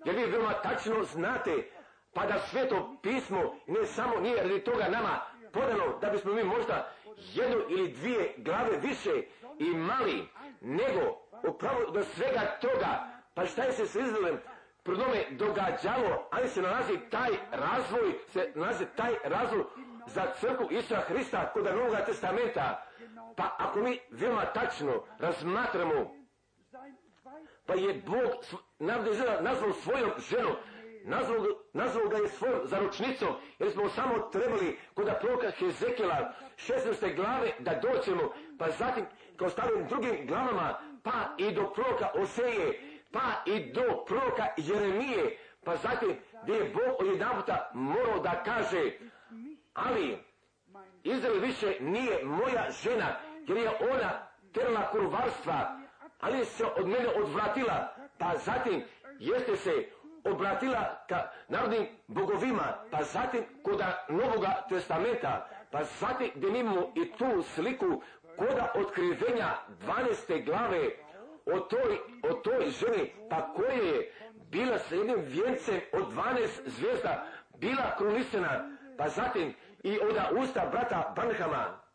Jer 0.05 0.17
vi 0.17 0.25
veoma 0.25 0.53
tačno 0.53 1.05
znate, 1.05 1.71
pa 2.15 2.27
da 2.27 2.39
sveto 2.39 2.97
pismo 3.03 3.57
ne 3.67 3.87
samo 3.87 4.21
nije 4.21 4.43
radi 4.43 4.65
toga 4.65 4.89
nama 4.89 5.21
podano 5.53 5.99
da 6.01 6.11
bismo 6.11 6.33
mi 6.33 6.45
možda 6.45 6.93
jednu 7.35 7.61
ili 7.69 7.93
dvije 7.93 8.35
glave 8.37 8.79
više 8.83 9.23
imali, 9.59 10.29
nego 10.61 11.19
upravo 11.49 11.91
do 11.91 12.05
svega 12.05 12.59
toga, 12.61 13.09
pa 13.35 13.47
šta 13.47 13.63
je 13.63 13.73
se 13.73 13.87
s 13.87 13.95
Izraelem 13.95 14.39
prodome 14.89 15.25
događalo, 15.31 16.29
ali 16.31 16.49
se 16.49 16.63
nalazi 16.63 16.99
taj 17.11 17.31
razvoj, 17.51 18.15
se 18.29 18.53
nalazi 18.55 18.85
taj 18.97 19.15
razvoj 19.25 19.65
za 20.07 20.23
crku 20.41 20.65
Isusa 20.71 21.01
Hrista 21.01 21.51
kod 21.53 21.65
Novoga 21.65 22.05
testamenta. 22.05 22.87
Pa 23.37 23.57
ako 23.59 23.81
mi 23.81 23.99
veoma 24.11 24.45
tačno 24.45 25.05
razmatramo, 25.19 26.15
pa 27.67 27.75
je 27.75 28.03
Bog 28.07 28.31
nazvao 29.41 29.73
svojom 29.73 30.11
ženom, 30.31 30.57
nazvao, 31.05 31.39
nazvao 31.73 32.09
ga 32.09 32.17
je 32.17 32.29
svojom 32.29 32.61
zaručnicom, 32.65 33.29
jer 33.59 33.73
smo 33.73 33.89
samo 33.89 34.19
trebali 34.19 34.79
kod 34.95 35.11
proroka 35.21 35.51
Hezekila 35.51 36.33
16. 36.57 37.17
glave 37.17 37.53
da 37.59 37.81
doćemo, 37.83 38.33
pa 38.59 38.71
zatim 38.71 39.05
kao 39.37 39.49
stavim 39.49 39.87
drugim 39.89 40.27
glavama, 40.27 40.79
pa 41.03 41.35
i 41.39 41.53
do 41.53 41.73
proroka 41.75 42.11
Oseje, 42.15 42.88
pa 43.13 43.43
i 43.47 43.73
do 43.73 44.05
proroka 44.07 44.47
Jeremije, 44.57 45.39
pa 45.65 45.77
zatim 45.77 46.17
gdje 46.43 46.53
je 46.53 46.71
Bog 46.71 47.07
jedan 47.13 47.37
puta 47.41 47.71
morao 47.75 48.19
da 48.19 48.43
kaže, 48.45 48.93
ali 49.75 50.19
Izrael 51.03 51.41
više 51.41 51.77
nije 51.81 52.25
moja 52.25 52.71
žena, 52.83 53.17
jer 53.47 53.57
je 53.59 53.71
ona 53.91 54.29
terala 54.53 54.91
kurvarstva, 54.91 55.81
ali 56.21 56.45
se 56.45 56.65
od 56.77 56.87
mene 56.87 57.09
odvratila, 57.23 57.95
pa 58.19 58.37
zatim 58.37 58.85
jeste 59.19 59.57
se 59.57 59.89
obratila 60.25 61.05
ka 61.09 61.31
narodnim 61.49 61.87
bogovima, 62.07 62.85
pa 62.91 63.03
zatim 63.03 63.45
koda 63.63 64.07
Novoga 64.09 64.65
testamenta, 64.69 65.49
pa 65.71 65.85
zatim 65.85 66.31
gdje 66.35 66.61
imamo 66.61 66.93
i 66.95 67.13
tu 67.13 67.43
sliku 67.43 68.03
koda 68.37 68.73
otkrivenja 68.75 69.55
12. 70.29 70.45
glave 70.45 70.91
o 71.55 71.61
toj, 71.61 71.99
o 72.31 72.35
toj 72.35 72.71
ženi, 72.71 73.13
pa 73.31 73.53
koja 73.53 73.73
je 73.73 74.13
bila 74.51 74.79
sa 74.79 74.95
jednim 74.95 75.21
vijencem 75.21 75.81
od 75.93 76.05
12 76.13 76.49
zvijezda, 76.67 77.27
bila 77.59 77.97
krunisena, 77.99 78.71
pa 78.99 79.09
zatim 79.09 79.55
i 79.83 79.99
oda 80.11 80.31
usta 80.43 80.67
brata 80.73 81.13
Banhama. 81.17 81.88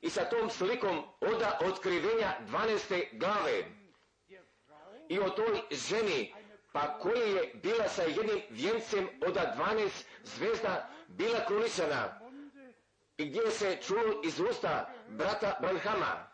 I 0.00 0.10
sa 0.10 0.24
tom 0.24 0.50
slikom 0.50 1.02
oda 1.20 1.58
otkrivenja 1.60 2.36
12. 2.48 3.18
glave. 3.18 3.64
i 5.08 5.18
o 5.20 5.30
toj 5.30 5.60
ženi, 5.70 6.34
pa 6.72 6.98
koja 6.98 7.24
je 7.24 7.54
bila 7.62 7.88
sa 7.88 8.02
jednim 8.02 8.42
vjencem 8.50 9.08
od 9.26 9.34
12 9.34 10.04
zvezda, 10.24 10.90
bila 11.08 11.46
krunisana 11.46 12.20
i 13.16 13.26
gdje 13.26 13.50
se 13.50 13.78
čulo 13.82 14.20
iz 14.24 14.40
usta 14.40 14.90
brata 15.08 15.58
Branhama, 15.60 16.30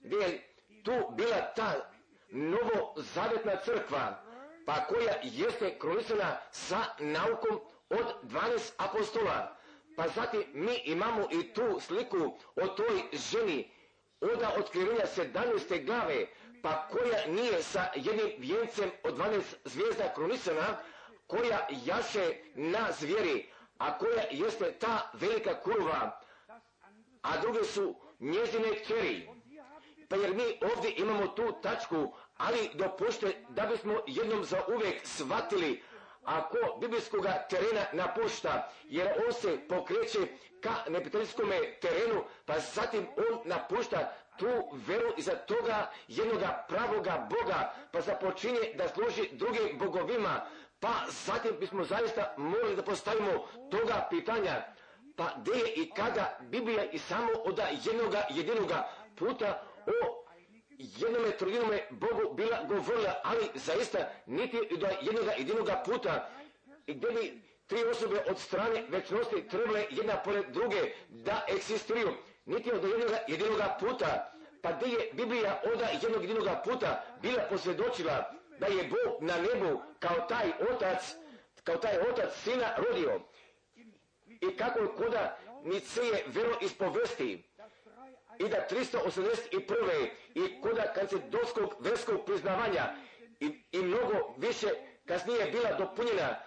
gdje 0.00 0.16
je 0.16 0.54
tu 0.84 1.14
bila 1.16 1.52
ta 1.56 1.90
novozavetna 2.30 3.56
crkva, 3.64 4.24
pa 4.66 4.84
koja 4.84 5.14
jeste 5.22 5.78
krunisana 5.78 6.36
sa 6.50 6.84
naukom 6.98 7.60
od 7.90 8.06
12 8.22 8.72
apostola. 8.78 9.57
Pa 9.98 10.08
zatim 10.08 10.42
mi 10.52 10.82
imamo 10.84 11.28
i 11.30 11.52
tu 11.54 11.80
sliku 11.80 12.38
o 12.56 12.66
toj 12.66 13.02
ženi 13.12 13.70
od 14.20 14.42
otkrivenja 14.58 15.04
17. 15.16 15.84
glave, 15.86 16.26
pa 16.62 16.88
koja 16.88 17.26
nije 17.26 17.62
sa 17.62 17.84
jednim 17.94 18.32
vijencem 18.38 18.90
od 19.04 19.16
12 19.18 19.42
zvijezda 19.64 20.12
krunisana, 20.14 20.78
koja 21.26 21.66
jaše 21.84 22.34
na 22.54 22.92
zvijeri, 23.00 23.50
a 23.78 23.98
koja 23.98 24.22
jeste 24.30 24.72
ta 24.72 25.10
velika 25.12 25.60
kurva, 25.60 26.20
a 27.22 27.40
druge 27.40 27.64
su 27.64 27.94
njezine 28.20 28.82
kćeri. 28.82 29.28
Pa 30.08 30.16
jer 30.16 30.34
mi 30.34 30.72
ovdje 30.74 30.94
imamo 30.96 31.26
tu 31.26 31.54
tačku, 31.62 32.14
ali 32.36 32.70
dopušte 32.74 33.44
da 33.48 33.66
bismo 33.66 34.00
jednom 34.06 34.44
za 34.44 34.62
uvijek 34.68 35.00
shvatili 35.04 35.82
ako 36.24 36.78
biblijskog 36.80 37.26
terena 37.50 37.84
napušta, 37.92 38.70
jer 38.84 39.08
on 39.26 39.32
se 39.32 39.58
pokreće 39.68 40.18
ka 40.60 40.74
neprijateljskom 40.88 41.52
terenu, 41.80 42.24
pa 42.46 42.58
zatim 42.58 43.06
on 43.16 43.40
napušta 43.44 44.12
tu 44.38 44.46
veru 44.86 45.12
iza 45.16 45.32
toga 45.34 45.90
jednoga 46.08 46.64
pravoga 46.68 47.28
Boga, 47.30 47.74
pa 47.92 48.00
započinje 48.00 48.74
da 48.74 48.88
služi 48.88 49.28
drugim 49.32 49.78
bogovima, 49.78 50.46
pa 50.80 50.92
zatim 51.08 51.56
bismo 51.60 51.84
zaista 51.84 52.34
morali 52.36 52.76
da 52.76 52.82
postavimo 52.82 53.46
toga 53.70 54.06
pitanja, 54.10 54.62
pa 55.16 55.30
gdje 55.40 55.52
je 55.52 55.72
i 55.74 55.90
kada 55.90 56.38
Biblija 56.40 56.84
i 56.84 56.98
samo 56.98 57.32
od 57.44 57.60
jednoga 57.84 58.26
jedinoga 58.30 58.88
puta 59.18 59.62
o 59.86 60.27
jednome 60.78 61.30
trodinome 61.30 61.82
Bogu 61.90 62.34
bila 62.34 62.64
govorila, 62.68 63.20
ali 63.24 63.48
zaista 63.54 63.98
niti 64.26 64.56
do 64.76 64.86
jednoga 65.00 65.32
jedinoga 65.32 65.82
puta. 65.84 66.30
Gdje 66.86 67.10
bi 67.10 67.42
tri 67.66 67.84
osobe 67.84 68.24
od 68.30 68.38
strane 68.38 68.84
večnosti 68.88 69.48
trebale 69.48 69.84
jedna 69.90 70.16
pored 70.16 70.44
druge 70.50 70.92
da 71.08 71.44
eksistiraju, 71.48 72.14
niti 72.44 72.72
od 72.72 72.84
jednoga 72.84 73.18
jedinoga 73.28 73.76
puta, 73.80 74.32
pa 74.62 74.72
gdje 74.72 74.88
je 74.88 75.10
Biblija 75.12 75.62
od 75.64 76.02
jednog 76.02 76.22
jedinoga 76.22 76.62
puta 76.64 77.04
bila 77.22 77.42
posvjedočila 77.42 78.34
da 78.58 78.66
je 78.66 78.88
Bog 78.88 79.22
na 79.22 79.36
nebu 79.36 79.82
kao 79.98 80.16
taj 80.28 80.52
otac, 80.70 81.14
kao 81.64 81.76
taj 81.76 81.98
otac 81.98 82.34
sina 82.44 82.76
rodio. 82.76 83.20
I 84.40 84.56
kako 84.56 84.80
je 84.80 84.88
koda 84.96 85.38
Niceje 85.64 86.24
vero 86.26 86.58
ispovesti, 86.60 87.47
i 88.38 88.48
da 88.48 88.66
381. 88.70 90.08
i 90.34 90.60
koda 90.62 90.92
kancedoskog 90.92 91.74
verskog 91.80 92.24
priznavanja 92.26 92.94
i, 93.40 93.64
i 93.72 93.78
mnogo 93.78 94.34
više 94.36 94.66
kasnije 95.06 95.50
bila 95.50 95.72
dopunjena 95.72 96.40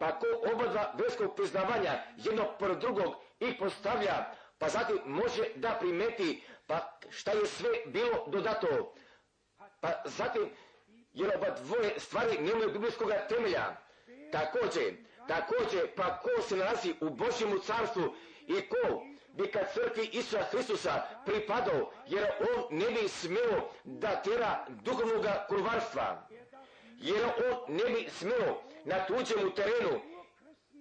pa 0.00 0.18
ko 0.18 0.26
oba 0.52 0.66
dva 0.66 0.94
verskog 0.98 1.36
priznavanja 1.36 2.02
jednog 2.16 2.46
pored 2.58 2.78
drugog 2.78 3.14
ih 3.40 3.54
postavlja 3.58 4.34
pa 4.58 4.68
zatim 4.68 4.98
može 5.04 5.44
da 5.54 5.76
primeti 5.80 6.42
pa 6.66 6.98
šta 7.10 7.30
je 7.30 7.46
sve 7.46 7.70
bilo 7.86 8.26
dodato 8.26 8.94
pa 9.80 10.02
zatim 10.04 10.50
jer 11.12 11.36
oba 11.36 11.50
dvoje 11.50 12.00
stvari 12.00 12.38
nemaju 12.38 12.72
biblijskog 12.72 13.12
temelja 13.28 13.76
također 14.32 14.94
također 15.28 15.94
pa 15.96 16.18
ko 16.18 16.42
se 16.42 16.56
nalazi 16.56 16.94
u 17.00 17.10
Božjemu 17.10 17.58
carstvu 17.58 18.14
i 18.46 18.68
ko 18.68 19.02
bi 19.36 19.50
kad 19.50 19.72
crkvi 19.74 20.10
Isusa 20.12 20.42
Hristusa 20.50 21.02
pripadao, 21.26 21.90
jer 22.06 22.24
on 22.40 22.78
ne 22.78 22.86
bi 22.90 23.08
smio 23.08 23.62
da 23.84 24.22
tjera 24.22 24.66
duhovnog 24.68 25.26
kurvarstva, 25.48 26.28
jer 26.98 27.24
on 27.24 27.74
ne 27.76 27.84
bi 27.84 28.08
smio 28.10 28.56
na 28.84 29.06
tuđemu 29.06 29.50
terenu 29.50 30.00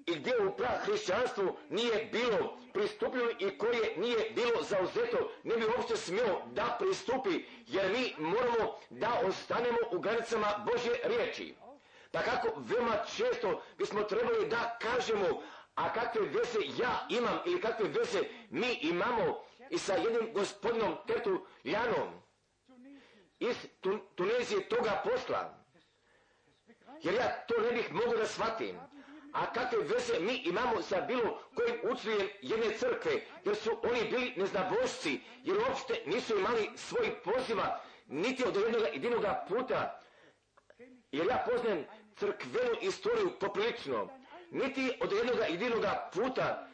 i 0.05 0.15
gdje 0.15 0.45
u 0.45 0.55
pra 0.57 0.67
hrišćanstvu 0.85 1.57
nije 1.69 2.09
bilo 2.11 2.57
pristupljeno 2.73 3.29
i 3.39 3.57
koje 3.57 3.97
nije 3.97 4.29
bilo 4.29 4.63
zauzeto, 4.63 5.31
ne 5.43 5.55
bi 5.57 5.65
uopće 5.65 5.97
smio 5.97 6.41
da 6.45 6.77
pristupi, 6.79 7.45
jer 7.67 7.91
mi 7.91 8.13
moramo 8.17 8.79
da 8.89 9.21
ostanemo 9.27 9.77
u 9.91 9.99
granicama 9.99 10.65
Božje 10.71 10.99
riječi. 11.03 11.55
Pa 12.11 12.21
kako 12.21 12.47
veoma 12.55 12.95
često 13.17 13.61
bismo 13.77 14.03
trebali 14.03 14.47
da 14.47 14.77
kažemo, 14.81 15.41
a 15.75 15.93
kakve 15.93 16.21
veze 16.21 16.59
ja 16.77 17.07
imam 17.09 17.39
ili 17.45 17.61
kakve 17.61 17.87
veze 17.87 18.19
mi 18.49 18.79
imamo 18.81 19.43
i 19.69 19.77
sa 19.77 19.93
jednim 19.93 20.33
gospodinom 20.33 20.95
Tertuljanom 21.07 22.21
iz 23.39 23.55
Tunezije 24.15 24.69
toga 24.69 25.01
posla. 25.03 25.65
Jer 27.01 27.13
ja 27.13 27.45
to 27.47 27.61
ne 27.61 27.71
bih 27.71 27.93
mogao 27.93 28.17
da 28.17 28.25
shvatim. 28.25 28.75
A 29.33 29.53
kakve 29.53 29.79
veze 29.79 30.19
mi 30.19 30.35
imamo 30.35 30.81
sa 30.81 31.01
bilo 31.01 31.41
kojim 31.55 31.79
učiteljem 31.91 32.29
jedne 32.41 32.77
crkve, 32.77 33.21
jer 33.45 33.55
su 33.55 33.69
oni 33.83 34.09
bili 34.09 34.33
neznabošci, 34.37 35.19
jer 35.43 35.57
uopšte 35.57 36.01
nisu 36.05 36.37
imali 36.37 36.69
svojih 36.75 37.13
poziva, 37.23 37.81
niti 38.07 38.43
od 38.45 38.55
jednog 38.55 38.81
jedinoga 38.93 39.45
puta. 39.49 39.99
Jer 41.11 41.27
ja 41.27 41.45
poznajem 41.49 41.85
crkvenu 42.15 42.75
istoriju 42.81 43.39
poprilično 43.39 44.09
niti 44.55 44.91
od 45.01 45.11
jednog 45.11 45.35
jedinoga 45.49 46.09
puta 46.13 46.67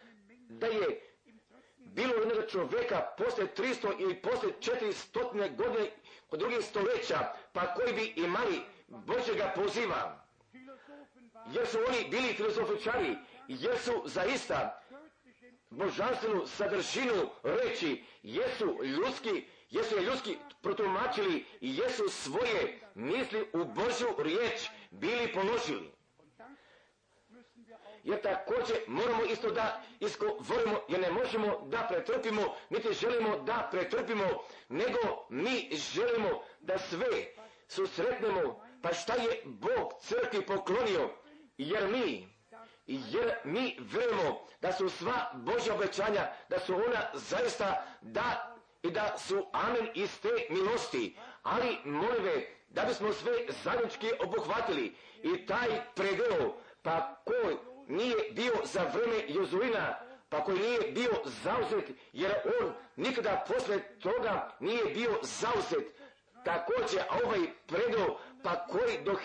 da 0.49 0.67
je 0.67 1.01
bilo 1.77 2.13
jednog 2.13 2.49
čovjeka 2.51 3.01
posle 3.17 3.45
300 3.57 3.93
ili 3.99 4.15
posle 4.21 4.49
400 4.59 5.55
godine 5.55 5.91
kod 6.29 6.39
drugih 6.39 6.65
stoljeća, 6.65 7.19
pa 7.53 7.73
koji 7.73 7.93
bi 7.93 8.13
imali 8.15 8.61
Božega 8.88 9.51
poziva. 9.55 10.25
Jer 11.53 11.67
su 11.67 11.77
oni 11.88 12.09
bili 12.09 12.34
filozofičari, 12.34 13.15
jer 13.47 13.77
su 13.77 14.03
zaista 14.05 14.82
božanstvenu 15.69 16.47
sadržinu 16.47 17.29
reći, 17.43 18.03
jesu 18.23 18.84
ljudski, 18.84 19.45
jesu 19.69 19.95
je 19.95 20.03
ljudski 20.03 20.38
protumačili 20.61 21.45
jesu 21.61 22.09
svoje 22.09 22.79
misli 22.95 23.49
u 23.53 23.65
Božju 23.65 24.07
riječ 24.23 24.69
bili 24.91 25.34
ponožili 25.34 25.91
jer 28.04 28.22
također 28.22 28.78
moramo 28.88 29.24
isto 29.24 29.52
da 29.52 29.82
izgovorimo, 29.99 30.80
jer 30.89 30.99
ne 31.02 31.12
možemo 31.12 31.62
da 31.66 31.88
pretrpimo, 31.89 32.56
niti 32.70 32.93
želimo 32.93 33.38
da 33.38 33.68
pretrpimo, 33.72 34.26
nego 34.70 35.26
mi 35.30 35.70
želimo 35.72 36.43
da 36.60 36.78
sve 36.78 37.26
susretnemo, 37.68 38.64
pa 38.82 38.93
šta 38.93 39.14
je 39.14 39.41
Bog 39.45 39.93
crkvi 40.02 40.45
poklonio, 40.45 41.10
jer 41.58 41.88
mi, 41.88 42.28
jer 42.86 43.34
mi 43.43 43.78
verujemo 43.80 44.47
da 44.62 44.74
su 44.74 44.89
sva 44.89 45.32
Božja 45.34 45.76
obećanja, 45.76 46.28
da 46.49 46.60
su 46.60 46.76
ona 46.76 47.10
zaista 47.14 47.86
da 48.02 48.56
i 48.84 48.91
da 48.91 49.18
su 49.18 49.45
amen 49.52 49.89
iz 49.93 50.22
te 50.22 50.30
milosti, 50.49 51.18
ali 51.43 51.78
molive 51.86 52.47
da 52.70 52.84
bismo 52.84 53.14
sve 53.14 53.34
zajednički 53.64 54.08
obuhvatili 54.24 54.95
i 55.24 55.45
taj 55.45 55.68
predeo, 55.95 56.54
pa 56.82 57.22
koji 57.26 57.56
nije 57.92 58.16
bio 58.32 58.54
za 58.64 58.82
vreme 58.94 59.24
Jozuina, 59.28 60.00
pa 60.30 60.44
koji 60.44 60.60
nije 60.60 60.92
bio 60.92 61.12
zauzet, 61.44 61.89
jer 62.14 62.32
on 62.62 62.74
nikada 62.96 63.46
posle 63.48 63.80
toga 64.00 64.56
nije 64.60 64.86
bio 64.86 65.20
zauzet. 65.22 66.02
Također, 66.46 67.02
ovaj 67.24 67.39
predo, 67.68 68.18
pa 68.44 68.68
koji 68.68 69.04
do 69.04 69.16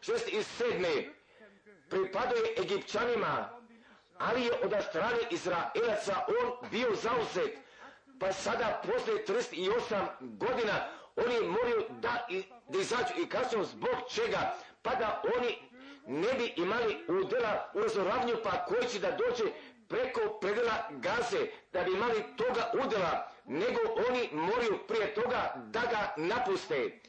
1967. 0.00 1.10
pripadao 1.90 2.36
je 2.36 2.54
Egipćanima, 2.62 3.60
ali 4.18 4.44
je 4.44 4.52
od 4.62 4.74
strane 4.88 5.18
Izraelaca 5.30 6.24
on 6.28 6.70
bio 6.70 6.94
zauzet. 6.94 7.58
Pa 8.20 8.32
sada, 8.32 8.82
posle 8.86 9.14
38 9.26 10.06
godina, 10.20 10.88
oni 11.16 11.48
moraju 11.48 11.84
da, 11.88 12.26
da 12.68 12.78
izađu 12.78 13.14
i 13.22 13.28
kasno 13.28 13.64
zbog 13.64 13.96
čega, 14.10 14.54
pa 14.82 14.94
da 14.94 15.22
oni 15.36 15.69
ne 16.10 16.32
bi 16.38 16.52
imali 16.56 17.04
udjela 17.08 17.70
u 17.74 17.80
razoravnju 17.80 18.34
pa 18.44 18.64
koji 18.64 18.88
će 18.88 18.98
da 18.98 19.10
dođe 19.10 19.44
preko 19.88 20.38
predela 20.40 20.88
gaze 20.90 21.46
da 21.72 21.82
bi 21.82 21.92
imali 21.92 22.24
toga 22.36 22.72
udjela 22.84 23.32
nego 23.44 23.80
oni 24.08 24.28
moraju 24.32 24.78
prije 24.88 25.14
toga 25.14 25.54
da 25.56 25.80
ga 25.80 26.14
napuste. 26.16 27.00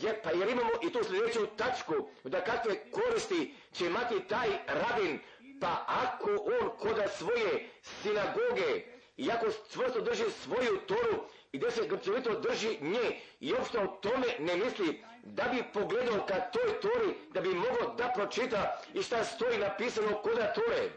Jer, 0.00 0.14
pa 0.22 0.30
jer 0.30 0.48
imamo 0.48 0.70
i 0.82 0.92
tu 0.92 1.04
sljedeću 1.04 1.46
tačku 1.46 1.94
da 2.24 2.44
kakve 2.44 2.90
koristi 2.90 3.54
će 3.72 3.86
imati 3.86 4.20
taj 4.28 4.48
rabin 4.66 5.20
pa 5.60 5.84
ako 5.86 6.30
on 6.30 6.70
koda 6.78 7.08
svoje 7.08 7.70
sinagoge 7.82 8.82
i 9.16 9.30
ako 9.30 9.46
čvrsto 9.72 10.00
drži 10.00 10.24
svoju 10.30 10.80
toru 10.86 11.24
i 11.52 11.58
gdje 11.58 11.70
se 11.70 11.88
grčevito 11.88 12.40
drži 12.40 12.78
nje 12.80 13.20
i 13.40 13.52
uopšte 13.52 13.78
o 13.78 13.86
tome 13.86 14.26
ne 14.38 14.56
misli 14.56 15.04
da 15.24 15.44
bi 15.44 15.64
pogledao 15.72 16.26
ka 16.26 16.40
toj 16.40 16.80
tori, 16.80 17.14
da 17.32 17.40
bi 17.40 17.48
mogao 17.48 17.94
da 17.94 18.12
pročita 18.14 18.80
i 18.94 19.02
šta 19.02 19.24
stoji 19.24 19.58
napisano 19.58 20.22
koda 20.22 20.52
tore. 20.52 20.90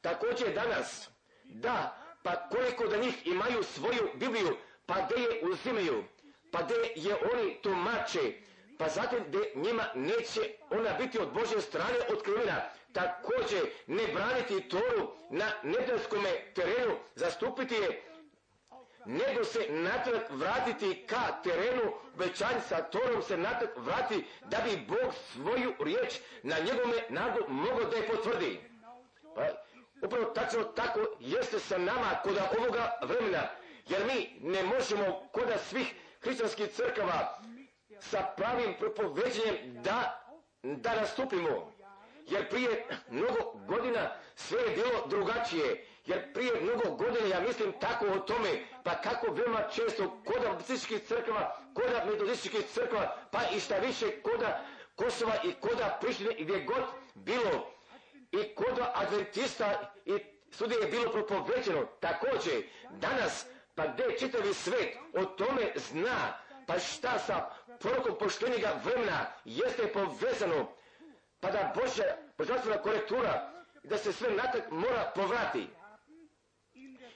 Također 0.00 0.54
danas, 0.54 1.08
da, 1.44 1.96
pa 2.22 2.48
koliko 2.48 2.86
da 2.86 2.96
njih 2.96 3.26
imaju 3.26 3.62
svoju 3.62 4.10
Bibliju, 4.14 4.56
pa 4.86 4.94
gdje 5.06 5.22
je 5.22 5.42
uzimaju, 5.52 6.04
pa 6.52 6.62
gdje 6.62 6.74
je 6.96 7.16
oni 7.32 7.58
tumače, 7.62 8.32
pa 8.78 8.88
zatim 8.88 9.18
gdje 9.28 9.52
njima 9.54 9.84
neće 9.94 10.40
ona 10.70 10.90
biti 10.98 11.18
od 11.18 11.32
Božje 11.32 11.60
strane 11.60 11.98
otkrivena, 12.16 12.62
također 12.92 13.70
ne 13.86 14.06
braniti 14.06 14.68
Toru 14.68 15.12
na 15.30 15.52
nedeljskome 15.62 16.52
terenu, 16.54 16.96
zastupiti 17.14 17.74
je, 17.74 18.11
nego 19.06 19.44
se 19.44 19.66
natrag 19.68 20.22
vratiti 20.30 21.04
ka 21.06 21.42
terenu, 21.42 21.92
većanj 22.16 22.60
sa 22.68 22.82
Torom 22.82 23.22
se 23.22 23.36
natrag 23.36 23.70
vrati, 23.76 24.24
da 24.44 24.58
bi 24.64 24.86
Bog 24.88 25.14
svoju 25.32 25.74
riječ 25.84 26.20
na 26.42 26.56
njegome 26.58 26.96
nagu 27.08 27.38
mogao 27.48 27.84
da 27.84 27.96
je 27.96 28.08
potvrdi. 28.08 28.60
Pa, 29.34 29.42
upravo 30.06 30.24
tačno 30.24 30.64
tako 30.64 31.00
jeste 31.20 31.58
sa 31.58 31.78
nama 31.78 32.20
kod 32.22 32.38
ovoga 32.58 32.98
vremena, 33.02 33.48
jer 33.88 34.00
mi 34.06 34.50
ne 34.50 34.62
možemo 34.62 35.28
kod 35.32 35.48
svih 35.68 35.94
hrišćanskih 36.20 36.70
crkava 36.70 37.38
sa 38.00 38.18
pravim 38.36 38.74
propoveđenjem 38.78 39.82
da, 39.82 40.26
da 40.62 40.94
nastupimo. 40.94 41.72
Jer 42.26 42.48
prije 42.50 42.86
mnogo 43.08 43.52
godina 43.68 44.12
sve 44.34 44.62
je 44.62 44.76
bilo 44.76 45.06
drugačije. 45.06 45.86
Jer 46.06 46.32
prije 46.32 46.60
mnogo 46.60 46.90
godina 46.96 47.26
ja 47.26 47.40
mislim 47.40 47.72
tako 47.80 48.06
o 48.06 48.18
tome, 48.18 48.48
pa 48.84 49.00
kako 49.00 49.32
veoma 49.32 49.62
često 49.74 50.22
kod 50.26 50.42
baptističkih 50.42 51.02
crkava, 51.02 51.56
kod 51.74 51.84
metodističkih 52.06 52.66
crkava, 52.66 53.16
pa 53.30 53.38
i 53.56 53.60
šta 53.60 53.76
više 53.78 54.20
koda 54.22 54.64
Kosova 54.94 55.34
i 55.44 55.52
koda 55.52 55.98
Prištine 56.00 56.34
i 56.34 56.44
gdje 56.44 56.60
god 56.60 56.82
bilo 57.14 57.72
i 58.32 58.54
kod 58.54 58.78
adventista 58.94 59.94
i 60.04 60.18
sudje 60.50 60.76
je 60.76 60.86
bilo 60.86 61.12
propoveđeno. 61.12 61.86
Također, 62.00 62.62
danas, 62.90 63.46
pa 63.74 63.86
gdje 63.86 64.18
čitavi 64.18 64.54
svet 64.54 64.96
o 65.14 65.24
tome 65.24 65.72
zna, 65.76 66.38
pa 66.66 66.78
šta 66.78 67.18
sa 67.18 67.50
porukom 67.80 68.18
poštenjega 68.18 68.80
vremena 68.84 69.26
jeste 69.44 69.92
povezano, 69.92 70.72
pa 71.42 71.50
da 71.50 71.72
Božja 71.74 72.16
božanstvena 72.38 72.82
korektura 72.82 73.50
da 73.84 73.98
se 73.98 74.12
sve 74.12 74.30
natak 74.30 74.70
mora 74.70 75.12
povrati. 75.14 75.66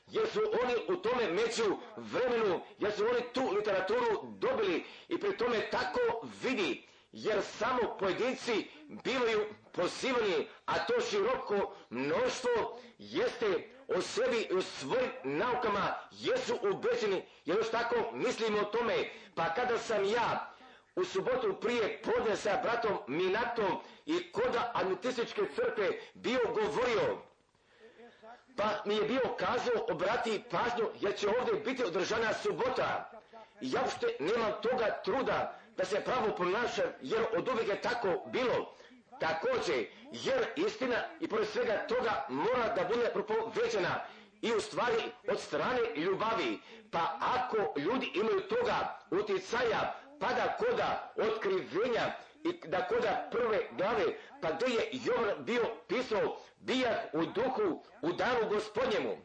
Jer 0.06 0.28
su 0.28 0.40
oni 0.62 0.74
u 0.88 0.96
tome 0.96 1.30
među 1.30 1.76
vremenu, 1.96 2.60
jer 2.78 2.92
su 2.92 3.04
oni 3.04 3.32
tu 3.32 3.50
literaturu 3.50 4.22
dobili 4.38 4.84
i 5.08 5.20
pri 5.20 5.36
tome 5.36 5.70
tako 5.70 6.28
vidi, 6.42 6.88
jer 7.12 7.42
samo 7.42 7.96
pojedinci 7.98 8.70
bivaju 9.04 9.46
pozivani, 9.72 10.48
a 10.66 10.86
to 10.86 11.00
široko 11.00 11.74
mnoštvo 11.90 12.80
jeste 12.98 13.70
o 13.88 14.00
sebi 14.00 14.48
i 14.50 14.54
o 14.54 14.62
svojim 14.62 15.10
naukama 15.24 15.94
jesu 16.10 16.58
ubeđeni, 16.62 17.24
jer 17.44 17.56
još 17.56 17.70
tako 17.70 17.94
mislimo 18.12 18.58
o 18.58 18.64
tome. 18.64 19.10
Pa 19.34 19.54
kada 19.54 19.78
sam 19.78 20.04
ja 20.04 20.55
u 20.96 21.04
subotu 21.04 21.56
prije 21.60 22.02
podne 22.02 22.36
sa 22.36 22.60
bratom 22.62 22.98
Minatom 23.06 23.78
i 24.06 24.32
koda 24.32 24.70
adventističke 24.74 25.42
crkve 25.54 25.90
bio 26.14 26.40
govorio, 26.44 27.18
pa 28.56 28.82
mi 28.84 28.94
je 28.94 29.02
bio 29.02 29.20
kazao 29.38 29.86
obrati 29.90 30.42
pažnju 30.50 30.88
jer 31.00 31.16
će 31.16 31.28
ovdje 31.28 31.54
biti 31.54 31.84
održana 31.84 32.32
subota. 32.32 33.10
Ja 33.60 33.80
uopšte 33.80 34.06
nemam 34.20 34.52
toga 34.62 35.00
truda 35.04 35.58
da 35.76 35.84
se 35.84 36.00
pravo 36.00 36.34
ponašam 36.36 36.84
jer 37.02 37.24
od 37.36 37.48
uvijek 37.48 37.68
je 37.68 37.80
tako 37.80 38.22
bilo. 38.26 38.74
Također, 39.20 39.86
jer 40.12 40.46
istina 40.56 40.96
i 41.20 41.28
pored 41.28 41.48
svega 41.48 41.86
toga 41.88 42.26
mora 42.28 42.74
da 42.76 42.84
bude 42.84 43.10
propoveđena 43.12 44.04
i 44.42 44.52
u 44.52 44.60
stvari 44.60 45.02
od 45.28 45.40
strane 45.40 45.80
ljubavi. 45.96 46.60
Pa 46.90 47.18
ako 47.20 47.80
ljudi 47.80 48.12
imaju 48.14 48.40
toga 48.40 48.98
uticaja, 49.10 49.94
pa 50.20 50.26
da 50.32 50.56
koda 50.58 51.12
otkrivenja 51.16 52.12
i 52.44 52.68
da 52.68 52.86
koda 52.86 53.28
prve 53.32 53.68
glave, 53.78 54.04
pa 54.42 54.48
gdje 54.52 54.74
je 54.74 54.90
Jovan 54.92 55.44
bio 55.44 55.64
pisao, 55.88 56.36
bijah 56.58 56.96
u 57.12 57.26
duhu 57.26 57.82
u 58.02 58.12
danu 58.12 58.48
gospodnjemu. 58.48 59.16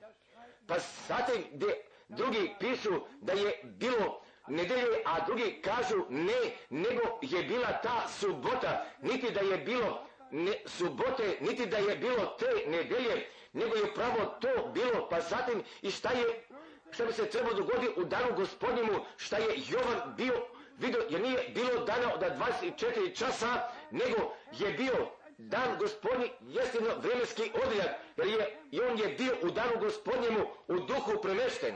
Pa 0.67 0.75
zatim 1.07 1.43
gdje 1.51 1.81
drugi 2.07 2.55
pišu 2.59 2.91
da 3.21 3.33
je 3.33 3.59
bilo 3.63 4.21
nedelje, 4.47 5.01
a 5.05 5.25
drugi 5.25 5.61
kažu 5.61 6.05
ne, 6.09 6.39
nego 6.69 7.19
je 7.21 7.43
bila 7.43 7.81
ta 7.83 8.07
subota, 8.07 8.85
niti 9.01 9.31
da 9.31 9.39
je 9.39 9.57
bilo 9.57 10.05
ne, 10.31 10.53
subote, 10.65 11.37
niti 11.41 11.65
da 11.65 11.77
je 11.77 11.95
bilo 11.95 12.25
te 12.39 12.69
nedelje, 12.69 13.27
nego 13.53 13.75
je 13.75 13.83
upravo 13.83 14.25
to 14.25 14.67
bilo, 14.73 15.09
pa 15.09 15.21
zatim 15.21 15.63
i 15.81 15.91
šta 15.91 16.11
je, 16.11 16.43
šta 16.91 17.05
bi 17.05 17.13
se 17.13 17.29
trebalo 17.29 17.55
dogoditi 17.55 17.99
u 17.99 18.03
danu 18.03 18.35
gospodnjemu, 18.35 19.05
šta 19.17 19.37
je 19.37 19.55
Jovan 19.55 20.13
bio 20.17 20.47
vidio, 20.78 21.05
jer 21.09 21.22
nije 21.22 21.49
bilo 21.55 21.86
dana 21.86 22.13
od 22.13 22.22
24 22.22 23.17
časa, 23.17 23.69
nego 23.91 24.34
je 24.51 24.72
bio 24.72 25.07
dan 25.38 25.78
gospodnji 25.80 26.32
jestino 26.41 26.89
vremenski 26.97 27.51
odjeljak, 27.65 27.89
jer 28.17 28.28
je, 28.28 28.57
i 28.72 28.82
on 28.82 28.99
je 28.99 29.07
bio 29.07 29.34
u 29.43 29.51
danu 29.51 29.72
gospodnjemu 29.80 30.39
u 30.67 30.80
duhu 30.80 31.22
premešten 31.22 31.76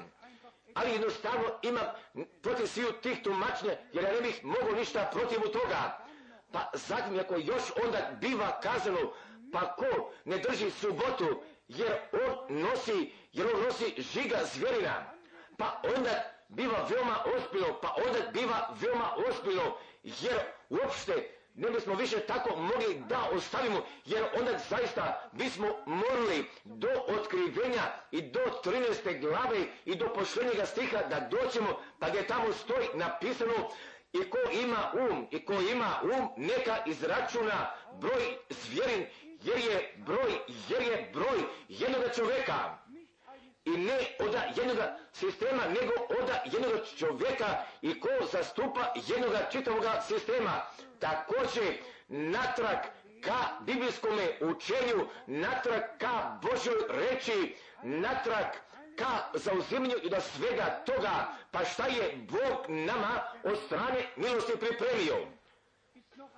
ali 0.76 0.92
jednostavno 0.92 1.60
imam 1.62 1.86
protiv 2.42 2.68
sviju 2.68 2.92
tih 2.92 3.24
tumačnja, 3.24 3.74
jer 3.94 4.04
ja 4.04 4.12
ne 4.12 4.22
bih 4.22 4.44
mogao 4.44 4.72
ništa 4.72 5.10
protiv 5.14 5.40
toga. 5.40 5.98
Pa 6.52 6.72
zatim 6.74 7.20
ako 7.20 7.36
još 7.36 7.64
onda 7.86 8.12
biva 8.22 8.60
kazano, 8.60 9.14
pa 9.54 9.76
ko 9.76 10.12
ne 10.26 10.38
drži 10.38 10.72
subotu, 10.72 11.42
jer 11.68 11.94
on 12.12 12.60
nosi, 12.62 13.12
jer 13.32 13.48
on 13.56 13.64
nosi 13.64 14.02
žiga 14.14 14.38
zvjerina, 14.54 15.14
pa 15.58 15.82
onda 15.98 16.35
biva 16.50 16.88
veoma 16.90 17.18
ospilo, 17.38 17.80
pa 17.82 17.96
onda 18.08 18.32
biva 18.34 18.76
veoma 18.82 19.16
ospilo, 19.30 19.80
jer 20.04 20.40
uopšte 20.70 21.36
ne 21.56 21.70
bismo 21.70 21.96
više 21.96 22.20
tako 22.20 22.56
mogli 22.56 23.02
da 23.10 23.30
ostavimo, 23.32 23.86
jer 24.06 24.24
onda 24.40 24.52
zaista 24.70 25.30
bismo 25.32 25.68
morali 25.86 26.50
do 26.64 26.90
otkrivenja 27.08 27.82
i 28.12 28.22
do 28.22 28.40
13. 28.64 29.20
glave 29.20 29.66
i 29.86 29.96
do 29.96 30.14
pošljenjega 30.14 30.66
stiha 30.66 30.98
da 30.98 31.28
doćemo, 31.32 31.80
pa 32.00 32.10
gdje 32.10 32.28
tamo 32.28 32.54
stoji 32.54 32.88
napisano 32.94 33.54
i 34.14 34.30
ko 34.30 34.38
ima 34.52 34.92
um, 34.94 35.28
i 35.32 35.46
ko 35.46 35.54
ima 35.54 36.02
um, 36.04 36.30
neka 36.38 36.78
izračuna 36.86 37.72
broj 38.02 38.38
zvjerin, 38.50 39.06
jer 39.44 39.58
je 39.58 39.94
broj, 39.98 40.32
jer 40.70 40.82
je 40.82 41.10
broj 41.14 41.40
jednoga 41.70 42.10
čovjeka 42.10 42.78
i 43.66 43.70
ne 43.70 43.98
od 44.20 44.36
jednog 44.56 44.78
sistema, 45.14 45.64
nego 45.68 45.94
od 46.10 46.30
jednog 46.46 46.72
čovjeka 46.98 47.64
i 47.82 48.00
ko 48.00 48.10
zastupa 48.32 48.94
jednog 49.08 49.32
čitavoga 49.52 50.02
sistema. 50.08 50.62
Također, 51.00 51.78
natrag 52.08 52.78
ka 53.22 53.60
biblijskome 53.60 54.38
učenju, 54.42 55.08
natrag 55.28 55.82
ka 55.98 56.40
Božoj 56.42 56.76
reči, 56.90 57.56
natrag 57.84 58.46
ka 58.96 59.30
zauzimanju 59.34 59.96
i 60.04 60.10
da 60.10 60.22
svega 60.22 60.82
toga, 60.86 61.28
pa 61.52 61.66
šta 61.66 61.88
je 61.88 62.18
Bog 62.18 62.66
nama 62.70 63.24
od 63.44 63.58
strane 63.66 64.06
milosti 64.16 64.54
pripremio. 64.60 65.28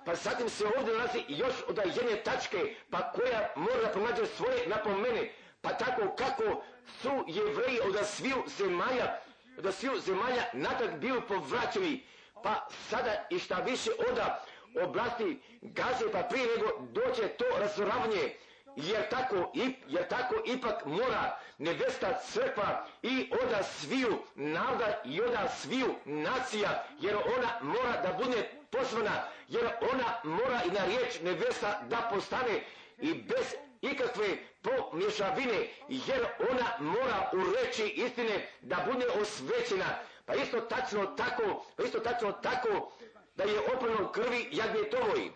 Pa 0.04 0.14
zatim 0.14 0.48
se 0.48 0.64
ovdje 0.76 0.94
nalazi 0.94 1.24
još 1.28 1.54
od 1.68 1.78
jedne 1.84 2.22
tačke, 2.24 2.74
pa 2.90 3.12
koja 3.12 3.52
mora 3.56 3.88
pronađe 3.92 4.26
svoje 4.26 4.66
napomene, 4.66 5.32
pa 5.60 5.68
tako 5.68 6.14
kako 6.16 6.62
su 7.02 7.24
jevreji 7.26 7.80
od 7.80 8.06
sviju 8.06 8.44
zemalja, 8.46 9.18
od 9.58 9.74
sviju 9.74 10.00
zemalja 10.00 10.44
natrag 10.52 10.98
bili 10.98 11.20
povraćeni, 11.28 12.04
pa 12.42 12.66
sada 12.90 13.26
i 13.30 13.38
šta 13.38 13.54
više 13.54 13.90
oda 14.10 14.44
oblasti 14.82 15.40
gaze, 15.62 16.12
pa 16.12 16.22
prije 16.22 16.46
nego 16.46 16.68
doće 16.92 17.28
to 17.28 17.44
razoravanje, 17.60 18.34
jer 18.76 19.08
tako, 19.10 19.52
jer 19.86 20.08
tako 20.08 20.34
ipak 20.46 20.84
mora 20.84 21.38
nevesta 21.58 22.20
crkva 22.30 22.86
i 23.02 23.30
oda 23.44 23.62
sviju 23.62 24.18
naroda 24.34 25.02
i 25.04 25.20
oda 25.20 25.48
sviju 25.48 25.94
nacija, 26.04 26.84
jer 27.00 27.16
ona 27.16 27.58
mora 27.62 28.02
da 28.02 28.24
bude 28.24 28.50
pozvana, 28.70 29.24
jer 29.48 29.66
ona 29.92 30.20
mora 30.24 30.62
i 30.66 30.70
na 30.70 30.84
riječ 30.84 31.20
nevesta 31.22 31.82
da 31.88 32.10
postane 32.12 32.64
i 32.98 33.14
bez 33.14 33.54
ikakve 33.80 34.28
pomješavine, 34.62 35.68
jer 35.88 36.26
ona 36.50 36.66
mora 36.92 37.30
u 37.32 37.38
reći 37.52 37.82
istine 37.86 38.48
da 38.60 38.86
bude 38.92 39.06
osvećena. 39.20 39.98
Pa 40.26 40.34
isto 40.34 40.60
tačno 40.60 41.06
tako, 41.06 41.64
pa 41.76 41.82
isto 41.82 41.98
tačno 41.98 42.32
tako 42.32 42.92
da 43.36 43.44
je 43.44 43.60
oprano 43.76 44.12
krvi 44.12 44.48
jagnjetovoj. 44.52 45.30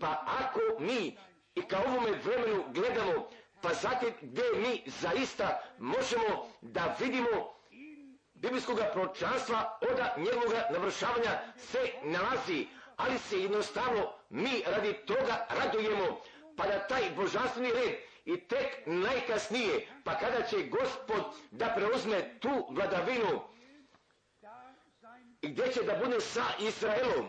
Pa 0.00 0.24
ako 0.26 0.60
mi 0.82 1.16
i 1.54 1.62
kao 1.62 1.82
ovome 1.86 2.10
vremenu 2.24 2.64
gledamo, 2.68 3.28
pa 3.62 3.74
zatim 3.74 4.12
gdje 4.20 4.42
mi 4.56 4.82
zaista 4.86 5.62
možemo 5.78 6.48
da 6.60 6.96
vidimo 7.00 7.56
biblijskog 8.34 8.78
proročanstva 8.92 9.78
od 9.80 10.24
njegovoga 10.24 10.68
navršavanja 10.72 11.30
se 11.56 11.78
nalazi, 12.02 12.66
ali 12.96 13.18
se 13.18 13.40
jednostavno 13.42 14.12
mi 14.30 14.62
radi 14.66 14.92
toga 14.92 15.46
radujemo, 15.50 16.20
pa 16.56 16.66
da 16.66 16.86
taj 16.86 17.10
božanstveni 17.16 17.72
red 17.72 17.94
i 18.26 18.36
tek 18.48 18.66
najkasnije, 18.86 19.86
pa 20.04 20.18
kada 20.18 20.42
će 20.42 20.56
gospod 20.66 21.22
da 21.50 21.72
preuzme 21.76 22.38
tu 22.40 22.66
vladavinu, 22.70 23.40
gdje 25.42 25.72
će 25.72 25.82
da 25.82 25.94
bude 26.04 26.20
sa 26.20 26.44
Izraelom, 26.60 27.26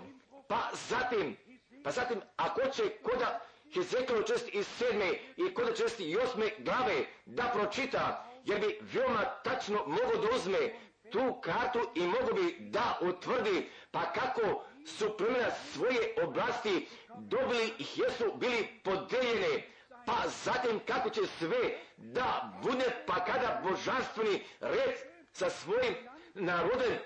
pa 0.48 0.60
zatim, 0.90 1.38
pa 1.84 1.92
zatim, 1.92 2.22
ako 2.38 2.62
će 2.70 2.84
koda 3.04 3.40
Hezekalo 3.74 4.24
čest 4.24 4.50
iz 4.54 4.68
sedme 4.68 5.10
i 5.38 5.54
koda 5.54 5.74
česti 5.76 6.04
i 6.04 6.18
osme 6.18 6.50
glave 6.58 7.06
da 7.26 7.44
pročita, 7.54 8.04
jer 8.46 8.60
bi 8.60 8.80
veoma 8.94 9.24
tačno 9.44 9.84
mogo 9.88 10.18
da 10.22 10.36
uzme 10.36 10.74
tu 11.12 11.42
kartu 11.42 11.80
i 11.96 12.02
mogo 12.02 12.34
bi 12.34 12.56
da 12.60 13.00
utvrdi 13.02 13.70
pa 13.92 14.14
kako 14.14 14.64
su 14.86 15.18
promjena 15.18 15.52
svoje 15.74 16.16
oblasti 16.24 16.88
dobili 17.18 17.66
i 17.80 17.86
jesu 17.96 18.26
bili 18.36 18.68
podeljene, 18.84 19.64
pa 20.08 20.24
zatim 20.44 20.80
kako 20.88 21.10
će 21.10 21.22
sve 21.40 21.58
da 21.98 22.54
bude 22.64 22.86
pa 23.08 23.26
kada 23.26 23.62
božanstveni 23.64 24.44
red 24.60 24.96
sa 25.32 25.50
svojim 25.50 25.96
narodem 26.34 26.98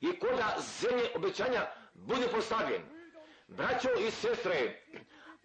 i 0.00 0.18
koda 0.18 0.56
zemlje 0.80 1.10
obećanja 1.14 1.66
bude 1.94 2.26
postavljen. 2.28 2.82
Braćo 3.48 3.88
i 3.98 4.10
sestre, 4.10 4.82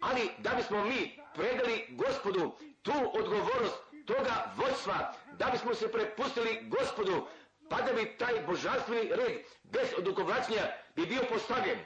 ali 0.00 0.30
da 0.38 0.50
bismo 0.50 0.84
mi 0.84 1.18
predali 1.34 1.86
gospodu 1.90 2.52
tu 2.82 2.92
odgovornost 3.12 3.76
toga 4.06 4.52
vodstva, 4.56 5.14
da 5.32 5.46
bismo 5.46 5.74
se 5.74 5.92
prepustili 5.92 6.60
gospodu, 6.62 7.26
pa 7.70 7.76
da 7.82 7.92
bi 7.92 8.16
taj 8.18 8.40
božanstveni 8.46 9.08
red 9.10 9.38
bez 9.62 9.88
odugovlačenja 9.98 10.62
bi 10.96 11.06
bio 11.06 11.22
postavljen. 11.28 11.78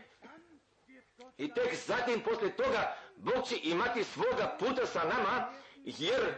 I 1.39 1.55
tek 1.55 1.75
zatim 1.75 2.21
posle 2.21 2.51
toga 2.51 2.97
Bog 3.23 3.49
će 3.49 3.57
imati 3.63 4.05
svoga 4.05 4.57
puta 4.59 4.87
sa 4.87 5.05
nama, 5.05 5.53
jer 5.85 6.35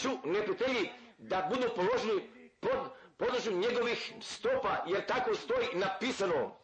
ću 0.00 0.08
neprijatelji 0.24 0.90
da 1.18 1.48
budu 1.50 1.68
položeni 1.76 2.30
pod 2.60 2.90
podnošenju 3.16 3.58
njegovih 3.58 4.12
stopa, 4.20 4.84
jer 4.86 5.06
tako 5.06 5.34
stoji 5.34 5.66
napisano. 5.74 6.56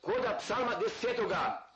Koda 0.00 0.36
psalma 0.38 0.74
desetoga, 0.74 1.72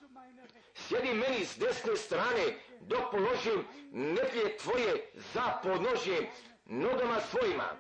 sjedi 0.75 1.15
meni 1.15 1.45
s 1.45 1.59
desne 1.59 1.97
strane, 1.97 2.59
dok 2.81 3.11
položim 3.11 3.65
neplje 3.93 4.57
tvoje 4.57 5.13
za 5.35 5.61
podnožje 5.63 6.31
nogama 6.65 7.21
svojima. 7.21 7.73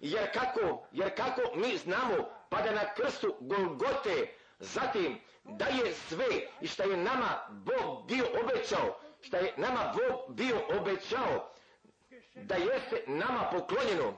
Jer 0.00 0.32
kako, 0.32 0.86
jer 0.92 1.16
kako 1.16 1.56
mi 1.56 1.76
znamo, 1.76 2.30
pa 2.48 2.62
da 2.62 2.70
na 2.70 2.94
krstu 2.94 3.36
Golgote, 3.40 4.34
zatim 4.58 5.20
da 5.44 5.64
je 5.64 5.94
sve 5.94 6.26
i 6.60 6.66
što 6.66 6.82
je 6.82 6.96
nama 6.96 7.28
Bog 7.48 8.06
bio 8.06 8.24
obećao, 8.42 8.98
što 9.20 9.36
je 9.36 9.54
nama 9.56 9.94
Bog 9.94 10.36
bio 10.36 10.60
obećao, 10.80 11.50
da 12.34 12.54
jeste 12.54 13.04
nama 13.06 13.50
poklonjeno, 13.52 14.14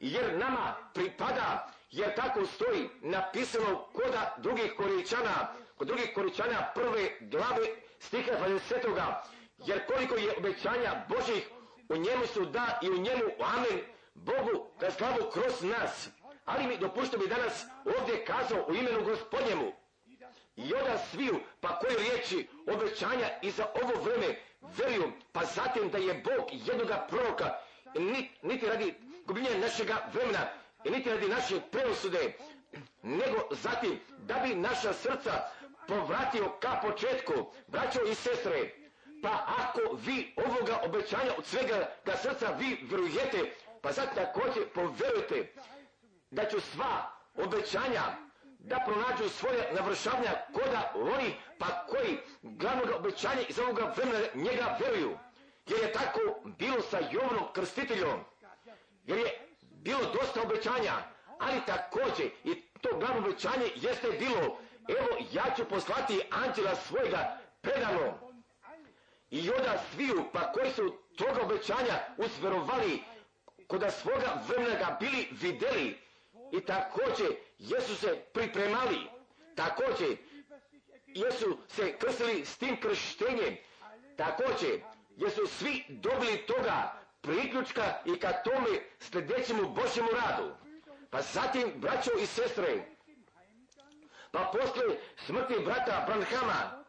jer 0.00 0.38
nama 0.38 0.74
pripada, 0.94 1.72
jer 1.90 2.14
tako 2.14 2.46
stoji 2.46 2.88
napisano 3.00 3.84
koda 3.92 4.34
drugih 4.38 4.74
koričana, 4.76 5.52
kod 5.76 5.86
drugih 5.86 6.12
koričana 6.14 6.72
prve 6.74 7.10
glave 7.20 7.66
stiha 7.98 8.32
20. 8.32 9.12
Jer 9.66 9.86
koliko 9.86 10.14
je 10.14 10.36
obećanja 10.38 11.04
Božih 11.08 11.48
u 11.88 11.96
njemu 11.96 12.26
su 12.26 12.44
da 12.44 12.78
i 12.82 12.90
u 12.90 12.98
njemu 12.98 13.24
amen 13.40 13.80
Bogu 14.14 14.66
da 14.80 14.90
slavu 14.90 15.30
kroz 15.32 15.62
nas. 15.62 16.08
Ali 16.44 16.66
mi 16.66 16.78
dopušto 16.78 17.18
bi 17.18 17.28
danas 17.28 17.64
ovdje 17.84 18.24
kazao 18.24 18.64
u 18.68 18.74
imenu 18.74 19.04
gospodnjemu. 19.04 19.72
I 20.58 20.72
sviju, 21.10 21.40
pa 21.60 21.78
koji 21.78 21.96
riječi 21.96 22.48
obećanja 22.66 23.28
i 23.42 23.50
za 23.50 23.66
ovo 23.82 24.02
vreme 24.02 24.34
veruju, 24.76 25.12
pa 25.32 25.44
zatim 25.44 25.90
da 25.90 25.98
je 25.98 26.14
Bog 26.14 26.48
jednoga 26.52 27.06
proroka, 27.10 27.54
niti 28.42 28.66
radi 28.66 28.94
gubljenja 29.26 29.58
našega 29.58 29.96
vremena 30.12 30.46
niti 30.84 31.10
radi 31.10 31.28
naše 31.28 31.60
preosude, 31.70 32.32
nego 33.02 33.48
zatim 33.50 34.00
da 34.18 34.34
bi 34.34 34.54
naša 34.54 34.92
srca 34.92 35.32
povratio 35.88 36.48
ka 36.60 36.80
početku, 36.82 37.32
braćo 37.66 38.00
i 38.02 38.14
sestre, 38.14 38.70
pa 39.22 39.44
ako 39.58 39.96
vi 39.96 40.34
ovoga 40.46 40.80
obećanja 40.84 41.32
od 41.38 41.46
svega 41.46 41.90
da 42.06 42.16
srca 42.16 42.50
vi 42.58 42.78
vjerujete, 42.82 43.54
pa 43.82 43.92
sad 43.92 44.14
također 44.14 44.68
poverujte 44.74 45.52
da 46.30 46.44
ću 46.48 46.60
sva 46.60 47.10
obećanja 47.34 48.02
da 48.58 48.78
pronađu 48.86 49.28
svoje 49.28 49.72
navršavanja 49.72 50.32
koda 50.52 50.92
oni 50.94 51.34
pa 51.58 51.66
koji 51.86 52.18
glavnog 52.42 52.88
obećanja 52.96 53.40
iz 53.48 53.58
ovoga 53.58 53.94
vremena 53.96 54.26
njega 54.34 54.78
veruju. 54.80 55.18
Jer 55.66 55.80
je 55.80 55.92
tako 55.92 56.20
bilo 56.58 56.82
sa 56.82 56.98
Jovanom 57.10 57.52
krstiteljom. 57.52 58.20
Jer 59.04 59.18
je 59.18 59.48
bilo 59.60 60.00
dosta 60.00 60.42
obećanja, 60.42 60.92
ali 61.38 61.60
također 61.66 62.30
i 62.44 62.62
to 62.80 62.88
glavno 62.98 63.18
obećanje 63.18 63.66
jeste 63.74 64.08
bilo, 64.10 64.58
evo 64.88 65.08
ja 65.32 65.44
ću 65.56 65.64
poslati 65.64 66.20
anđela 66.30 66.74
svojega 66.74 67.38
predano. 67.60 68.18
I 69.30 69.50
onda 69.50 69.78
sviju, 69.92 70.24
pa 70.32 70.52
koji 70.52 70.72
su 70.72 70.94
toga 71.16 71.42
obećanja 71.42 71.98
usverovali, 72.16 73.02
koda 73.66 73.90
svoga 73.90 74.42
vremena 74.48 74.74
ga 74.74 74.96
bili 75.00 75.28
videli 75.30 76.07
i 76.52 76.60
također 76.60 77.36
jesu 77.58 77.94
se 77.96 78.16
pripremali, 78.32 78.98
također 79.54 80.16
jesu 81.06 81.58
se 81.68 81.96
krstili 81.98 82.44
s 82.44 82.58
tim 82.58 82.80
krštenjem, 82.80 83.56
također 84.16 84.80
jesu 85.16 85.46
svi 85.46 85.84
dobili 85.88 86.46
toga 86.46 86.92
priključka 87.20 87.82
i 88.04 88.18
ka 88.18 88.32
tome 88.32 88.80
sljedećemu 88.98 89.68
Božjemu 89.68 90.08
radu. 90.10 90.54
Pa 91.10 91.22
zatim, 91.22 91.72
braćo 91.76 92.10
i 92.22 92.26
sestre, 92.26 92.84
pa 94.30 94.52
posle 94.52 94.96
smrti 95.26 95.54
brata 95.64 96.04
Branhama, 96.06 96.84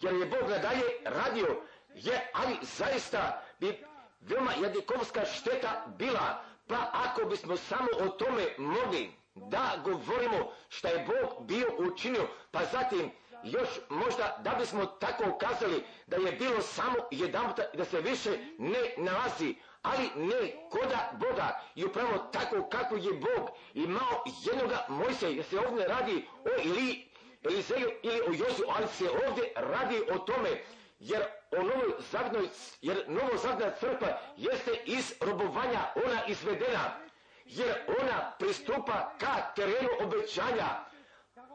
jer 0.00 0.14
je 0.14 0.26
Bog 0.26 0.50
nadalje 0.50 0.84
radio, 1.04 1.62
je, 1.94 2.30
ali 2.32 2.56
zaista 2.62 3.42
bi 3.60 3.84
veoma 4.20 4.52
jadikovska 4.62 5.24
šteta 5.24 5.86
bila, 5.98 6.44
pa 6.66 6.90
ako 6.92 7.28
bismo 7.28 7.56
samo 7.56 7.88
o 8.00 8.08
tome 8.08 8.46
mogli 8.58 9.12
da 9.34 9.80
govorimo 9.84 10.52
šta 10.68 10.88
je 10.88 11.06
Bog 11.06 11.46
bio 11.46 11.66
učinio, 11.78 12.28
pa 12.50 12.64
zatim 12.64 13.10
još 13.44 13.68
možda 13.88 14.40
da 14.44 14.50
bismo 14.50 14.86
tako 14.86 15.38
kazali 15.38 15.84
da 16.06 16.16
je 16.16 16.32
bilo 16.32 16.62
samo 16.62 16.96
jedan 17.10 17.52
da 17.74 17.84
se 17.84 18.00
više 18.00 18.30
ne 18.58 18.94
nalazi, 18.96 19.54
ali 19.82 20.10
ne 20.16 20.52
koda 20.70 21.12
Boga. 21.12 21.60
I 21.74 21.84
upravo 21.84 22.18
tako 22.18 22.68
kako 22.68 22.96
je 22.96 23.12
Bog 23.12 23.50
imao 23.74 24.24
jednoga 24.44 24.86
Mojse, 24.88 25.32
jer 25.34 25.44
se 25.44 25.58
ovdje 25.58 25.88
radi 25.88 26.28
o 26.44 26.48
Ili, 26.64 27.08
Eliseju 27.44 27.90
ili 28.02 28.20
o 28.20 28.32
Jozu, 28.32 28.62
ali 28.76 28.88
se 28.88 29.04
ovdje 29.28 29.52
radi 29.56 30.02
o 30.14 30.18
tome, 30.18 30.50
jer 31.04 31.22
o 31.50 31.62
novoj 31.62 31.92
zagnoj, 32.12 32.48
jer 32.82 33.04
novo 33.08 33.36
zagna 33.36 33.70
crkva 33.80 34.18
jeste 34.36 34.70
iz 34.84 35.12
robovanja 35.20 35.80
ona 36.04 36.26
izvedena, 36.26 36.96
jer 37.44 37.74
ona 38.00 38.32
pristupa 38.38 39.12
ka 39.18 39.52
terenu 39.56 39.88
obećanja, 40.00 40.68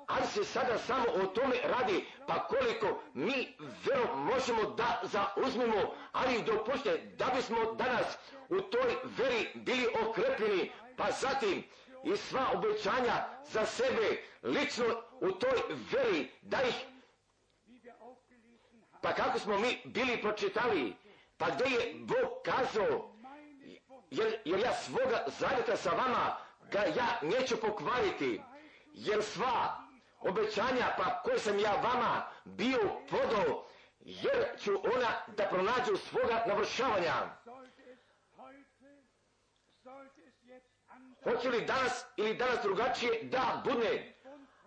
ali 0.08 0.28
se 0.28 0.44
sada 0.44 0.78
samo 0.78 1.06
o 1.24 1.26
tome 1.26 1.56
radi, 1.64 2.06
pa 2.28 2.44
koliko 2.48 3.02
mi 3.14 3.56
vero 3.86 4.16
možemo 4.16 4.64
da 4.64 5.02
zauzmemo, 5.04 5.94
ali 6.12 6.44
dopušte 6.44 6.98
da 7.18 7.26
bismo 7.36 7.74
danas 7.74 8.18
u 8.50 8.62
toj 8.62 8.96
veri 9.18 9.50
bili 9.56 9.88
okrepljeni, 10.08 10.72
pa 10.98 11.12
zatim 11.12 11.64
i 12.04 12.18
sva 12.18 12.46
obećanja 12.54 13.26
za 13.44 13.66
sebe, 13.66 14.24
lično 14.44 14.86
u 15.22 15.32
toj 15.32 15.62
veri, 15.92 16.32
da 16.42 16.62
ih, 16.62 16.76
pa 19.02 19.14
kako 19.14 19.40
smo 19.40 19.60
mi 19.60 19.82
bili 19.86 20.22
pročitali, 20.22 20.96
pa 21.38 21.46
gdje 21.50 21.66
je 21.66 21.96
Bog 22.00 22.30
kazao, 22.46 23.16
jer, 24.12 24.42
jer 24.46 24.60
ja 24.60 24.74
svoga 24.74 25.26
zavjeta 25.40 25.78
sa 25.78 25.90
vama, 25.90 26.38
ga 26.72 26.80
ja 26.80 27.20
neću 27.22 27.58
pokvariti, 27.58 28.42
jer 28.94 29.24
sva 29.24 29.78
obećanja 30.20 30.94
pa 30.98 31.22
koje 31.24 31.40
sam 31.40 31.60
ja 31.60 31.72
vama 31.72 32.24
bio 32.46 32.80
podao, 33.10 33.66
jer 34.00 34.48
ću 34.60 34.72
ona 34.96 35.10
da 35.38 35.44
pronađu 35.44 35.98
svoga 35.98 36.44
navršavanja. 36.48 37.14
Hoće 41.24 41.50
li 41.50 41.66
danas 41.66 42.06
ili 42.18 42.34
danas 42.34 42.60
drugačije 42.64 43.24
da 43.24 43.62
bude? 43.66 44.14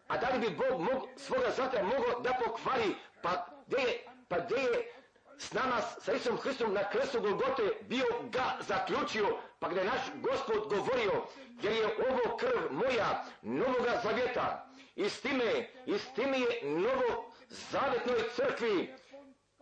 A 0.08 0.16
da 0.16 0.28
li 0.28 0.38
bi 0.38 0.56
Bog 0.56 0.80
mog, 0.80 1.08
svoga 1.16 1.50
zatra 1.50 1.82
mogao 1.82 2.20
da 2.20 2.32
pokvari? 2.44 2.94
Pa 3.22 3.46
gdje 3.66 3.78
je, 3.78 4.04
pa 4.32 4.38
gdje 4.38 4.56
je 4.56 4.92
s 5.38 5.52
nama, 5.52 5.80
sa 6.00 6.12
Isom 6.12 6.36
Hristom 6.38 6.72
na 6.72 6.88
krstu 6.88 7.20
Golgote 7.20 7.62
bio 7.88 8.04
ga 8.30 8.56
zaključio, 8.60 9.38
pa 9.58 9.68
gdje 9.68 9.80
je 9.80 9.86
naš 9.86 10.00
gospod 10.14 10.68
govorio, 10.68 11.26
jer 11.62 11.72
je 11.72 11.86
ovo 11.86 12.36
krv 12.36 12.72
moja 12.72 13.24
novoga 13.42 14.00
zavjeta. 14.04 14.68
I 14.96 15.08
s 15.08 15.20
time, 15.20 15.68
i 15.86 15.98
s 15.98 16.14
time 16.14 16.40
je 16.40 16.70
novo 16.70 17.32
zavetnoj 17.48 18.18
crkvi 18.36 18.94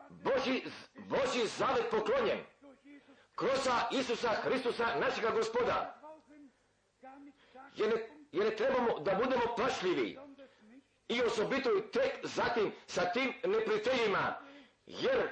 Boži, 0.09 0.63
Boži 0.95 1.47
zavet 1.59 1.91
poklonjen. 1.91 2.39
Kroz 3.35 3.69
Isusa 3.91 4.29
Hristusa, 4.29 4.87
našega 5.01 5.31
gospoda. 5.31 6.01
Jer 7.77 7.89
ne, 7.89 8.09
jer 8.33 8.45
ne 8.45 8.57
trebamo 8.57 8.99
da 8.99 9.15
budemo 9.15 9.43
plašljivi. 9.57 10.19
I 11.09 11.23
osobito 11.23 11.71
tek 11.93 12.13
zatim 12.23 12.73
sa 12.87 13.13
tim 13.13 13.33
neprijateljima. 13.45 14.50
Jer 15.01 15.29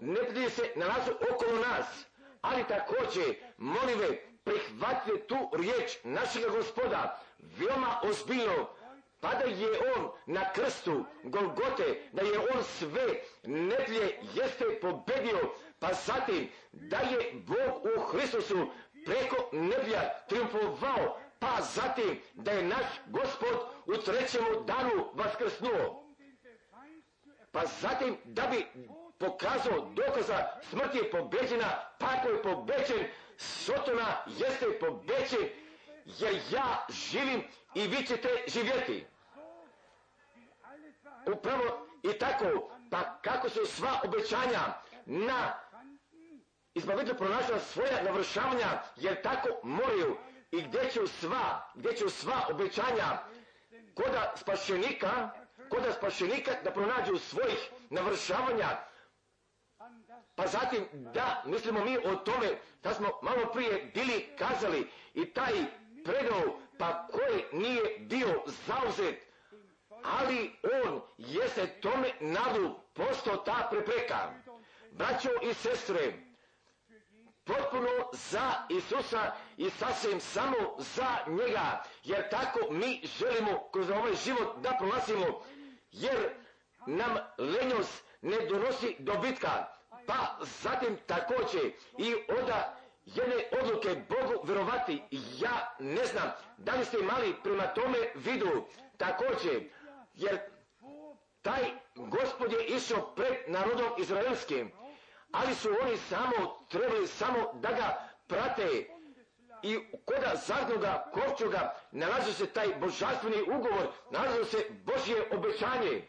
neprijatelji 0.00 0.50
se 0.50 0.72
nalazu 0.76 1.12
okolo 1.32 1.52
nas. 1.58 2.04
Ali 2.40 2.64
također, 2.68 3.34
molive, 3.56 4.08
prihvatite 4.44 5.26
tu 5.26 5.50
riječ 5.52 5.98
našega 6.04 6.48
gospoda. 6.48 7.20
Veoma 7.38 8.00
ozbiljno 8.02 8.68
pa 9.20 9.34
da 9.34 9.44
je 9.44 9.68
on 9.96 10.10
na 10.26 10.52
krstu 10.52 11.04
Golgote, 11.22 12.02
da 12.12 12.22
je 12.22 12.38
on 12.38 12.64
sve 12.64 13.06
netlje 13.44 14.00
jeste 14.34 14.64
pobedio, 14.80 15.38
pa 15.78 15.88
zatim 15.92 16.48
da 16.72 16.96
je 16.98 17.32
Bog 17.34 17.84
u 17.96 18.00
Hristusu 18.00 18.66
preko 19.04 19.48
neblja 19.52 20.02
triumfovao, 20.28 21.18
pa 21.38 21.56
zatim 21.74 22.20
da 22.34 22.50
je 22.50 22.62
naš 22.62 22.86
gospod 23.06 23.56
u 23.86 23.96
trećemu 23.96 24.64
danu 24.66 25.10
vaskrsnuo. 25.14 26.04
Pa 27.52 27.62
zatim 27.80 28.16
da 28.24 28.42
bi 28.46 28.66
pokazao 29.18 29.80
dokaza 29.80 30.46
smrt 30.70 30.94
je 30.94 31.10
pobeđena, 31.10 31.84
pakao 31.98 32.30
je 32.30 32.42
pobeđen, 32.42 33.06
Sotona 33.38 34.24
jeste 34.26 34.66
pobeđen, 34.80 35.48
jer 36.04 36.34
ja 36.50 36.86
živim 36.88 37.42
i 37.74 37.86
vi 37.86 38.06
ćete 38.06 38.28
živjeti. 38.46 39.06
Upravo 41.26 41.86
i 42.02 42.12
tako, 42.18 42.70
pa 42.90 43.18
kako 43.22 43.48
su 43.48 43.66
sva 43.66 44.00
obećanja 44.04 44.60
na 45.06 45.54
izbavitelj 46.74 47.16
pronašla 47.16 47.58
svoja 47.58 48.02
navršavanja, 48.02 48.82
jer 48.96 49.22
tako 49.22 49.48
moraju 49.62 50.16
i 50.50 50.62
gdje 50.62 50.90
će 50.90 51.06
sva, 51.06 51.70
gdje 51.74 51.96
će 51.96 52.08
sva 52.08 52.46
obećanja 52.50 53.18
koda 53.94 54.32
spašenika, 54.36 55.30
koda 55.68 55.92
spašenika 55.92 56.50
da 56.64 56.70
pronađu 56.70 57.18
svojih 57.18 57.70
navršavanja, 57.90 58.68
pa 60.38 60.46
zatim 60.46 60.84
da 60.92 61.42
mislimo 61.46 61.84
mi 61.84 61.98
o 61.98 62.16
tome 62.16 62.48
da 62.82 62.94
smo 62.94 63.08
malo 63.22 63.52
prije 63.52 63.90
bili 63.94 64.28
kazali 64.38 64.90
i 65.14 65.24
taj 65.24 65.52
predao 66.04 66.60
pa 66.78 67.06
koji 67.06 67.44
nije 67.52 67.98
bio 67.98 68.42
zauzet 68.66 69.28
ali 70.02 70.52
on 70.84 71.00
jeste 71.18 71.66
tome 71.66 72.12
nadu 72.20 72.74
postao 72.94 73.36
ta 73.36 73.68
prepreka. 73.70 74.30
Braćo 74.92 75.28
i 75.42 75.54
sestre, 75.54 76.12
potpuno 77.44 77.88
za 78.12 78.52
Isusa 78.68 79.32
i 79.56 79.70
sasvim 79.70 80.20
samo 80.20 80.56
za 80.78 81.06
njega, 81.26 81.82
jer 82.04 82.30
tako 82.30 82.58
mi 82.70 83.02
želimo 83.18 83.68
kroz 83.72 83.90
ovaj 83.90 84.14
život 84.14 84.56
da 84.58 84.76
prolazimo, 84.78 85.42
jer 85.92 86.30
nam 86.86 87.16
lenjost 87.38 88.04
ne 88.22 88.36
donosi 88.46 88.96
dobitka, 88.98 89.77
pa 90.08 90.16
zatim 90.62 90.96
također 91.06 91.62
i 91.98 92.14
onda 92.40 92.76
jedne 93.04 93.34
odluke 93.62 93.88
Bogu 94.08 94.40
vjerovati, 94.44 95.02
ja 95.40 95.74
ne 95.78 96.04
znam 96.06 96.30
da 96.58 96.72
li 96.74 96.84
ste 96.84 96.98
imali 97.00 97.34
prema 97.42 97.66
tome 97.66 97.98
vidu, 98.14 98.64
također 98.96 99.68
jer 100.14 100.38
taj 101.42 101.62
gospod 101.94 102.52
je 102.52 102.66
išao 102.66 103.14
pred 103.16 103.34
narodom 103.46 103.86
izraelskim, 103.98 104.72
ali 105.32 105.54
su 105.54 105.68
oni 105.82 105.96
samo 105.96 106.58
trebali 106.68 107.06
samo 107.06 107.52
da 107.54 107.68
ga 107.68 108.08
prate 108.26 108.86
i 109.62 109.78
koda 110.04 110.32
zadnjoga 110.36 111.10
kovčuga 111.12 111.74
nalazi 111.92 112.32
se 112.32 112.46
taj 112.46 112.68
božanstveni 112.80 113.42
ugovor, 113.42 113.86
nalazi 114.10 114.44
se 114.44 114.66
Božje 114.84 115.28
obećanje. 115.32 116.02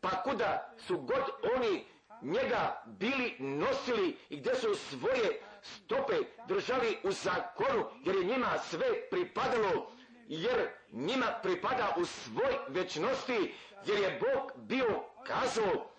Pa 0.00 0.22
kuda 0.22 0.74
su 0.78 0.98
god 0.98 1.22
oni 1.56 1.86
njega 2.22 2.82
bili 2.86 3.36
nosili 3.38 4.16
i 4.28 4.36
gdje 4.36 4.54
su 4.54 4.74
svoje 4.74 5.40
stope 5.62 6.14
držali 6.48 6.98
u 7.02 7.12
zakonu, 7.12 7.84
jer 8.04 8.16
je 8.16 8.24
njima 8.24 8.58
sve 8.58 9.08
pripadalo 9.10 9.92
jer 10.28 10.68
njima 10.92 11.26
pripada 11.42 11.94
u 11.96 12.04
svoj 12.04 12.58
večnosti, 12.68 13.54
jer 13.86 13.98
je 13.98 14.20
Bog 14.20 14.52
bio 14.56 15.04
kazao 15.26 15.90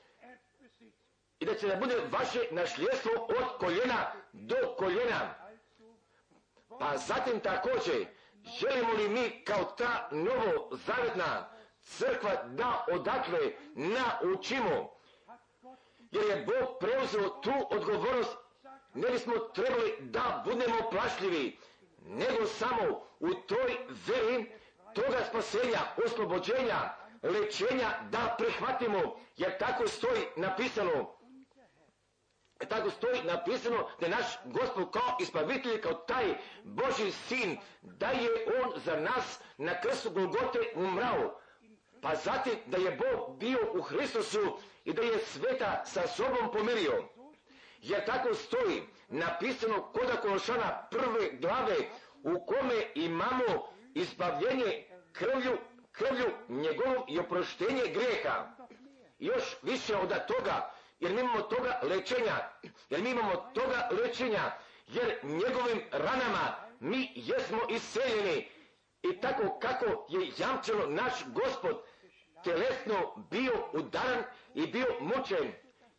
i 1.40 1.46
da 1.46 1.56
će 1.56 1.68
da 1.68 1.76
bude 1.76 1.96
vaše 2.12 2.40
našljestvo 2.52 3.12
od 3.30 3.58
koljena 3.60 4.12
do 4.34 4.56
koljena. 4.78 5.36
Pa 6.80 6.98
zatim 6.98 7.40
također, 7.40 8.06
želimo 8.60 8.94
li 8.94 9.10
mi 9.10 9.44
kao 9.44 9.64
ta 9.64 10.10
novo 10.12 10.70
zavetna 10.72 11.50
crkva 11.82 12.44
da 12.44 12.86
odakle 12.92 13.40
naučimo, 13.76 14.91
jer 16.12 16.26
je 16.26 16.46
Bog 16.46 16.78
preuzeo 16.80 17.30
tu 17.30 17.54
odgovornost, 17.70 18.38
ne 18.94 19.10
bismo 19.10 19.34
trebali 19.34 19.96
da 20.00 20.44
budemo 20.46 20.90
plašljivi, 20.92 21.58
nego 22.06 22.46
samo 22.46 23.06
u 23.20 23.34
toj 23.34 23.78
veri 24.08 24.52
toga 24.94 25.26
spasenja, 25.30 25.80
oslobođenja, 26.06 26.96
lečenja 27.24 27.90
da 28.10 28.36
prihvatimo, 28.38 29.16
jer 29.38 29.58
tako 29.58 29.88
stoji 29.88 30.22
napisano. 30.36 31.16
Tako 32.70 32.90
stoji 32.90 33.24
napisano 33.24 33.88
da 34.00 34.08
naš 34.08 34.26
gospod 34.46 34.92
kao 34.92 35.18
ispavitelj, 35.22 35.82
kao 35.82 35.94
taj 35.94 36.38
Boži 36.64 37.12
sin, 37.12 37.58
da 37.82 38.08
je 38.08 38.30
on 38.64 38.80
za 38.80 38.96
nas 38.96 39.40
na 39.58 39.82
krstu 39.82 40.10
Golgote 40.10 40.60
umrao. 40.76 41.40
Pa 42.02 42.16
zatim 42.16 42.54
da 42.66 42.78
je 42.78 42.92
Bog 42.92 43.38
bio 43.38 43.60
u 43.74 43.82
Hristosu 43.82 44.58
i 44.86 44.94
da 44.94 45.02
je 45.02 45.20
sveta 45.20 45.86
sa 45.86 46.08
sobom 46.08 46.52
pomirio. 46.54 47.04
Jer 47.82 48.06
tako 48.06 48.34
stoji 48.34 48.84
napisano 49.08 49.82
koda 49.82 50.22
Kološana 50.22 50.88
prve 50.92 51.32
glave 51.32 51.76
u 52.24 52.46
kome 52.46 52.92
imamo 52.96 53.74
izbavljenje 53.94 54.88
krvlju, 55.12 55.58
krvlju 55.92 56.32
njegovom 56.48 57.04
i 57.08 57.20
oproštenje 57.20 57.84
greha. 57.94 58.56
Još 59.20 59.44
više 59.62 59.96
od 59.96 60.10
toga, 60.28 60.74
jer 61.00 61.12
mi 61.14 61.22
imamo 61.22 61.42
toga 61.42 61.80
lečenja, 61.84 62.50
jer 62.90 63.02
mi 63.02 63.10
imamo 63.10 63.36
toga 63.54 63.90
lečenja, 63.92 64.52
jer 64.88 65.20
njegovim 65.24 65.82
ranama 65.92 66.56
mi 66.80 67.12
jesmo 67.16 67.60
iseljeni 67.70 68.50
i 69.04 69.22
tako 69.22 69.60
kako 69.60 69.86
je 70.10 70.32
jamčeno 70.38 70.86
naš 70.88 71.14
gospod 71.28 71.84
telesno 72.44 73.26
bio 73.30 73.70
udaran 73.74 74.24
i 74.54 74.68
bio 74.68 74.86
mučen. 75.00 75.52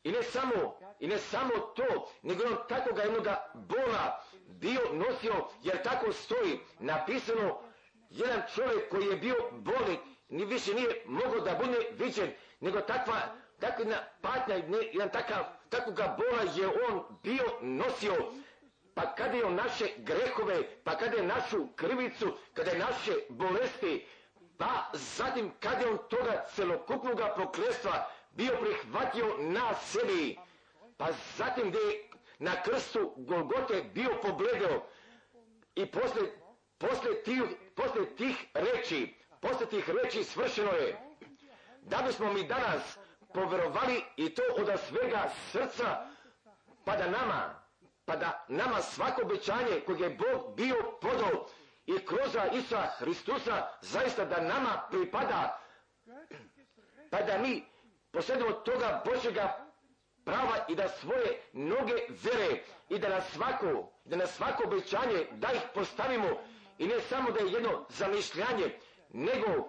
I 0.05 0.12
ne 0.12 0.22
samo, 0.22 0.78
i 1.00 1.07
ne 1.07 1.18
samo 1.18 1.59
to, 1.59 2.09
nego 2.22 2.44
on 2.44 2.57
takvoga 2.68 3.03
jednoga 3.03 3.50
bola 3.55 4.24
bio 4.46 4.80
nosio, 4.92 5.34
jer 5.62 5.82
tako 5.82 6.12
stoji 6.12 6.61
napisano, 6.78 7.59
jedan 8.11 8.42
čovjek 8.55 8.88
koji 8.90 9.07
je 9.07 9.16
bio 9.16 9.36
bolnik, 9.53 10.00
ni 10.28 10.44
više 10.44 10.74
nije 10.74 11.03
mogao 11.07 11.40
da 11.40 11.55
bude 11.55 11.78
viđen, 11.92 12.32
nego 12.61 12.80
takva, 12.80 13.14
takva 13.61 13.78
jedna 13.78 13.96
patnja, 14.20 14.55
jedan 14.92 15.11
takav, 15.11 15.44
takvoga 15.68 16.16
bola 16.18 16.42
je 16.55 16.66
on 16.90 17.03
bio 17.22 17.44
nosio, 17.61 18.32
pa 18.94 19.14
kada 19.14 19.36
je 19.36 19.44
on 19.44 19.55
naše 19.55 19.88
grehove, 19.96 20.82
pa 20.84 20.96
kada 20.96 21.16
je 21.16 21.22
našu 21.22 21.66
krivicu, 21.76 22.32
kada 22.55 22.70
je 22.70 22.78
naše 22.78 23.12
bolesti, 23.28 24.07
pa 24.59 24.90
zatim 24.92 25.53
kada 25.61 25.80
je 25.80 25.90
on 25.90 25.98
toga 26.09 26.44
celokupnog 26.55 27.20
prokletstva 27.36 28.11
bio 28.35 28.57
prihvatio 28.61 29.37
na 29.39 29.74
sebi, 29.74 30.39
pa 30.97 31.09
zatim 31.37 31.68
gdje 31.68 31.78
je 31.78 32.09
na 32.39 32.62
krstu 32.62 33.14
Golgote 33.16 33.83
bio 33.95 34.11
pobledeo 34.22 34.83
i 35.74 35.87
posle, 35.87 36.22
posle, 36.78 37.22
tih, 37.24 37.43
posle 37.74 38.16
tih 38.16 38.47
reči, 38.55 39.14
posle 39.41 39.66
tih 39.66 39.91
reči 39.91 40.24
svršeno 40.24 40.72
je. 40.72 40.99
Da 41.83 42.03
bismo 42.07 42.33
mi 42.33 42.47
danas 42.47 42.99
poverovali 43.35 44.05
i 44.16 44.35
to 44.35 44.43
od 44.59 44.80
svega 44.89 45.30
srca, 45.51 46.07
pa 46.85 46.97
da 46.97 47.11
nama, 47.11 47.62
pa 48.05 48.16
da 48.16 48.45
nama 48.49 48.83
svako 48.83 49.22
obećanje 49.22 49.80
koje 49.87 50.01
je 50.01 50.11
Bog 50.16 50.57
bio 50.57 50.76
podao 51.01 51.47
i 51.87 52.07
kroz 52.07 52.37
Isa 52.53 52.87
Hristusa 52.99 53.68
zaista 53.80 54.24
da 54.24 54.41
nama 54.41 54.83
pripada, 54.91 55.61
pa 57.11 57.22
da 57.22 57.39
mi 57.39 57.71
posledimo 58.12 58.52
toga 58.52 59.02
Božega 59.04 59.66
prava 60.24 60.64
i 60.68 60.74
da 60.74 60.88
svoje 60.88 61.40
noge 61.52 61.94
vere 62.22 62.62
i 62.88 62.98
da 62.98 63.08
na 63.08 63.20
svako, 63.20 63.92
da 64.04 64.16
na 64.16 64.26
svako 64.26 64.62
obećanje 64.66 65.26
da 65.32 65.52
ih 65.52 65.60
postavimo 65.74 66.28
i 66.78 66.86
ne 66.86 67.00
samo 67.00 67.30
da 67.30 67.40
je 67.40 67.52
jedno 67.52 67.86
zamišljanje, 67.88 68.78
nego 69.08 69.68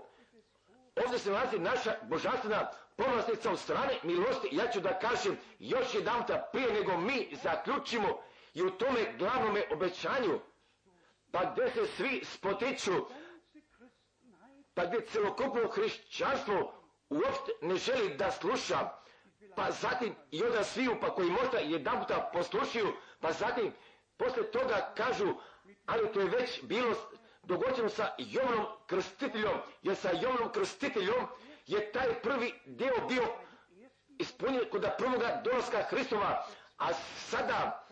ovdje 0.96 1.20
se 1.20 1.32
nalazi 1.32 1.60
naša 1.60 1.96
božanstvena 2.04 2.70
povlastica 2.96 3.52
od 3.52 3.60
strane 3.60 3.94
milosti. 4.04 4.50
Ja 4.52 4.68
ću 4.68 4.80
da 4.80 5.00
kažem 5.00 5.38
još 5.60 5.94
jedan 5.94 6.24
prije 6.52 6.74
nego 6.74 6.98
mi 6.98 7.30
zaključimo 7.44 8.22
i 8.54 8.62
u 8.64 8.72
tome 8.72 9.14
glavnome 9.18 9.64
obećanju, 9.72 10.40
pa 11.32 11.52
gdje 11.52 11.70
se 11.72 11.88
svi 11.88 12.22
spotiču, 12.26 12.92
pa 14.74 14.86
gdje 14.86 15.02
celokupno 15.06 15.68
hrišćanstvo 15.70 16.83
uopšte 17.14 17.52
ne 17.62 17.76
želi 17.76 18.16
da 18.18 18.32
sluša, 18.32 18.90
pa 19.56 19.72
zatim 19.72 20.16
i 20.32 20.44
onda 20.44 20.64
sviju, 20.64 20.98
pa 21.02 21.16
koji 21.16 21.30
možda 21.30 21.58
jedan 21.58 22.00
puta 22.00 22.30
poslušaju, 22.34 22.94
pa 23.20 23.32
zatim 23.32 23.74
posle 24.18 24.52
toga 24.52 24.94
kažu, 24.98 25.34
ali 25.86 26.12
to 26.12 26.20
je 26.20 26.30
već 26.30 26.64
bilo 26.64 26.96
dogođeno 27.44 27.90
sa 27.90 28.10
Jovanom 28.18 28.66
krstiteljom, 28.88 29.60
jer 29.82 29.96
sa 29.96 30.12
Jovanom 30.12 30.52
krstiteljom 30.52 31.28
je 31.66 31.92
taj 31.92 32.22
prvi 32.22 32.54
dio 32.66 32.94
bio 33.10 33.24
ispunjen 34.20 34.70
kod 34.72 34.88
prvoga 34.98 35.42
dolaska 35.44 35.84
Hristova, 35.90 36.46
a 36.78 36.94
sada 37.18 37.88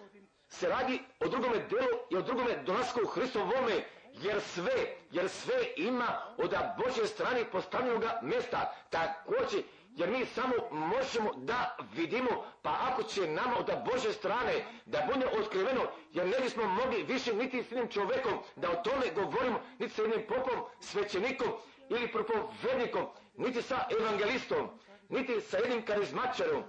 se 0.49 0.69
radi 0.69 0.99
o 1.19 1.27
drugome 1.27 1.57
delu 1.57 1.97
i 2.09 2.17
o 2.17 2.21
drugome 2.21 2.63
dolasku 2.63 3.05
Hristovome, 3.05 3.83
jer 4.13 4.41
sve, 4.41 4.95
jer 5.11 5.29
sve 5.29 5.55
ima 5.77 6.21
od 6.37 6.55
Božje 6.77 7.07
strane 7.07 7.45
postavljenoga 7.51 8.19
mjesta. 8.21 8.73
Također, 8.89 9.63
jer 9.95 10.09
mi 10.09 10.25
samo 10.25 10.53
možemo 10.71 11.31
da 11.35 11.77
vidimo, 11.93 12.45
pa 12.61 12.77
ako 12.91 13.03
će 13.03 13.27
nama 13.27 13.57
od 13.59 13.71
Bože 13.91 14.13
strane 14.13 14.53
da 14.85 15.07
bude 15.13 15.27
otkriveno, 15.39 15.81
jer 16.13 16.27
ne 16.27 16.39
bismo 16.39 16.65
mogli 16.65 17.03
više 17.03 17.33
niti 17.33 17.63
s 17.63 17.71
jednim 17.71 17.89
čovjekom 17.89 18.33
da 18.55 18.71
o 18.71 18.75
tome 18.75 19.05
govorimo, 19.15 19.61
niti 19.79 19.93
sa 19.93 20.01
jednim 20.01 20.27
popom, 20.27 20.63
svećenikom 20.79 21.51
ili 21.89 22.11
propovednikom, 22.11 23.07
niti 23.37 23.61
sa 23.61 23.85
evangelistom, 23.99 24.69
niti 25.09 25.41
sa 25.41 25.57
jednim 25.57 25.85
karizmačarom. 25.85 26.63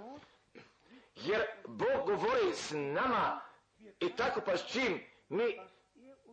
Jer 1.16 1.43
Bog 1.66 2.07
govori 2.07 2.53
s 2.55 2.70
nama 2.74 3.40
i 4.01 4.09
tako 4.09 4.40
pa 4.40 4.57
s 4.57 4.66
čim 4.66 5.01
mi 5.28 5.59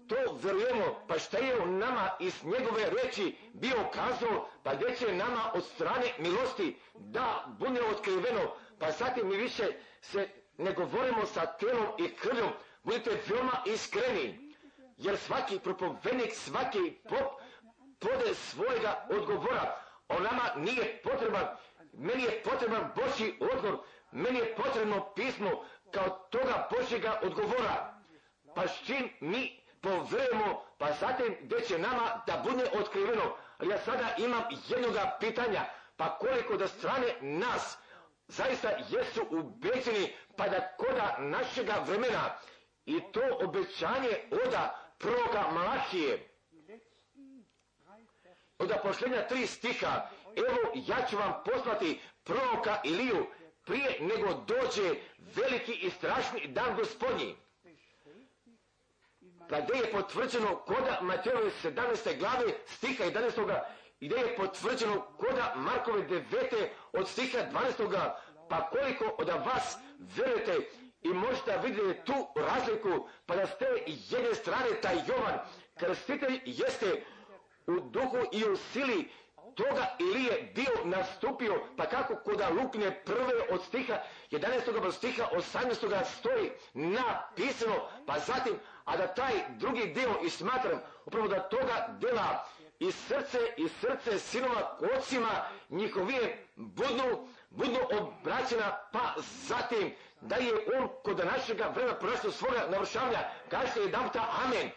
to 0.10 0.16
vjerujemo, 0.44 1.06
pa 1.08 1.20
šta 1.20 1.38
je 1.38 1.60
u 1.62 1.66
nama 1.66 2.10
iz 2.20 2.44
njegove 2.44 2.90
reći 3.04 3.36
bio 3.54 3.78
kazao, 3.94 4.50
pa 4.64 4.76
gdje 4.76 4.96
će 4.96 5.14
nama 5.14 5.52
od 5.54 5.64
strane 5.64 6.14
milosti 6.18 6.78
da 6.94 7.46
bude 7.60 7.82
otkriveno, 7.82 8.56
pa 8.80 8.92
zatim 8.92 9.28
mi 9.28 9.38
više 9.38 9.64
se 10.02 10.30
ne 10.58 10.74
govorimo 10.74 11.26
sa 11.26 11.46
telom 11.46 11.88
i 11.98 12.16
krvjom, 12.16 12.50
budite 12.84 13.22
veoma 13.28 13.64
iskreni, 13.66 14.56
jer 14.98 15.18
svaki 15.18 15.60
propovednik, 15.60 16.34
svaki 16.34 16.98
pop 17.10 17.42
pode 18.00 18.36
svojega 18.36 19.08
odgovora, 19.10 19.76
o 20.08 20.20
nama 20.20 20.44
nije 20.56 21.02
potreban, 21.04 21.46
meni 21.94 22.24
je 22.24 22.42
potreban 22.44 22.92
Boži 22.96 23.34
odgovor, 23.40 23.80
meni 24.12 24.40
je 24.40 24.56
potrebno 24.56 25.14
pismo 25.16 25.66
kao 25.92 26.10
toga 26.30 26.70
Božjega 26.72 27.20
odgovora. 27.24 28.00
Pa 28.56 28.68
s 28.68 28.86
čim 28.86 29.10
mi 29.20 29.59
povremo, 29.82 30.66
pa 30.78 30.94
zatim 30.94 31.38
gdje 31.42 31.62
će 31.62 31.78
nama 31.80 32.24
da 32.28 32.44
bude 32.50 32.70
otkriveno. 32.74 33.36
Ali 33.58 33.70
ja 33.70 33.78
sada 33.78 34.16
imam 34.18 34.44
jednoga 34.68 35.18
pitanja, 35.20 35.66
pa 35.98 36.18
koliko 36.18 36.58
da 36.58 36.68
strane 36.68 37.16
nas 37.22 37.78
zaista 38.28 38.70
jesu 38.90 39.22
ubeđeni 39.30 40.14
pa 40.38 40.48
da 40.48 40.76
koda 40.78 41.16
našega 41.20 41.84
vremena 41.88 42.36
i 42.86 43.00
to 43.12 43.22
obećanje 43.42 44.10
oda 44.46 44.76
proroka 44.98 45.52
Malahije. 45.52 46.26
Od 48.60 48.72
pošljenja 48.84 49.28
tri 49.28 49.48
stiha, 49.48 50.10
evo 50.36 50.58
ja 50.76 51.06
ću 51.10 51.18
vam 51.18 51.34
poslati 51.46 52.02
proroka 52.24 52.82
Iliju 52.84 53.26
prije 53.66 53.98
nego 54.00 54.34
dođe 54.34 54.96
veliki 55.18 55.72
i 55.74 55.90
strašni 55.90 56.48
dan 56.48 56.76
gospodnji 56.76 57.36
gdje 59.58 59.78
je 59.78 59.92
potvrđeno 59.92 60.56
koda 60.56 61.00
Matejove 61.02 61.52
17. 61.64 62.20
glave 62.20 62.54
stiha 62.66 63.04
11. 63.04 63.60
gdje 64.02 64.16
je 64.16 64.36
potvrđeno 64.36 65.02
koda 65.18 65.54
Markove 65.56 66.08
9. 66.08 66.68
od 66.94 67.08
stiha 67.08 67.40
12. 67.80 68.12
pa 68.50 68.70
koliko 68.70 69.06
od 69.18 69.28
vas 69.28 69.78
verujete 70.00 70.70
i 71.02 71.10
možete 71.10 71.60
vidjeti 71.64 72.06
tu 72.06 72.14
razliku 72.36 73.08
pa 73.26 73.36
da 73.36 73.48
ste 73.48 73.66
jedne 73.86 74.36
strane 74.36 74.82
taj 74.82 74.96
Jovan 75.08 75.40
krstitelj 75.80 76.40
jeste 76.46 77.04
u 77.68 77.80
duhu 77.80 78.18
i 78.32 78.46
u 78.46 78.56
sili 78.56 79.10
toga 79.60 79.96
ili 80.00 80.24
je 80.24 80.52
bio 80.56 80.86
nastupio, 80.86 81.62
pa 81.78 81.86
kako 81.86 82.16
koda 82.16 82.50
lukne 82.50 83.04
prve 83.06 83.34
od 83.52 83.64
stiha 83.64 83.98
11. 84.32 84.92
stiha 84.92 85.28
18. 85.36 86.06
stoji 86.06 86.52
napisano, 86.74 87.76
pa 88.06 88.20
zatim 88.20 88.60
a 88.86 88.98
da 88.98 89.08
taj 89.08 89.34
drugi 89.50 89.86
dio 89.88 90.20
i 90.26 90.30
smatram 90.30 90.80
upravo 91.06 91.28
da 91.28 91.40
toga 91.50 91.98
dela 92.00 92.46
i 92.80 92.92
srce 92.92 93.40
i 93.58 93.70
srce 93.70 94.20
sinova 94.20 94.78
kocima 94.78 95.30
njihovije 95.70 96.48
budu, 96.56 97.28
budu 97.50 97.80
obraćena, 98.00 98.78
pa 98.92 99.14
zatim 99.48 99.94
da 100.22 100.36
je 100.36 100.54
on 100.80 100.90
kod 101.04 101.18
našega 101.26 101.72
vremena 101.76 102.00
prošlo 102.00 102.32
svoga 102.32 102.68
navršavanja, 102.70 103.20
kažete 103.50 103.80
jedan 103.80 104.04
puta 104.08 104.26
amen. 104.46 104.70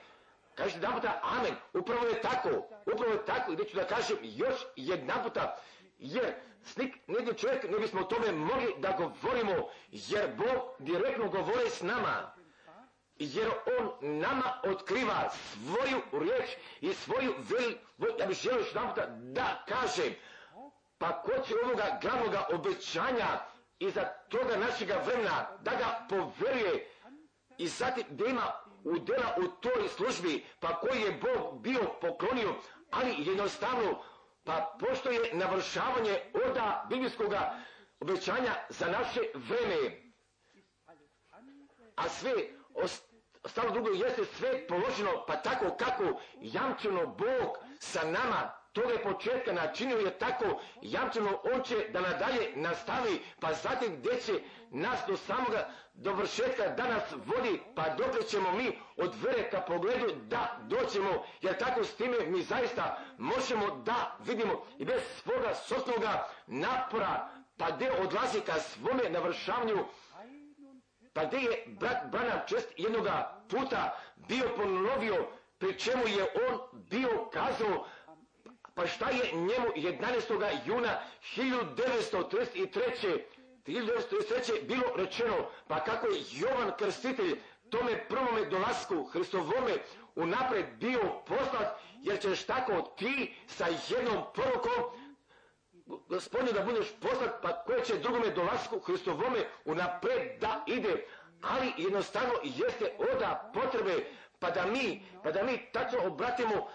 Kažete 0.55 0.78
jedan 0.78 0.94
puta 0.94 1.20
amen. 1.22 1.55
Upravo 1.72 2.07
je 2.07 2.20
tako. 2.20 2.48
Upravo 2.94 3.12
je 3.12 3.24
tako. 3.26 3.53
I 3.53 3.57
ću 3.70 3.76
da 3.76 3.84
kažem 3.86 4.16
još 4.22 4.61
jedan 4.76 5.22
puta. 5.22 5.57
Jer 5.98 6.34
slik, 6.64 6.94
negdje 7.07 7.34
čovjek 7.34 7.70
ne 7.70 7.78
bismo 7.78 8.00
o 8.00 8.05
tome 8.05 8.32
mogli 8.32 8.74
da 8.78 8.96
govorimo. 8.98 9.68
Jer 9.90 10.30
Bog 10.36 10.61
direktno 10.78 11.28
govori 11.28 11.70
s 11.70 11.82
nama 11.82 12.32
jer 13.18 13.50
on 13.78 14.18
nama 14.20 14.61
otkriva 14.64 15.30
svoju 15.30 16.00
riječ 16.24 16.50
i 16.80 16.94
svoju 16.94 17.34
vel, 17.38 17.72
da 18.18 18.26
bi 18.26 18.34
želio 18.34 18.64
da 19.32 19.64
kažem, 19.68 20.14
pa 20.98 21.22
ko 21.22 21.32
će 21.46 21.55
ovoga 21.64 21.98
glavnoga 22.03 22.46
obećanja 22.53 23.26
iza 23.78 24.05
toga 24.28 24.57
našega 24.57 25.03
vremena 25.07 25.46
da 25.62 25.70
ga 25.70 26.07
poveruje 26.09 26.88
i 27.59 27.68
zatim 27.68 28.05
da 28.10 28.26
ima 28.26 28.52
udjela 28.84 29.34
u 29.36 29.48
toj 29.48 29.88
službi, 29.88 30.44
pa 30.60 30.80
koji 30.80 31.00
je 31.00 31.12
Bog 31.12 31.60
bio 31.60 31.80
poklonio, 32.00 32.54
ali 32.90 33.14
jednostavno, 33.18 34.02
pa 34.44 34.76
pošto 34.80 35.10
je 35.10 35.30
navršavanje 35.34 36.20
oda 36.48 36.86
biblijskog 36.90 37.32
obećanja 38.00 38.54
za 38.68 38.86
naše 38.86 39.20
vreme, 39.34 40.02
a 41.96 42.09
sve 42.09 42.32
stalo 43.44 43.70
drugo 43.70 43.88
jeste 43.90 44.24
sve 44.24 44.66
položeno, 44.66 45.24
pa 45.26 45.36
tako 45.36 45.76
kako 45.76 46.04
jamčeno 46.40 47.06
Bog 47.06 47.48
sa 47.80 48.10
nama 48.10 48.61
toga 48.73 48.93
je 48.93 49.03
početka 49.03 49.53
načinio 49.53 49.99
je 49.99 50.19
tako 50.19 50.61
jamčeno 50.82 51.40
on 51.55 51.62
će 51.62 51.77
da 51.93 52.01
nadalje 52.01 52.53
nastavi, 52.55 53.20
pa 53.40 53.53
zatim 53.53 53.97
gdje 53.97 54.20
će 54.20 54.32
nas 54.70 54.99
do 55.09 55.16
samoga 55.16 55.70
dovršetka 55.94 56.69
da 56.69 56.89
nas 56.89 57.03
vodi, 57.12 57.61
pa 57.77 57.89
dok 57.89 58.27
ćemo 58.27 58.53
mi 58.53 58.78
od 58.97 59.15
vere 59.23 59.51
ka 59.51 59.61
pogledu 59.61 60.07
da 60.23 60.59
doćemo, 60.62 61.24
jer 61.43 61.59
tako 61.59 61.85
s 61.85 61.97
time 61.97 62.16
mi 62.27 62.43
zaista 62.43 62.99
možemo 63.19 63.82
da 63.85 64.16
vidimo 64.27 64.66
i 64.78 64.85
bez 64.85 65.03
svoga 65.23 65.55
sosnoga 65.55 66.28
napora, 66.47 67.28
pa 67.57 67.70
gdje 67.70 67.93
odlazi 67.93 68.40
ka 68.40 68.61
svome 68.61 69.11
navršavanju. 69.11 69.85
Pa 71.15 71.24
gdje 71.24 71.39
je 71.39 71.65
brat 71.66 72.11
Branham 72.11 72.40
čest 72.47 72.69
jednoga 72.77 73.43
puta 73.49 73.99
bio 74.16 74.49
ponovio 74.57 75.27
pri 75.59 75.78
čemu 75.78 76.09
je 76.09 76.23
on 76.49 76.59
bio 76.90 77.28
kazao 77.32 77.86
pa 78.74 78.86
šta 78.86 79.11
je 79.11 79.31
njemu 79.32 79.69
11. 79.77 80.66
juna 80.66 80.99
1933. 81.36 83.19
1933. 83.66 84.66
bilo 84.66 84.97
rečeno 84.97 85.36
pa 85.69 85.85
kako 85.85 86.07
je 86.07 86.23
Jovan 86.31 86.73
Krstitelj 86.78 87.39
tome 87.70 88.09
prvome 88.09 88.44
dolasku 88.44 89.05
Hristovome 89.05 89.73
unapred 90.15 90.66
bio 90.81 91.01
poslat 91.27 91.78
jer 92.03 92.20
ćeš 92.20 92.47
tako 92.47 92.94
ti 92.99 93.35
sa 93.47 93.66
jednom 93.89 94.24
porukom 94.35 95.03
gospodine 96.09 96.53
da 96.53 96.62
budeš 96.65 96.86
poslat, 97.01 97.31
pa 97.43 97.62
koje 97.62 97.85
će 97.85 97.99
drugome 97.99 98.31
dolasku 98.31 98.78
Hristovome 98.81 99.39
unapred 99.65 100.40
da 100.40 100.65
ide, 100.66 101.05
ali 101.43 101.73
jednostavno 101.77 102.35
jeste 102.43 102.93
oda 102.99 103.51
potrebe, 103.55 104.05
pa 104.39 104.51
da 104.51 104.66
mi, 104.66 105.03
pa 105.23 105.31
da 105.31 105.43
mi 105.43 105.59
tačno 105.73 105.99
obratimo 106.07 106.69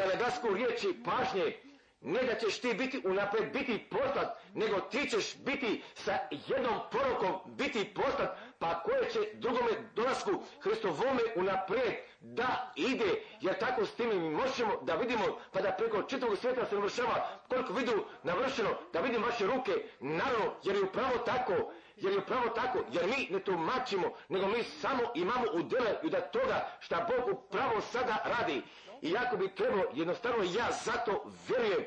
kanadasku 0.00 0.54
riječi 0.54 0.94
pažnje, 1.04 1.56
ne 2.00 2.22
da 2.22 2.34
ćeš 2.34 2.60
ti 2.60 2.74
biti 2.74 3.02
unapred 3.04 3.52
biti 3.52 3.86
poslat, 3.90 4.28
nego 4.54 4.80
ti 4.80 5.08
ćeš 5.10 5.36
biti 5.36 5.82
sa 5.94 6.18
jednom 6.48 6.78
porokom 6.92 7.40
biti 7.46 7.94
poslat, 7.94 8.36
pa 8.58 8.82
koje 8.82 9.10
će 9.10 9.18
drugome 9.34 9.70
dolasku 9.94 10.30
Hristovome 10.60 11.22
unaprijed 11.36 11.94
da 12.20 12.72
ide, 12.76 13.10
jer 13.40 13.58
tako 13.58 13.86
s 13.86 13.94
tim 13.94 14.08
mi 14.08 14.30
možemo 14.30 14.72
da 14.82 14.94
vidimo, 14.94 15.24
pa 15.52 15.60
da 15.60 15.72
preko 15.72 16.02
čitavog 16.02 16.38
svijeta 16.38 16.66
se 16.66 16.74
navršava, 16.74 17.28
koliko 17.48 17.72
vidu 17.72 18.04
navršeno, 18.22 18.68
da 18.92 19.00
vidim 19.00 19.22
vaše 19.22 19.46
ruke, 19.46 19.72
naravno, 20.00 20.54
jer 20.62 20.76
je 20.76 20.82
upravo 20.82 21.18
tako, 21.18 21.72
jer 22.00 22.12
je 22.12 22.18
upravo 22.18 22.48
tako, 22.48 22.78
jer 22.92 23.06
mi 23.06 23.28
ne 23.30 23.40
tumačimo, 23.44 24.12
nego 24.28 24.46
mi 24.46 24.62
samo 24.64 25.02
imamo 25.14 25.44
u 25.52 25.58
i 26.06 26.10
da 26.10 26.20
toga 26.20 26.70
šta 26.80 27.08
Bog 27.08 27.38
upravo 27.38 27.80
sada 27.80 28.16
radi. 28.24 28.62
I 29.02 29.10
jako 29.10 29.36
bi 29.36 29.54
trebalo, 29.54 29.84
jednostavno 29.94 30.44
ja 30.44 30.68
zato 30.84 31.24
vjerujem. 31.48 31.84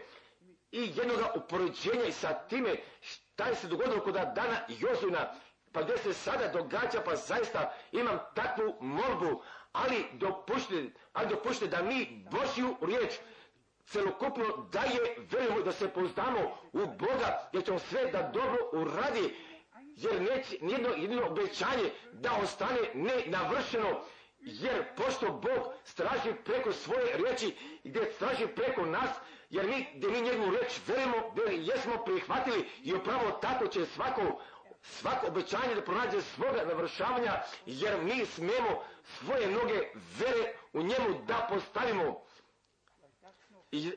I 0.72 0.92
jednoga 0.96 1.34
upoređenja 1.36 2.06
i 2.06 2.12
sa 2.12 2.34
time 2.34 2.76
šta 3.02 3.46
je 3.46 3.56
se 3.56 3.68
dogodilo 3.68 4.00
kod 4.00 4.14
dana 4.14 4.58
Jozuna, 4.68 5.34
pa 5.72 5.82
gdje 5.82 5.98
se 5.98 6.14
sada 6.14 6.48
događa, 6.48 7.02
pa 7.06 7.16
zaista 7.16 7.74
imam 7.92 8.20
takvu 8.36 8.76
molbu, 8.80 9.42
ali 9.72 10.06
dopušte, 10.14 10.90
ali 11.14 11.30
dopušte 11.30 11.68
da 11.68 11.82
mi 11.84 12.26
Božju 12.32 12.76
riječ 12.82 13.14
celokupno 13.86 14.46
daje, 14.72 15.16
vjerujemo 15.32 15.62
da 15.62 15.72
se 15.72 15.90
poznamo 15.90 16.58
u 16.74 16.80
Boga, 16.88 17.50
jer 17.54 17.66
će 17.66 17.72
on 17.72 17.80
sve 17.80 18.12
da 18.12 18.32
dobro 18.34 18.58
uradi, 18.74 19.36
jer 19.96 20.22
neće 20.22 20.58
nijedno 20.62 20.90
jedino 20.90 21.28
obećanje 21.28 21.92
da 22.12 22.32
ostane 22.44 22.80
nenavršeno, 22.94 24.02
jer 24.40 24.84
pošto 24.96 25.28
Bog 25.32 25.74
straži 25.84 26.34
preko 26.46 26.72
svoje 26.72 27.18
riječi, 27.18 27.56
gdje 27.84 28.12
straži 28.16 28.48
preko 28.48 28.86
nas, 28.86 29.10
jer 29.50 29.68
mi, 29.68 29.88
gdje 29.96 30.10
mi 30.10 30.22
njegovu 30.22 30.52
riječ 30.52 30.80
verujemo, 30.88 31.32
gdje 31.32 31.58
jesmo 31.58 32.04
prihvatili 32.06 32.70
i 32.84 32.94
upravo 32.94 33.32
tako 33.32 33.68
će 33.68 33.86
svako 33.86 34.42
svako 34.84 35.28
obećanje 35.28 35.76
da 35.76 35.82
pronađe 35.82 36.22
svoga 36.22 36.66
navršavanja, 36.66 37.42
jer 37.66 38.02
mi 38.04 38.26
smijemo 38.26 38.84
svoje 39.04 39.48
noge 39.48 39.82
vere 40.20 40.54
u 40.74 40.82
njemu 40.82 41.26
da 41.28 41.48
postavimo. 41.50 42.24
I, 43.72 43.92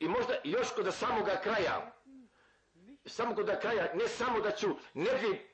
i, 0.00 0.08
možda 0.08 0.34
još 0.44 0.70
kod 0.70 0.94
samoga 0.94 1.40
kraja, 1.42 1.92
samo 3.06 3.34
kod 3.34 3.58
kraja, 3.60 3.88
ne 3.94 4.08
samo 4.08 4.40
da 4.40 4.50
ću 4.50 4.68
negdje 4.94 5.46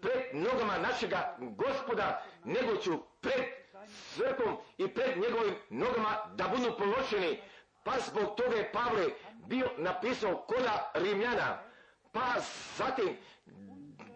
pred 0.00 0.22
nogama 0.32 0.78
našega 0.78 1.36
gospoda, 1.40 2.22
nego 2.44 2.76
ću 2.76 2.90
pred 3.20 3.44
crkom 4.14 4.56
i 4.78 4.88
pred 4.88 5.18
njegovim 5.18 5.54
nogama 5.70 6.16
da 6.34 6.48
budu 6.48 6.76
pološeni. 6.78 7.42
Pa 7.84 7.92
zbog 8.00 8.34
toga 8.36 8.56
je 8.56 8.72
Pavle 8.72 9.06
bio 9.46 9.68
napisao 9.78 10.36
koda 10.36 10.90
Rimljana. 10.94 11.62
Pa 12.12 12.20
zatim 12.76 13.16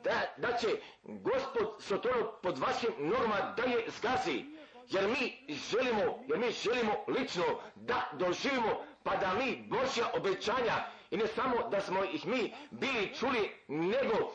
da, 0.04 0.12
da 0.36 0.56
će 0.56 0.68
gospod 1.04 1.76
Sotoro 1.78 2.38
pod 2.42 2.58
vašim 2.58 2.90
normama 2.98 3.54
da 3.56 3.62
je 3.62 3.84
zgazi. 3.98 4.44
Jer 4.88 5.08
mi 5.08 5.54
želimo, 5.54 6.24
jer 6.28 6.38
mi 6.38 6.50
želimo 6.50 6.92
lično 7.08 7.44
da 7.74 8.10
doživimo 8.12 8.84
pa 9.02 9.16
da 9.16 9.34
mi 9.34 9.64
Božja 9.68 10.06
obećanja 10.14 10.74
i 11.14 11.16
ne 11.16 11.26
samo 11.26 11.68
da 11.68 11.80
smo 11.80 12.04
ih 12.04 12.26
mi 12.26 12.40
bili 12.70 13.14
čuli, 13.14 13.50
nego 13.68 14.32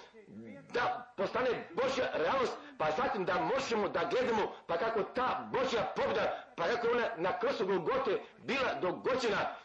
da 0.74 1.14
postane 1.18 1.50
Božja 1.72 2.10
realnost, 2.14 2.54
pa 2.78 2.88
zatim 2.92 3.26
da 3.26 3.34
možemo 3.54 3.90
da 3.90 4.06
gledamo 4.06 4.56
pa 4.68 4.78
kako 4.78 5.04
ta 5.04 5.50
Božja 5.52 5.94
pobjeda, 5.96 6.26
pa 6.56 6.64
kako 6.64 6.88
ona 6.88 7.08
na 7.18 7.40
krstu 7.40 7.66
Golgote 7.66 8.22
bila 8.38 8.74
dogođena 8.74 9.56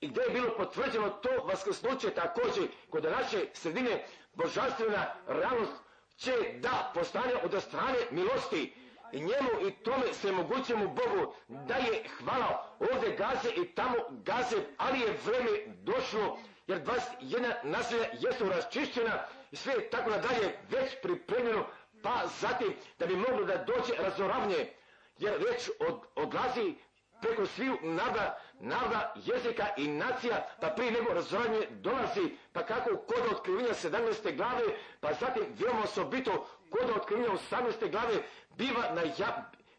i 0.00 0.08
gdje 0.08 0.20
je 0.20 0.30
bilo 0.30 0.50
potvrđeno 0.56 1.08
to 1.10 1.28
vaskrsnuće 1.44 2.10
također 2.10 2.68
kod 2.90 3.04
naše 3.04 3.44
sredine 3.52 4.04
božanstvena 4.34 5.06
realnost 5.26 5.72
će 6.16 6.32
da 6.54 6.90
postane 6.94 7.32
od 7.44 7.62
strane 7.62 7.98
milosti. 8.10 8.74
I 9.12 9.20
njemu 9.20 9.68
i 9.68 9.74
tome 9.74 10.12
se 10.12 10.32
mogućemu 10.32 10.88
Bogu 10.88 11.34
da 11.48 11.74
je 11.74 12.04
hvala 12.18 12.66
ovdje 12.80 13.16
gaze 13.16 13.50
i 13.56 13.64
tamo 13.66 13.94
gaze, 14.10 14.56
ali 14.76 15.00
je 15.00 15.18
vreme 15.26 15.50
došlo 15.66 16.38
jer 16.68 16.80
21 17.20 17.54
naselja 17.62 18.06
jesu 18.12 18.48
raščišćena 18.48 19.24
i 19.50 19.56
sve 19.56 19.72
je 19.72 19.90
tako 19.90 20.10
nadalje 20.10 20.58
već 20.70 20.92
pripremljeno 21.02 21.66
pa 22.02 22.22
zatim 22.40 22.74
da 22.98 23.06
bi 23.06 23.16
moglo 23.16 23.44
da 23.44 23.56
dođe 23.56 24.02
razoravnje 24.02 24.72
jer 25.18 25.32
već 25.32 25.70
od, 25.88 26.00
odlazi 26.14 26.74
preko 27.20 27.46
sviju 27.46 27.78
nada, 27.82 28.38
nada 28.60 29.14
jezika 29.24 29.66
i 29.76 29.88
nacija, 29.88 30.46
pa 30.60 30.68
prije 30.68 30.92
nego 30.92 31.12
razoranje 31.14 31.66
dolazi, 31.70 32.36
pa 32.52 32.66
kako 32.66 32.96
kod 32.96 33.32
otkrivenja 33.32 33.74
17. 33.74 34.36
glave, 34.36 34.64
pa 35.00 35.12
zatim 35.12 35.44
veoma 35.58 35.82
osobito 35.82 36.46
kod 36.70 36.90
otkrivenja 36.96 37.28
18. 37.50 37.90
glave 37.90 38.22
biva 38.56 38.82
na 38.94 39.02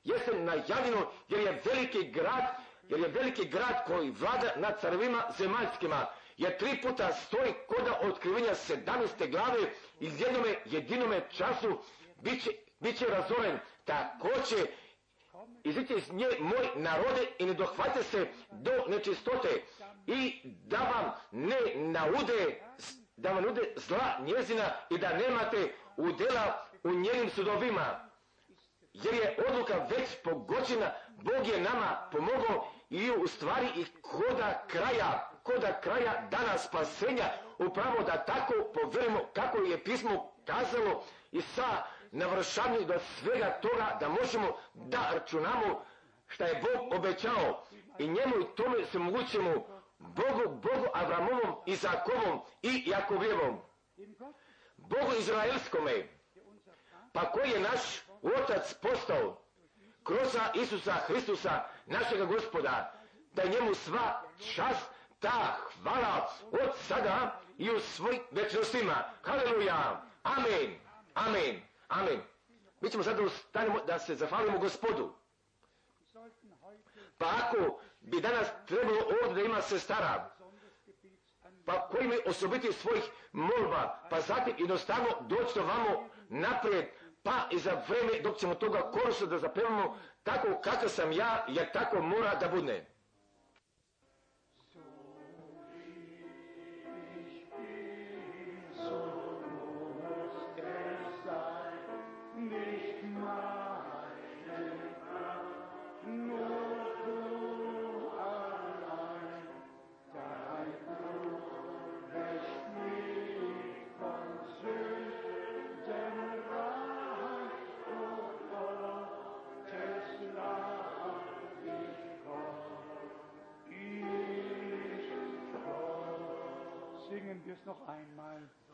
jeste 0.03 0.39
najavljeno 0.39 1.11
jer 1.29 1.39
je 1.39 1.61
veliki 1.65 2.11
grad, 2.11 2.43
jer 2.87 2.99
je 2.99 3.07
veliki 3.07 3.47
grad 3.47 3.85
koji 3.87 4.11
vlada 4.11 4.53
nad 4.55 4.81
carevima 4.81 5.23
zemaljskima, 5.37 6.05
jer 6.39 6.57
tri 6.57 6.81
puta 6.81 7.13
stoji 7.13 7.53
koda 7.67 7.99
otkrivenja 8.03 8.53
17. 8.53 9.31
glave 9.31 9.59
i 9.99 10.05
jednome 10.05 10.55
jedinome 10.65 11.21
času 11.29 11.79
bit 12.21 12.43
će, 12.43 12.49
bit 12.79 12.97
će 12.97 13.05
razoren. 13.05 13.59
Također 13.85 14.67
Izite 15.63 15.93
iz 15.93 16.11
nje 16.11 16.27
moj 16.39 16.69
narode 16.75 17.27
i 17.39 17.45
ne 17.45 17.53
dohvate 17.53 18.03
se 18.03 18.27
do 18.51 18.71
nečistote 18.87 19.63
i 20.07 20.41
da 20.43 20.77
vam 20.77 21.11
ne 21.31 21.57
naude, 21.75 22.61
da 23.15 23.31
vam 23.31 23.43
nude 23.43 23.73
zla 23.75 24.19
njezina 24.19 24.71
i 24.89 24.97
da 24.97 25.17
nemate 25.17 25.73
udjela 25.97 26.67
u 26.83 26.89
njenim 26.89 27.29
sudovima. 27.29 28.09
Jer 28.93 29.13
je 29.13 29.37
odluka 29.47 29.87
već 29.89 30.09
pogođena, 30.23 30.91
Bog 31.09 31.47
je 31.47 31.61
nama 31.61 32.09
pomogao 32.11 32.71
i 32.89 33.11
u 33.11 33.27
stvari 33.27 33.67
i 33.75 33.85
koda 34.01 34.65
kraja, 34.67 35.28
koda 35.49 35.79
kraja 35.81 36.27
dana 36.31 36.57
spasenja, 36.57 37.29
upravo 37.57 38.03
da 38.03 38.25
tako 38.25 38.53
povjerimo 38.73 39.19
kako 39.33 39.57
je 39.57 39.83
pismo 39.83 40.31
kazalo 40.45 41.03
i 41.31 41.41
sa 41.41 41.83
navršavanje 42.11 42.85
do 42.85 42.99
svega 42.99 43.59
toga 43.61 43.97
da 43.99 44.09
možemo 44.09 44.57
da 44.73 45.11
računamo 45.13 45.85
šta 46.27 46.45
je 46.45 46.61
Bog 46.61 46.93
obećao. 46.93 47.63
I 47.99 48.07
njemu 48.07 48.35
i 48.41 48.55
tome 48.55 48.85
se 48.85 48.99
mogućemo 48.99 49.53
Bogu, 49.99 50.43
Bogu 50.47 50.87
Avramovom, 50.93 51.55
Izakovom 51.65 52.41
i 52.61 52.83
Jakovljevom. 52.85 53.59
Bogu 54.77 55.11
Izraelskome, 55.19 56.07
pa 57.13 57.31
koji 57.31 57.49
je 57.49 57.59
naš 57.59 58.01
otac 58.21 58.73
postao? 58.81 59.41
Kroz 60.03 60.37
Isusa 60.53 60.93
Hristusa, 60.93 61.63
našega 61.85 62.25
gospoda, 62.25 62.93
da 63.33 63.43
njemu 63.43 63.73
sva 63.73 64.21
čast, 64.55 64.91
ta 65.19 65.57
hvala 65.81 66.29
od 66.51 66.75
sada 66.77 67.39
i 67.57 67.69
u 67.71 67.79
svoj 67.79 68.19
večnostima. 68.31 68.95
Haleluja! 69.23 70.01
Amen! 70.23 70.75
Amen! 71.13 71.61
Amen. 71.87 72.21
Mi 72.81 72.89
ćemo 72.89 73.03
sada 73.03 73.29
stanemo 73.29 73.79
da 73.79 73.99
se 73.99 74.15
zahvalimo 74.15 74.59
gospodu. 74.59 75.13
Pa 77.17 77.25
ako 77.27 77.79
bi 77.99 78.21
danas 78.21 78.47
trebalo 78.65 78.97
ovdje 79.23 79.35
da 79.35 79.49
ima 79.49 79.61
sestara, 79.61 80.29
pa 81.65 81.87
koji 81.87 82.07
mi 82.07 82.15
osobiti 82.25 82.73
svojih 82.73 83.03
molba, 83.31 83.99
pa 84.09 84.21
zatim 84.21 84.53
jednostavno 84.57 85.09
doći 85.21 85.51
do 85.55 85.63
vamo 85.63 86.09
naprijed, 86.29 86.85
pa 87.23 87.47
i 87.51 87.59
za 87.59 87.81
vreme 87.87 88.19
dok 88.21 88.37
ćemo 88.37 88.55
toga 88.55 88.91
korusa 88.91 89.25
da 89.25 89.39
zapevamo 89.39 89.97
tako 90.23 90.47
kakav 90.63 90.89
sam 90.89 91.11
ja, 91.11 91.45
jer 91.47 91.71
tako 91.71 92.01
mora 92.01 92.35
da 92.35 92.47
bude. 92.47 92.85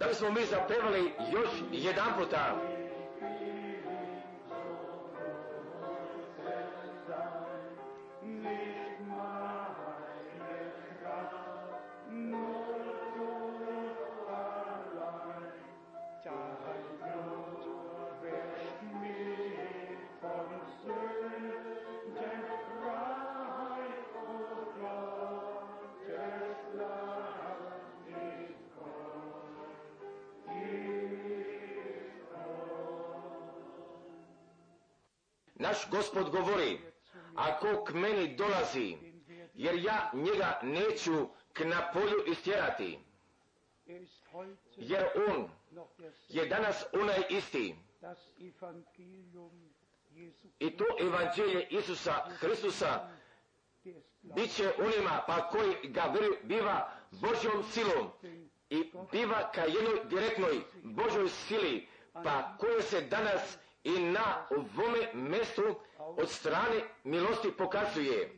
Da 0.06 0.10
bismo 0.10 0.32
mi 0.32 0.46
zapevali 0.46 1.12
još 1.34 1.50
jedan 1.72 2.06
puta. 2.18 2.56
Gospod 35.92 36.30
govori, 36.30 36.80
ako 37.36 37.84
k 37.84 37.94
meni 37.94 38.36
dolazi, 38.36 38.98
jer 39.54 39.76
ja 39.76 40.12
njega 40.14 40.60
neću 40.64 41.28
k 41.54 41.66
na 41.66 41.92
polju 41.94 42.24
istjerati, 42.28 43.00
Er 43.88 44.02
jer 44.78 45.06
on 45.30 45.50
je 46.28 46.46
danas 46.46 46.86
onaj 46.94 47.24
isti. 47.30 47.76
I 50.60 50.78
to 50.78 50.86
evanđelje 51.00 51.68
Isusa 51.70 52.14
Hristusa 52.40 53.08
bit 54.22 54.56
će 54.56 54.74
onima 54.80 55.24
pa 55.28 55.50
koji 55.50 55.76
ga 55.84 56.14
biva 56.44 56.90
Božjom 57.12 57.64
silom 57.72 58.10
i 58.70 58.92
biva 59.12 59.52
ka 59.52 59.62
jednoj 59.62 60.06
direktnoj 60.06 60.62
Božoj 60.84 61.30
sili 61.30 61.88
pa 62.14 62.58
koje 62.60 62.82
se 62.82 63.02
danas 63.02 63.58
i 63.86 64.00
na 64.00 64.48
ovome 64.50 65.14
mjestu 65.14 65.76
od 66.00 66.30
strane 66.30 66.82
milosti 67.04 67.52
pokazuje. 67.58 68.34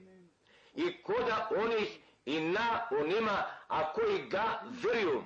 I 0.76 1.02
koda 1.04 1.50
onih 1.58 2.00
i 2.26 2.42
na 2.42 2.88
onima 2.92 3.44
a 3.68 3.94
koji 3.94 4.28
ga 4.30 4.62
Evangeliums 4.64 5.26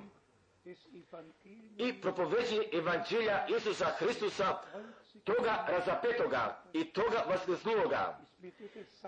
i 1.78 2.00
propoveđenje 2.00 2.68
evanđelja 2.72 3.46
Isusa 3.56 3.86
Hristusa 3.98 4.58
toga 5.24 5.66
razapetoga 5.68 6.62
i 6.72 6.84
toga 6.84 7.24
Gesamt 7.46 7.76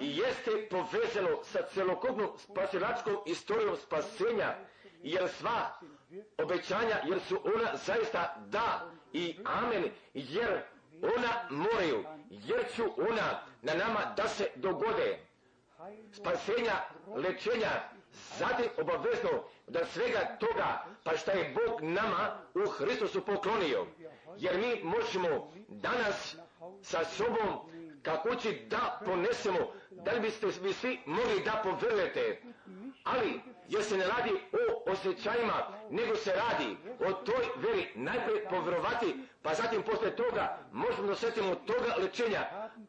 i 0.01 0.17
jeste 0.17 0.69
povezano 0.71 1.45
sa 1.45 1.59
celokupnom 1.75 2.29
spasilačkom 2.39 3.17
istorijom 3.27 3.77
spasenja, 3.77 4.55
jer 5.03 5.29
sva 5.29 5.79
obećanja, 6.39 7.01
jer 7.05 7.21
su 7.21 7.41
ona 7.45 7.77
zaista 7.77 8.37
da 8.47 8.91
i 9.13 9.37
amen, 9.45 9.85
jer 10.15 10.63
ona 11.03 11.49
moraju, 11.51 12.05
jer 12.31 12.65
ću 12.77 12.83
ona 13.11 13.43
na 13.63 13.75
nama 13.75 14.15
da 14.17 14.29
se 14.29 14.51
dogode. 14.55 15.19
Spasenja, 16.13 16.75
lečenja, 17.17 17.71
zatim 18.39 18.67
obavezno 18.79 19.31
da 19.67 19.85
svega 19.85 20.37
toga, 20.41 20.85
pa 21.05 21.17
šta 21.17 21.33
je 21.33 21.55
Bog 21.55 21.83
nama 21.83 22.39
u 22.55 22.69
Hristusu 22.71 23.25
poklonio. 23.25 23.87
Jer 24.37 24.59
mi 24.59 24.83
možemo 24.85 25.53
danas 25.69 26.37
sa 26.83 27.05
sobom 27.05 27.71
kako 28.03 28.35
će 28.35 28.53
da 28.53 29.01
ponesemo, 29.05 29.59
da 29.91 30.13
li 30.13 30.21
biste 30.21 30.47
vi 30.63 30.73
svi 30.73 31.01
mogli 31.07 31.41
da 31.45 31.63
poverujete, 31.65 32.43
ali 33.05 33.41
jer 33.69 33.85
se 33.85 33.97
ne 33.97 34.07
radi 34.07 34.31
o 34.53 34.91
osjećajima, 34.91 35.69
nego 35.91 36.17
se 36.17 36.33
radi 36.33 36.77
o 37.01 37.13
toj 37.13 37.45
veri. 37.57 37.89
Najprije 37.95 38.49
povjerovati, 38.49 39.15
pa 39.45 39.55
zatim 39.55 39.83
posle 39.83 40.11
toga 40.17 40.59
možemo 40.73 41.09
dosjetimo 41.09 41.55
toga 41.55 41.95
lečenja, 41.99 42.41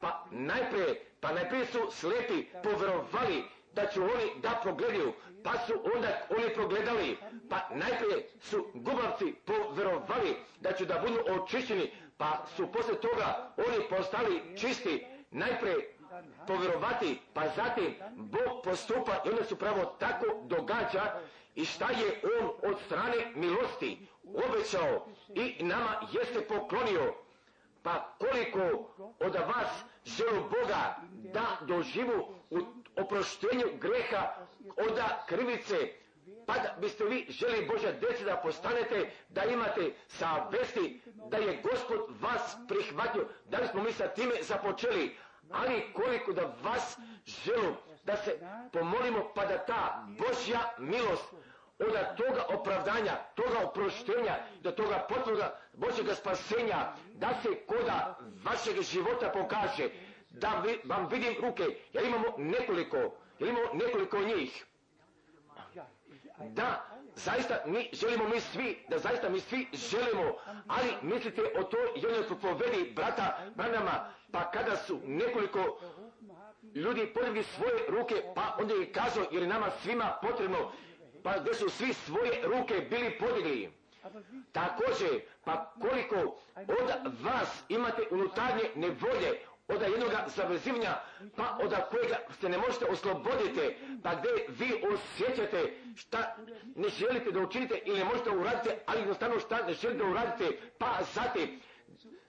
pa 0.01 0.25
najprije, 0.31 1.05
pa 1.19 1.31
najprije 1.33 1.65
su 1.65 1.79
slepi 1.91 2.45
povjerovali 2.63 3.43
da 3.73 3.85
će 3.85 4.01
oni 4.01 4.31
da 4.41 4.59
progledaju, 4.63 5.13
pa 5.43 5.51
su 5.67 5.73
onda 5.95 6.07
oni 6.37 6.53
progledali, 6.53 7.17
pa 7.49 7.69
najprije 7.75 8.29
su 8.41 8.67
gubavci 8.73 9.33
povjerovali 9.45 10.35
da 10.59 10.71
će 10.73 10.85
da 10.85 10.99
budu 10.99 11.41
očišćeni, 11.41 11.91
pa 12.17 12.45
su 12.55 12.71
posle 12.71 12.95
toga 12.95 13.53
oni 13.57 13.89
postali 13.89 14.57
čisti, 14.57 15.05
najprije 15.31 15.97
povjerovati, 16.47 17.19
pa 17.33 17.41
zatim 17.55 17.95
Bog 18.15 18.63
postupa 18.63 19.21
i 19.25 19.29
onda 19.29 19.43
su 19.43 19.55
pravo 19.55 19.85
tako 19.99 20.25
događa 20.43 21.19
i 21.55 21.65
šta 21.65 21.85
je 21.91 22.21
On 22.39 22.71
od 22.71 22.79
strane 22.85 23.31
milosti 23.35 24.07
obećao 24.33 25.07
i 25.29 25.63
nama 25.63 26.01
jeste 26.11 26.41
poklonio. 26.41 27.13
Pa 27.83 28.15
koliko 28.19 28.89
od 29.19 29.35
vas 29.35 29.67
želu 30.05 30.41
Boga 30.41 30.95
da 31.11 31.57
doživu 31.61 32.33
u 32.49 32.57
oproštenju 32.95 33.65
greha 33.79 34.35
od 34.77 34.99
krivice, 35.27 35.75
pa 36.45 36.53
da 36.53 36.75
biste 36.81 37.03
vi 37.03 37.25
želi 37.29 37.67
Božja 37.67 37.91
djece 37.91 38.23
da 38.23 38.35
postanete, 38.37 39.11
da 39.29 39.43
imate 39.43 39.93
savesti, 40.07 41.01
da 41.29 41.37
je 41.37 41.61
Gospod 41.63 41.99
vas 42.21 42.55
prihvatio, 42.67 43.27
da 43.45 43.57
li 43.57 43.67
smo 43.67 43.83
mi 43.83 43.91
sa 43.93 44.07
time 44.07 44.33
započeli, 44.41 45.15
ali 45.51 45.93
koliko 45.93 46.33
da 46.33 46.55
vas 46.63 46.97
želu 47.25 47.73
da 48.05 48.15
se 48.17 48.39
pomolimo 48.73 49.31
pa 49.35 49.45
da 49.45 49.57
ta 49.57 50.05
Božja 50.19 50.59
milost 50.77 51.33
od 51.79 52.15
toga 52.17 52.45
opravdanja, 52.49 53.15
toga 53.35 53.59
oproštenja, 53.63 54.35
do 54.61 54.71
toga 54.71 55.05
potvrda 55.09 55.59
Božjega 55.73 56.15
spasenja, 56.15 56.93
da 57.13 57.29
se 57.43 57.49
koda 57.67 58.19
vašeg 58.43 58.81
života 58.81 59.29
pokaže, 59.29 59.89
da 60.29 60.61
vi, 60.65 60.79
vam 60.83 61.07
vidim 61.11 61.35
ruke, 61.41 61.63
jer 61.93 62.05
imamo 62.05 62.27
nekoliko, 62.37 62.97
jer 63.39 63.49
imamo 63.49 63.73
nekoliko 63.73 64.19
njih. 64.19 64.65
Da, 66.49 66.85
zaista 67.15 67.61
mi 67.65 67.89
želimo 67.93 68.27
mi 68.29 68.39
svi, 68.39 68.85
da 68.89 68.99
zaista 68.99 69.29
mi 69.29 69.39
svi 69.39 69.67
želimo, 69.73 70.35
ali 70.67 70.89
mislite 71.01 71.41
o 71.59 71.63
to 71.63 71.77
jednoj 71.95 72.27
propovedi 72.27 72.91
brata 72.95 73.37
Branama, 73.55 74.13
pa 74.31 74.51
kada 74.51 74.77
su 74.77 74.99
nekoliko 75.05 75.79
ljudi 76.75 77.13
podigli 77.13 77.43
svoje 77.43 77.85
ruke, 77.87 78.15
pa 78.35 78.55
onda 78.59 78.73
je 78.73 78.91
kazao, 78.91 79.25
jer 79.31 79.41
je 79.41 79.47
nama 79.47 79.71
svima 79.81 80.17
potrebno, 80.21 80.71
pa 81.25 81.39
gdje 81.39 81.53
su 81.53 81.69
svi 81.69 81.93
svoje 81.93 82.41
ruke 82.43 82.87
bili 82.89 83.17
podigli. 83.17 83.69
Također, 84.51 85.21
pa 85.43 85.73
koliko 85.81 86.15
od 86.55 87.13
vas 87.21 87.63
imate 87.69 88.01
unutarnje 88.11 88.63
nevolje, 88.75 89.39
od 89.67 89.81
jednog 89.81 90.11
zavezivanja, 90.35 90.95
pa 91.35 91.57
od 91.61 91.73
kojega 91.91 92.17
se 92.41 92.49
ne 92.49 92.57
možete 92.57 92.85
osloboditi, 92.85 93.75
pa 94.03 94.15
gdje 94.15 94.29
vi 94.47 94.83
osjećate 94.93 95.73
šta 95.95 96.35
ne 96.75 96.89
želite 96.89 97.31
da 97.31 97.39
učinite 97.39 97.79
ili 97.85 97.99
ne 97.99 98.05
možete 98.05 98.29
uraditi, 98.29 98.75
ali 98.85 98.99
jednostavno 98.99 99.39
šta 99.39 99.65
ne 99.67 99.73
želite 99.73 100.03
da 100.03 100.09
uradite, 100.09 100.57
pa 100.77 100.99
zatim 101.13 101.61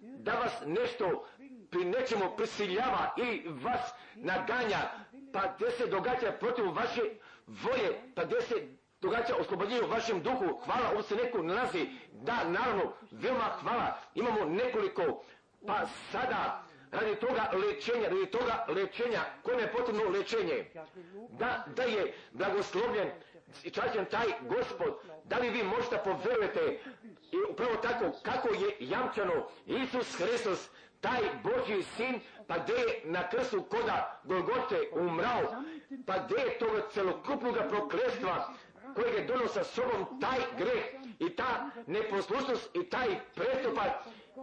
da 0.01 0.33
vas 0.33 0.53
nešto 0.67 1.27
pri 1.71 1.85
nečemu 1.85 2.37
prisiljava 2.37 3.15
ili 3.17 3.45
vas 3.47 3.93
naganja, 4.15 4.91
pa 5.33 5.55
gdje 5.57 5.71
se 5.71 5.87
događa 5.87 6.33
protiv 6.33 6.65
vaše 6.65 7.03
volje, 7.47 8.01
pa 8.15 8.25
gdje 8.25 8.43
se 8.43 8.76
događa 9.01 9.35
oslobođenje 9.41 9.83
u 9.83 9.89
vašem 9.89 10.23
duhu, 10.23 10.61
hvala, 10.65 10.91
ovo 10.93 11.03
se 11.03 11.17
neko 11.17 11.43
nalazi, 11.43 11.87
da, 12.13 12.45
naravno, 12.45 12.93
veoma 13.11 13.51
hvala, 13.61 13.99
imamo 14.15 14.45
nekoliko, 14.45 15.25
pa 15.67 15.87
sada, 16.13 16.65
radi 16.91 17.17
toga 17.17 17.51
lečenja, 17.53 18.09
radi 18.09 18.27
toga 18.27 18.67
lečenja, 18.69 19.21
kome 19.43 19.63
je 19.63 19.73
potrebno 19.73 20.09
lečenje, 20.11 20.71
da, 21.31 21.65
da 21.77 21.83
je 21.83 22.15
blagoslovljen 22.33 23.11
i 23.63 23.71
taj 23.71 24.27
gospod, 24.49 24.95
da 25.25 25.39
li 25.39 25.51
vi 25.51 25.63
možete 25.63 25.99
poverujete? 26.05 26.79
I 27.33 27.37
upravo 27.51 27.77
tako 27.77 28.13
kako 28.23 28.49
je 28.49 28.77
jamčano 28.81 29.49
Isus 29.67 30.17
Hristos, 30.19 30.71
taj 31.01 31.21
Božji 31.43 31.83
sin, 31.83 32.21
pa 32.47 32.59
gdje 32.59 32.75
je 32.75 33.01
na 33.05 33.29
krstu 33.29 33.63
koda 33.63 34.21
Golgote 34.25 34.89
umrao, 34.93 35.63
pa 36.07 36.19
gdje 36.19 36.37
je 36.37 36.59
toga 36.59 36.83
celokupnog 36.91 37.55
prokletstva 37.69 38.55
kojeg 38.97 39.15
je 39.15 39.25
donio 39.25 39.49
sa 39.49 39.65
sobom 39.65 40.21
taj 40.21 40.39
greh 40.59 40.85
i 41.19 41.37
ta 41.37 41.71
neposlušnost 41.87 42.77
i 42.77 42.91
taj 42.91 43.09
prestupak 43.35 43.91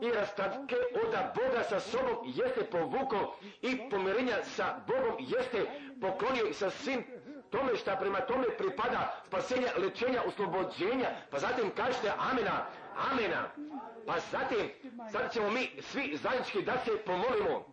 i 0.02 0.12
rastavke 0.12 0.76
od 0.76 1.16
Boga 1.36 1.64
sa 1.70 1.80
sobom 1.80 2.18
jeste 2.26 2.64
povukao 2.64 3.36
i 3.62 3.90
pomirenja 3.90 4.44
sa 4.44 4.80
Bogom 4.88 5.16
jeste 5.20 5.66
poklonio 6.02 6.46
i 6.46 6.54
sa 6.54 6.70
svim 6.70 7.04
tome 7.50 7.76
šta 7.76 7.96
prema 7.96 8.20
tome 8.22 8.46
pripada 8.58 9.22
spasenja, 9.28 9.68
lečenja, 9.78 10.22
oslobođenja, 10.28 11.10
pa 11.32 11.40
zatim 11.40 11.72
kažete 11.76 12.12
amena, 12.18 12.66
amena, 13.12 13.50
pa 14.06 14.16
zatim, 14.32 14.70
sad 15.12 15.34
ćemo 15.34 15.50
mi 15.50 15.70
svi 15.82 16.18
zajednički 16.18 16.62
da 16.62 16.74
se 16.86 16.92
pomolimo, 17.06 17.66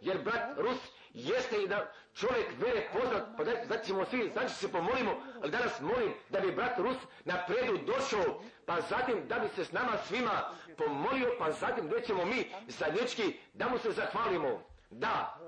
jer 0.00 0.18
brat 0.24 0.58
Rus 0.58 0.99
jeste 1.12 1.62
i 1.62 1.68
da 1.68 1.92
čovjek 2.14 2.46
vere 2.58 2.88
poznat, 2.92 3.22
pa 3.36 3.44
da, 3.44 3.52
da 3.68 3.78
ćemo 3.78 4.04
svi, 4.04 4.30
znači 4.32 4.54
se 4.54 4.72
pomolimo, 4.72 5.22
ali 5.42 5.50
danas 5.50 5.80
molim 5.80 6.14
da 6.28 6.40
bi 6.40 6.52
brat 6.52 6.78
Rus 6.78 6.96
na 7.24 7.34
predu 7.46 7.78
došao, 7.86 8.42
pa 8.66 8.80
zatim 8.80 9.28
da 9.28 9.38
bi 9.38 9.48
se 9.48 9.64
s 9.64 9.72
nama 9.72 9.92
svima 10.06 10.52
pomolio, 10.78 11.34
pa 11.38 11.50
zatim 11.52 11.86
gdje 11.86 12.02
ćemo 12.02 12.24
mi 12.24 12.52
zajednički 12.68 13.38
da 13.54 13.68
mu 13.68 13.78
se 13.78 13.90
zahvalimo. 13.92 14.62
Da, 14.90 15.38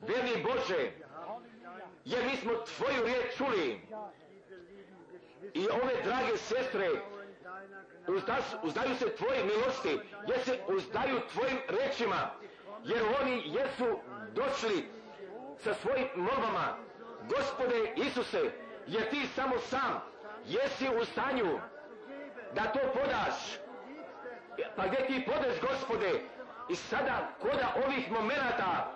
verni 0.00 0.42
Bože, 0.42 0.90
jer 2.04 2.24
mi 2.24 2.36
smo 2.36 2.52
tvoju 2.52 3.04
riječ 3.04 3.36
čuli 3.36 3.80
i 5.54 5.68
ove 5.68 6.02
drage 6.04 6.36
sestre 6.36 6.88
uzdaju 8.62 8.94
se 8.98 9.16
tvoje 9.16 9.44
milosti, 9.44 10.00
jer 10.28 10.44
se 10.44 10.58
uzdaju 10.68 11.20
tvojim 11.32 11.58
rečima, 11.68 12.30
jer 12.84 13.02
oni 13.20 13.42
jesu 13.46 14.00
došli 14.38 14.88
sa 15.56 15.74
svojim 15.74 16.08
molbama, 16.14 16.76
gospode 17.28 17.92
Isuse, 17.96 18.50
jer 18.86 19.10
ti 19.10 19.26
samo 19.34 19.58
sam? 19.58 20.00
Jesi 20.46 20.88
u 20.88 21.04
stanju 21.04 21.60
da 22.54 22.62
to 22.62 22.78
podaš. 22.94 23.58
Pa 24.76 24.86
gdje 24.86 25.06
ti 25.06 25.26
podaš, 25.26 25.60
gospode, 25.60 26.20
I 26.68 26.76
sada 26.76 27.28
koda 27.40 27.74
ovih 27.86 28.10
momenata 28.12 28.92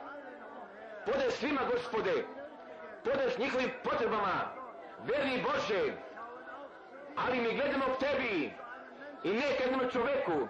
pode 1.07 1.31
svima 1.31 1.61
gospode, 1.73 2.25
podeš 3.05 3.39
njihovim 3.39 3.71
potrebama, 3.85 4.53
verni 5.05 5.43
Bože, 5.43 5.93
ali 7.17 7.41
mi 7.41 7.55
gledamo 7.55 7.85
k 7.85 7.99
tebi. 7.99 8.53
I 9.25 9.33
ne 9.33 9.57
ka 9.59 9.65
jednom 9.65 9.91
čoveku, 9.93 10.49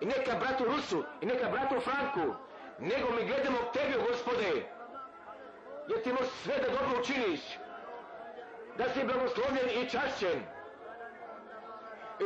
i 0.00 0.06
ne 0.06 0.24
ka 0.24 0.36
bratu 0.36 0.64
Rusu, 0.64 1.04
i 1.20 1.26
ne 1.26 1.38
ka 1.38 1.48
bratu 1.48 1.80
Franku, 1.80 2.34
nego 2.82 3.10
mi 3.10 3.24
gledamo 3.24 3.58
tebi, 3.72 3.94
gospode, 4.08 4.66
jer 5.88 6.02
ti 6.02 6.12
možeš 6.12 6.32
sve 6.42 6.54
da 6.58 6.68
dobro 6.68 7.00
učiniš, 7.00 7.40
da 8.78 8.84
si 8.88 9.04
blagoslovljen 9.04 9.68
i 9.82 9.88
čašćen. 9.90 10.42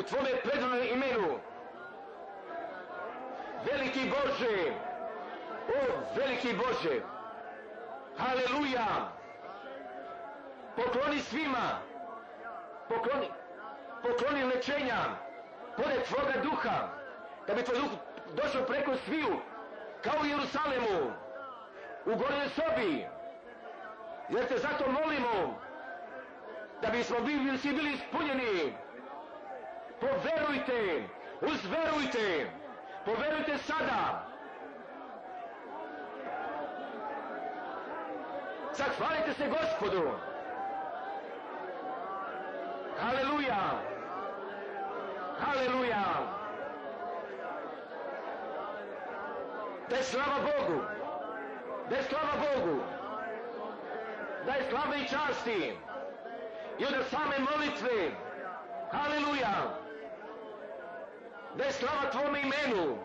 U 0.00 0.02
tvome 0.02 0.30
predivnom 0.44 0.82
imenu. 0.92 1.38
Veliki 3.70 4.10
Bože, 4.10 4.72
o 5.68 5.80
veliki 6.16 6.52
Bože, 6.52 7.00
haleluja, 8.18 9.12
pokloni 10.76 11.20
svima, 11.20 11.80
pokloni, 12.88 13.28
pokloni 14.02 14.44
lečenja, 14.44 14.98
pored 15.76 16.02
Tvoga 16.04 16.40
duha, 16.42 16.88
da 17.46 17.54
bi 17.54 17.62
Tvoj 17.62 17.78
duh 17.78 17.90
došao 18.34 18.62
preko 18.62 18.96
sviju, 19.04 19.40
kao 20.06 20.22
u 20.22 20.26
Jerusalemu, 20.26 21.12
u 22.04 22.10
gornjoj 22.16 22.48
sobi, 22.48 23.06
jer 24.28 24.48
te 24.48 24.58
zato 24.58 24.84
molimo, 24.90 25.60
da 26.82 26.88
bismo 26.90 27.20
bili, 27.20 27.58
svi 27.58 27.72
bili 27.72 27.92
ispunjeni. 27.92 28.76
Poverujte, 30.00 31.08
uzverujte, 31.40 32.50
poverujte 33.04 33.58
sada. 33.58 34.26
Zahvalite 38.72 39.32
se 39.32 39.48
gospodu. 39.48 40.10
Haleluja. 43.00 43.82
Haleluja. 45.40 46.35
Da 49.90 49.96
je 49.96 50.02
slava 50.02 50.38
Bogu. 50.40 50.82
Da 51.90 51.96
je 51.96 52.02
slava 52.02 52.32
Bogu. 52.36 52.80
Da 54.46 54.52
je 54.52 54.70
slava 54.70 54.96
i 54.96 55.08
časti 55.08 55.76
i 56.78 56.84
od 56.84 57.06
same 57.10 57.38
molitve. 57.38 58.10
Haleluja! 58.92 59.78
Da 61.54 61.64
je 61.64 61.72
slava 61.72 62.10
Tvome 62.10 62.40
imenu. 62.40 62.98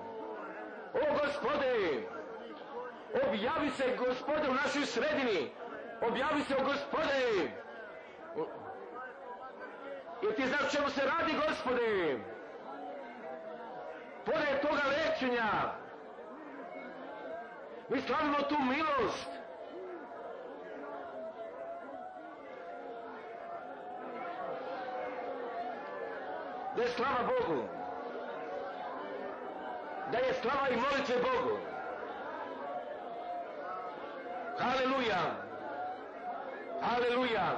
O 0.94 1.14
gospode, 1.14 2.04
objavi 3.28 3.70
se 3.70 3.96
gospode 3.98 4.50
u 4.50 4.54
našoj 4.54 4.86
sredini. 4.86 5.52
Objavi 6.02 6.44
se 6.44 6.56
o 6.56 6.64
gospode. 6.64 7.52
I 10.22 10.36
ti 10.36 10.48
znaš 10.48 10.72
čemu 10.72 10.90
se 10.90 11.02
radi 11.02 11.34
gospode. 11.48 12.20
Pored 14.26 14.62
toga 14.62 14.82
lečenja. 14.90 15.81
Mi 17.92 18.02
slavimo 18.02 18.38
tu 18.48 18.56
milost. 18.58 19.42
da 26.76 26.82
je 26.82 26.90
slava 26.90 27.24
Bogu. 27.24 27.64
Da 30.12 30.18
je 30.18 30.34
slava 30.34 30.70
i 30.70 30.76
molitve 30.76 31.16
Bogu. 31.16 31.58
Haleluja. 34.60 35.22
Haleluja. 36.82 37.56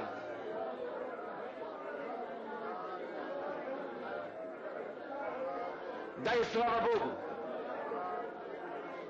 Da 6.24 6.30
je 6.30 6.44
slava 6.44 6.80
Bogu. 6.80 7.10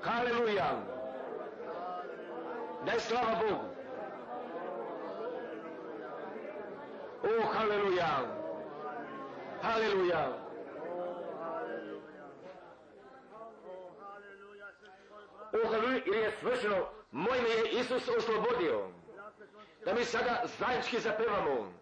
Haleluja. 0.03 0.94
Da 2.85 2.91
je 2.91 2.99
slava 2.99 3.35
Bogu. 3.41 3.63
O, 7.23 7.47
haleluja. 7.53 8.07
Haleluja. 9.61 10.29
O, 15.53 15.67
haleluja, 15.67 16.01
jer 16.05 16.23
je 16.23 16.31
svršeno, 16.39 16.87
moj 17.11 17.41
me 17.41 17.49
je 17.49 17.71
Isus 17.71 18.09
oslobodio. 18.17 18.89
Da 19.85 19.93
mi 19.93 20.03
sada 20.03 20.43
zajednički 20.59 20.99
zapevamo. 20.99 21.73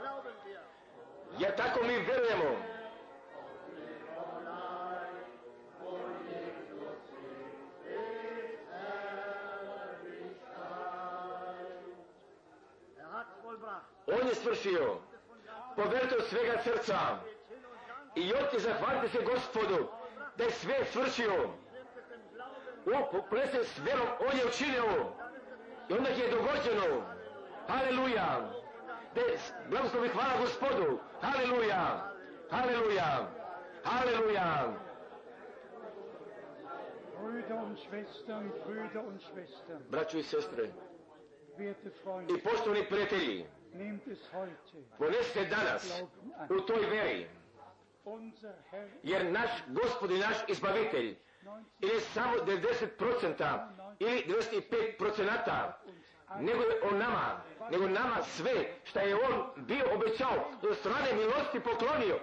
Glauben 0.00 0.34
wir. 0.44 0.60
Jer 1.38 1.56
tako 1.56 1.84
mi. 1.84 1.94
Er 1.94 2.00
vollbracht. 13.42 13.84
On 14.06 14.28
je 14.28 14.34
svršio. 14.34 15.00
Poverujte 15.76 16.16
od 16.16 16.24
svega 16.24 16.62
srca. 16.62 17.18
I 18.14 18.32
ti 18.50 18.60
zahvalite 18.60 19.08
se 19.08 19.24
gospodu 19.24 19.88
da 20.36 20.44
je 20.44 20.50
sve 20.50 20.84
svršio. 20.92 21.50
O, 22.86 23.22
plese 23.30 23.64
s 23.64 23.78
vjerom, 23.78 24.06
on 24.20 24.38
je 24.38 24.46
učinio. 24.46 25.12
I 25.88 25.92
onda 25.92 26.08
je 26.08 26.30
dogođeno. 26.30 27.02
Haleluja. 27.68 28.50
Da 29.14 29.20
je 29.20 29.38
blagoslovi 29.70 30.08
hvala 30.08 30.40
gospodu. 30.40 30.98
Haleluja. 31.20 32.12
Haleluja. 32.50 33.28
Haleluja. 33.84 34.72
Braćo 39.90 40.18
i 40.18 40.22
sestre 40.22 40.64
i 41.58 41.90
Freunde, 42.02 42.34
poštovani 42.44 42.86
prijatelji, 42.88 43.46
ponesite 44.98 45.44
danas 45.44 46.02
u 46.50 46.60
toj 46.60 46.86
veri, 46.86 47.26
jer 49.02 49.32
naš 49.32 49.50
gospod 49.68 50.10
i 50.10 50.18
naš 50.18 50.36
izbavitelj 50.48 51.16
ili 51.80 52.00
samo 52.00 52.32
90% 52.36 53.68
ili 53.98 54.24
95% 54.98 55.72
nego 56.40 56.62
je 56.62 56.80
on 56.90 56.98
nama, 56.98 57.40
nego 57.70 57.88
nama 57.88 58.22
sve 58.22 58.52
što 58.84 59.00
je 59.00 59.14
on 59.14 59.44
bio 59.56 59.84
obećao 59.94 60.50
od 60.62 60.76
strane 60.76 61.12
milosti 61.14 61.60
poklonio, 61.60 62.18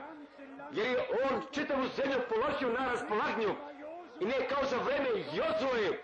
jer 0.71 0.87
je 0.87 0.97
on 1.23 1.41
čitavu 1.51 1.83
zemlju 1.95 2.19
položio 2.29 2.79
na 2.79 2.91
raspolagnju 2.91 3.55
i 4.19 4.25
ne 4.25 4.47
kao 4.49 4.65
za 4.65 4.77
vreme 4.77 5.09
Jozue, 5.09 5.99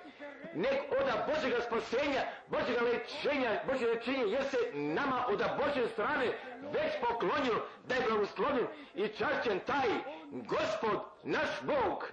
nek 0.54 0.80
oda 1.02 1.26
Božega 1.28 1.62
spasenja, 1.62 2.22
Božega 2.48 2.82
lečenja, 2.82 3.62
Božje 3.68 3.88
lečenje, 3.88 4.24
jer 4.28 4.44
se 4.44 4.58
nama 4.74 5.26
oda 5.28 5.58
Božje 5.60 5.88
strane 5.88 6.26
već 6.74 6.94
poklonio 7.02 7.66
da 7.88 7.96
je 7.96 8.02
blagoslovljen 8.10 8.68
i 8.96 9.08
čašćen 9.08 9.60
taj 9.60 9.90
Gospod, 10.32 11.00
naš 11.24 11.50
Bog. 11.62 12.12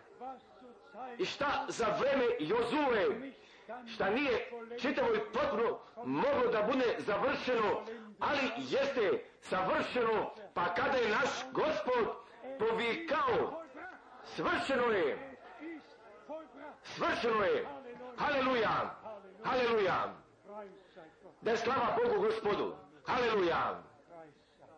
I 1.18 1.24
šta 1.24 1.64
za 1.68 1.86
vreme 2.00 2.24
Jozue, 2.38 3.32
šta 3.94 4.10
nije 4.10 4.50
čitavo 4.80 5.14
i 5.14 5.20
potpuno 5.32 5.78
moglo 6.04 6.50
da 6.52 6.62
bude 6.62 6.96
završeno, 6.98 7.82
ali 8.18 8.50
jeste 8.56 9.24
savršeno, 9.40 10.34
pa 10.54 10.74
kada 10.74 10.96
je 10.96 11.08
naš 11.08 11.28
gospod 11.52 12.16
povikao, 12.58 13.64
svršeno 14.24 14.86
je, 14.86 15.36
svršeno 16.82 17.44
je, 17.44 17.66
haleluja, 18.18 19.00
haleluja, 19.44 20.14
da 21.40 21.50
je 21.50 21.56
slava 21.56 21.98
Bogu 22.02 22.20
gospodu, 22.20 22.74
haleluja, 23.06 23.82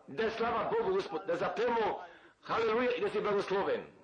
da 0.07 0.23
je 0.23 0.31
slava 0.31 0.71
Bogu 0.79 0.95
gospodu, 0.95 1.27
da 1.27 1.37
zapemo, 1.37 2.01
haleluja 2.43 2.91
i 2.91 3.01
da 3.01 3.09
si 3.09 3.21
blagosloven. 3.21 3.98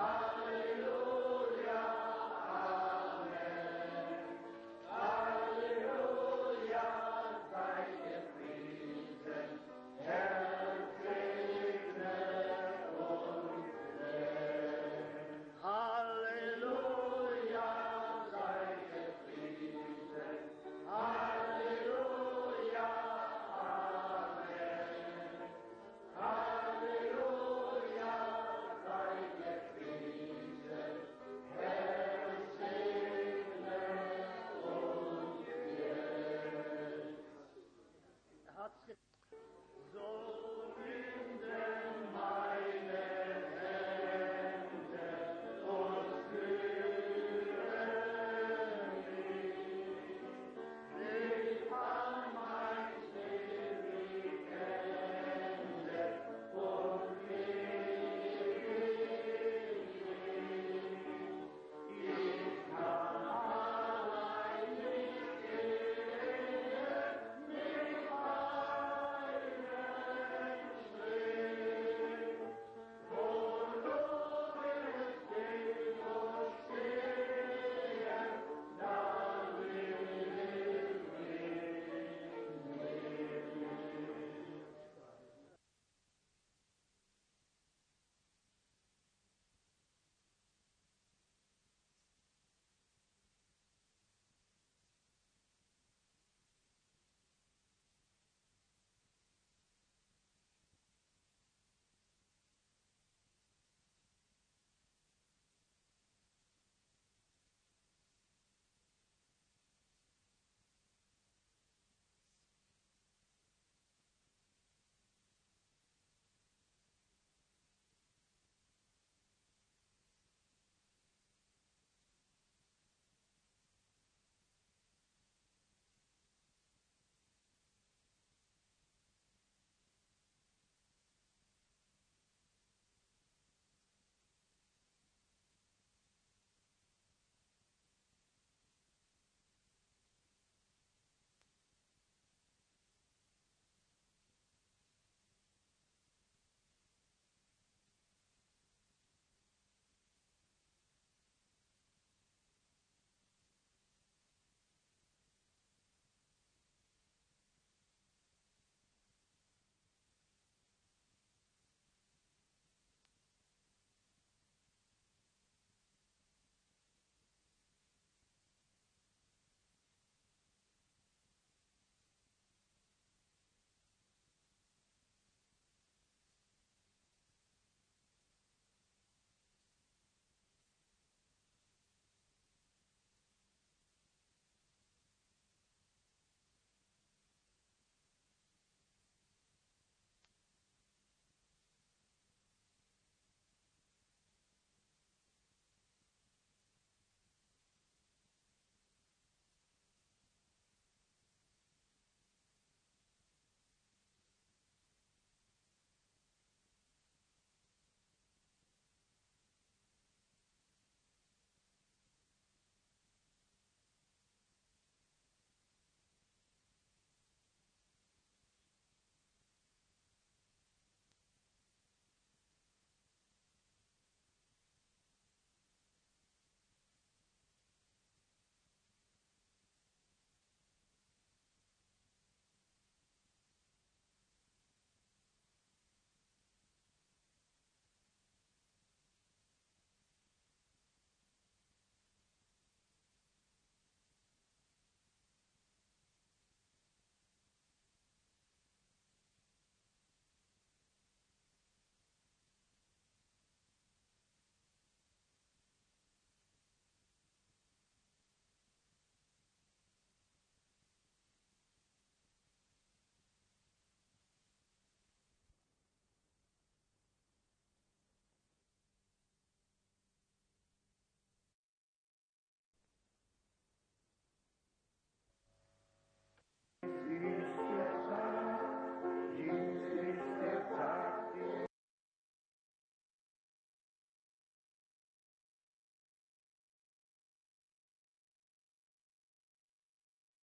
Amen. 0.00 0.29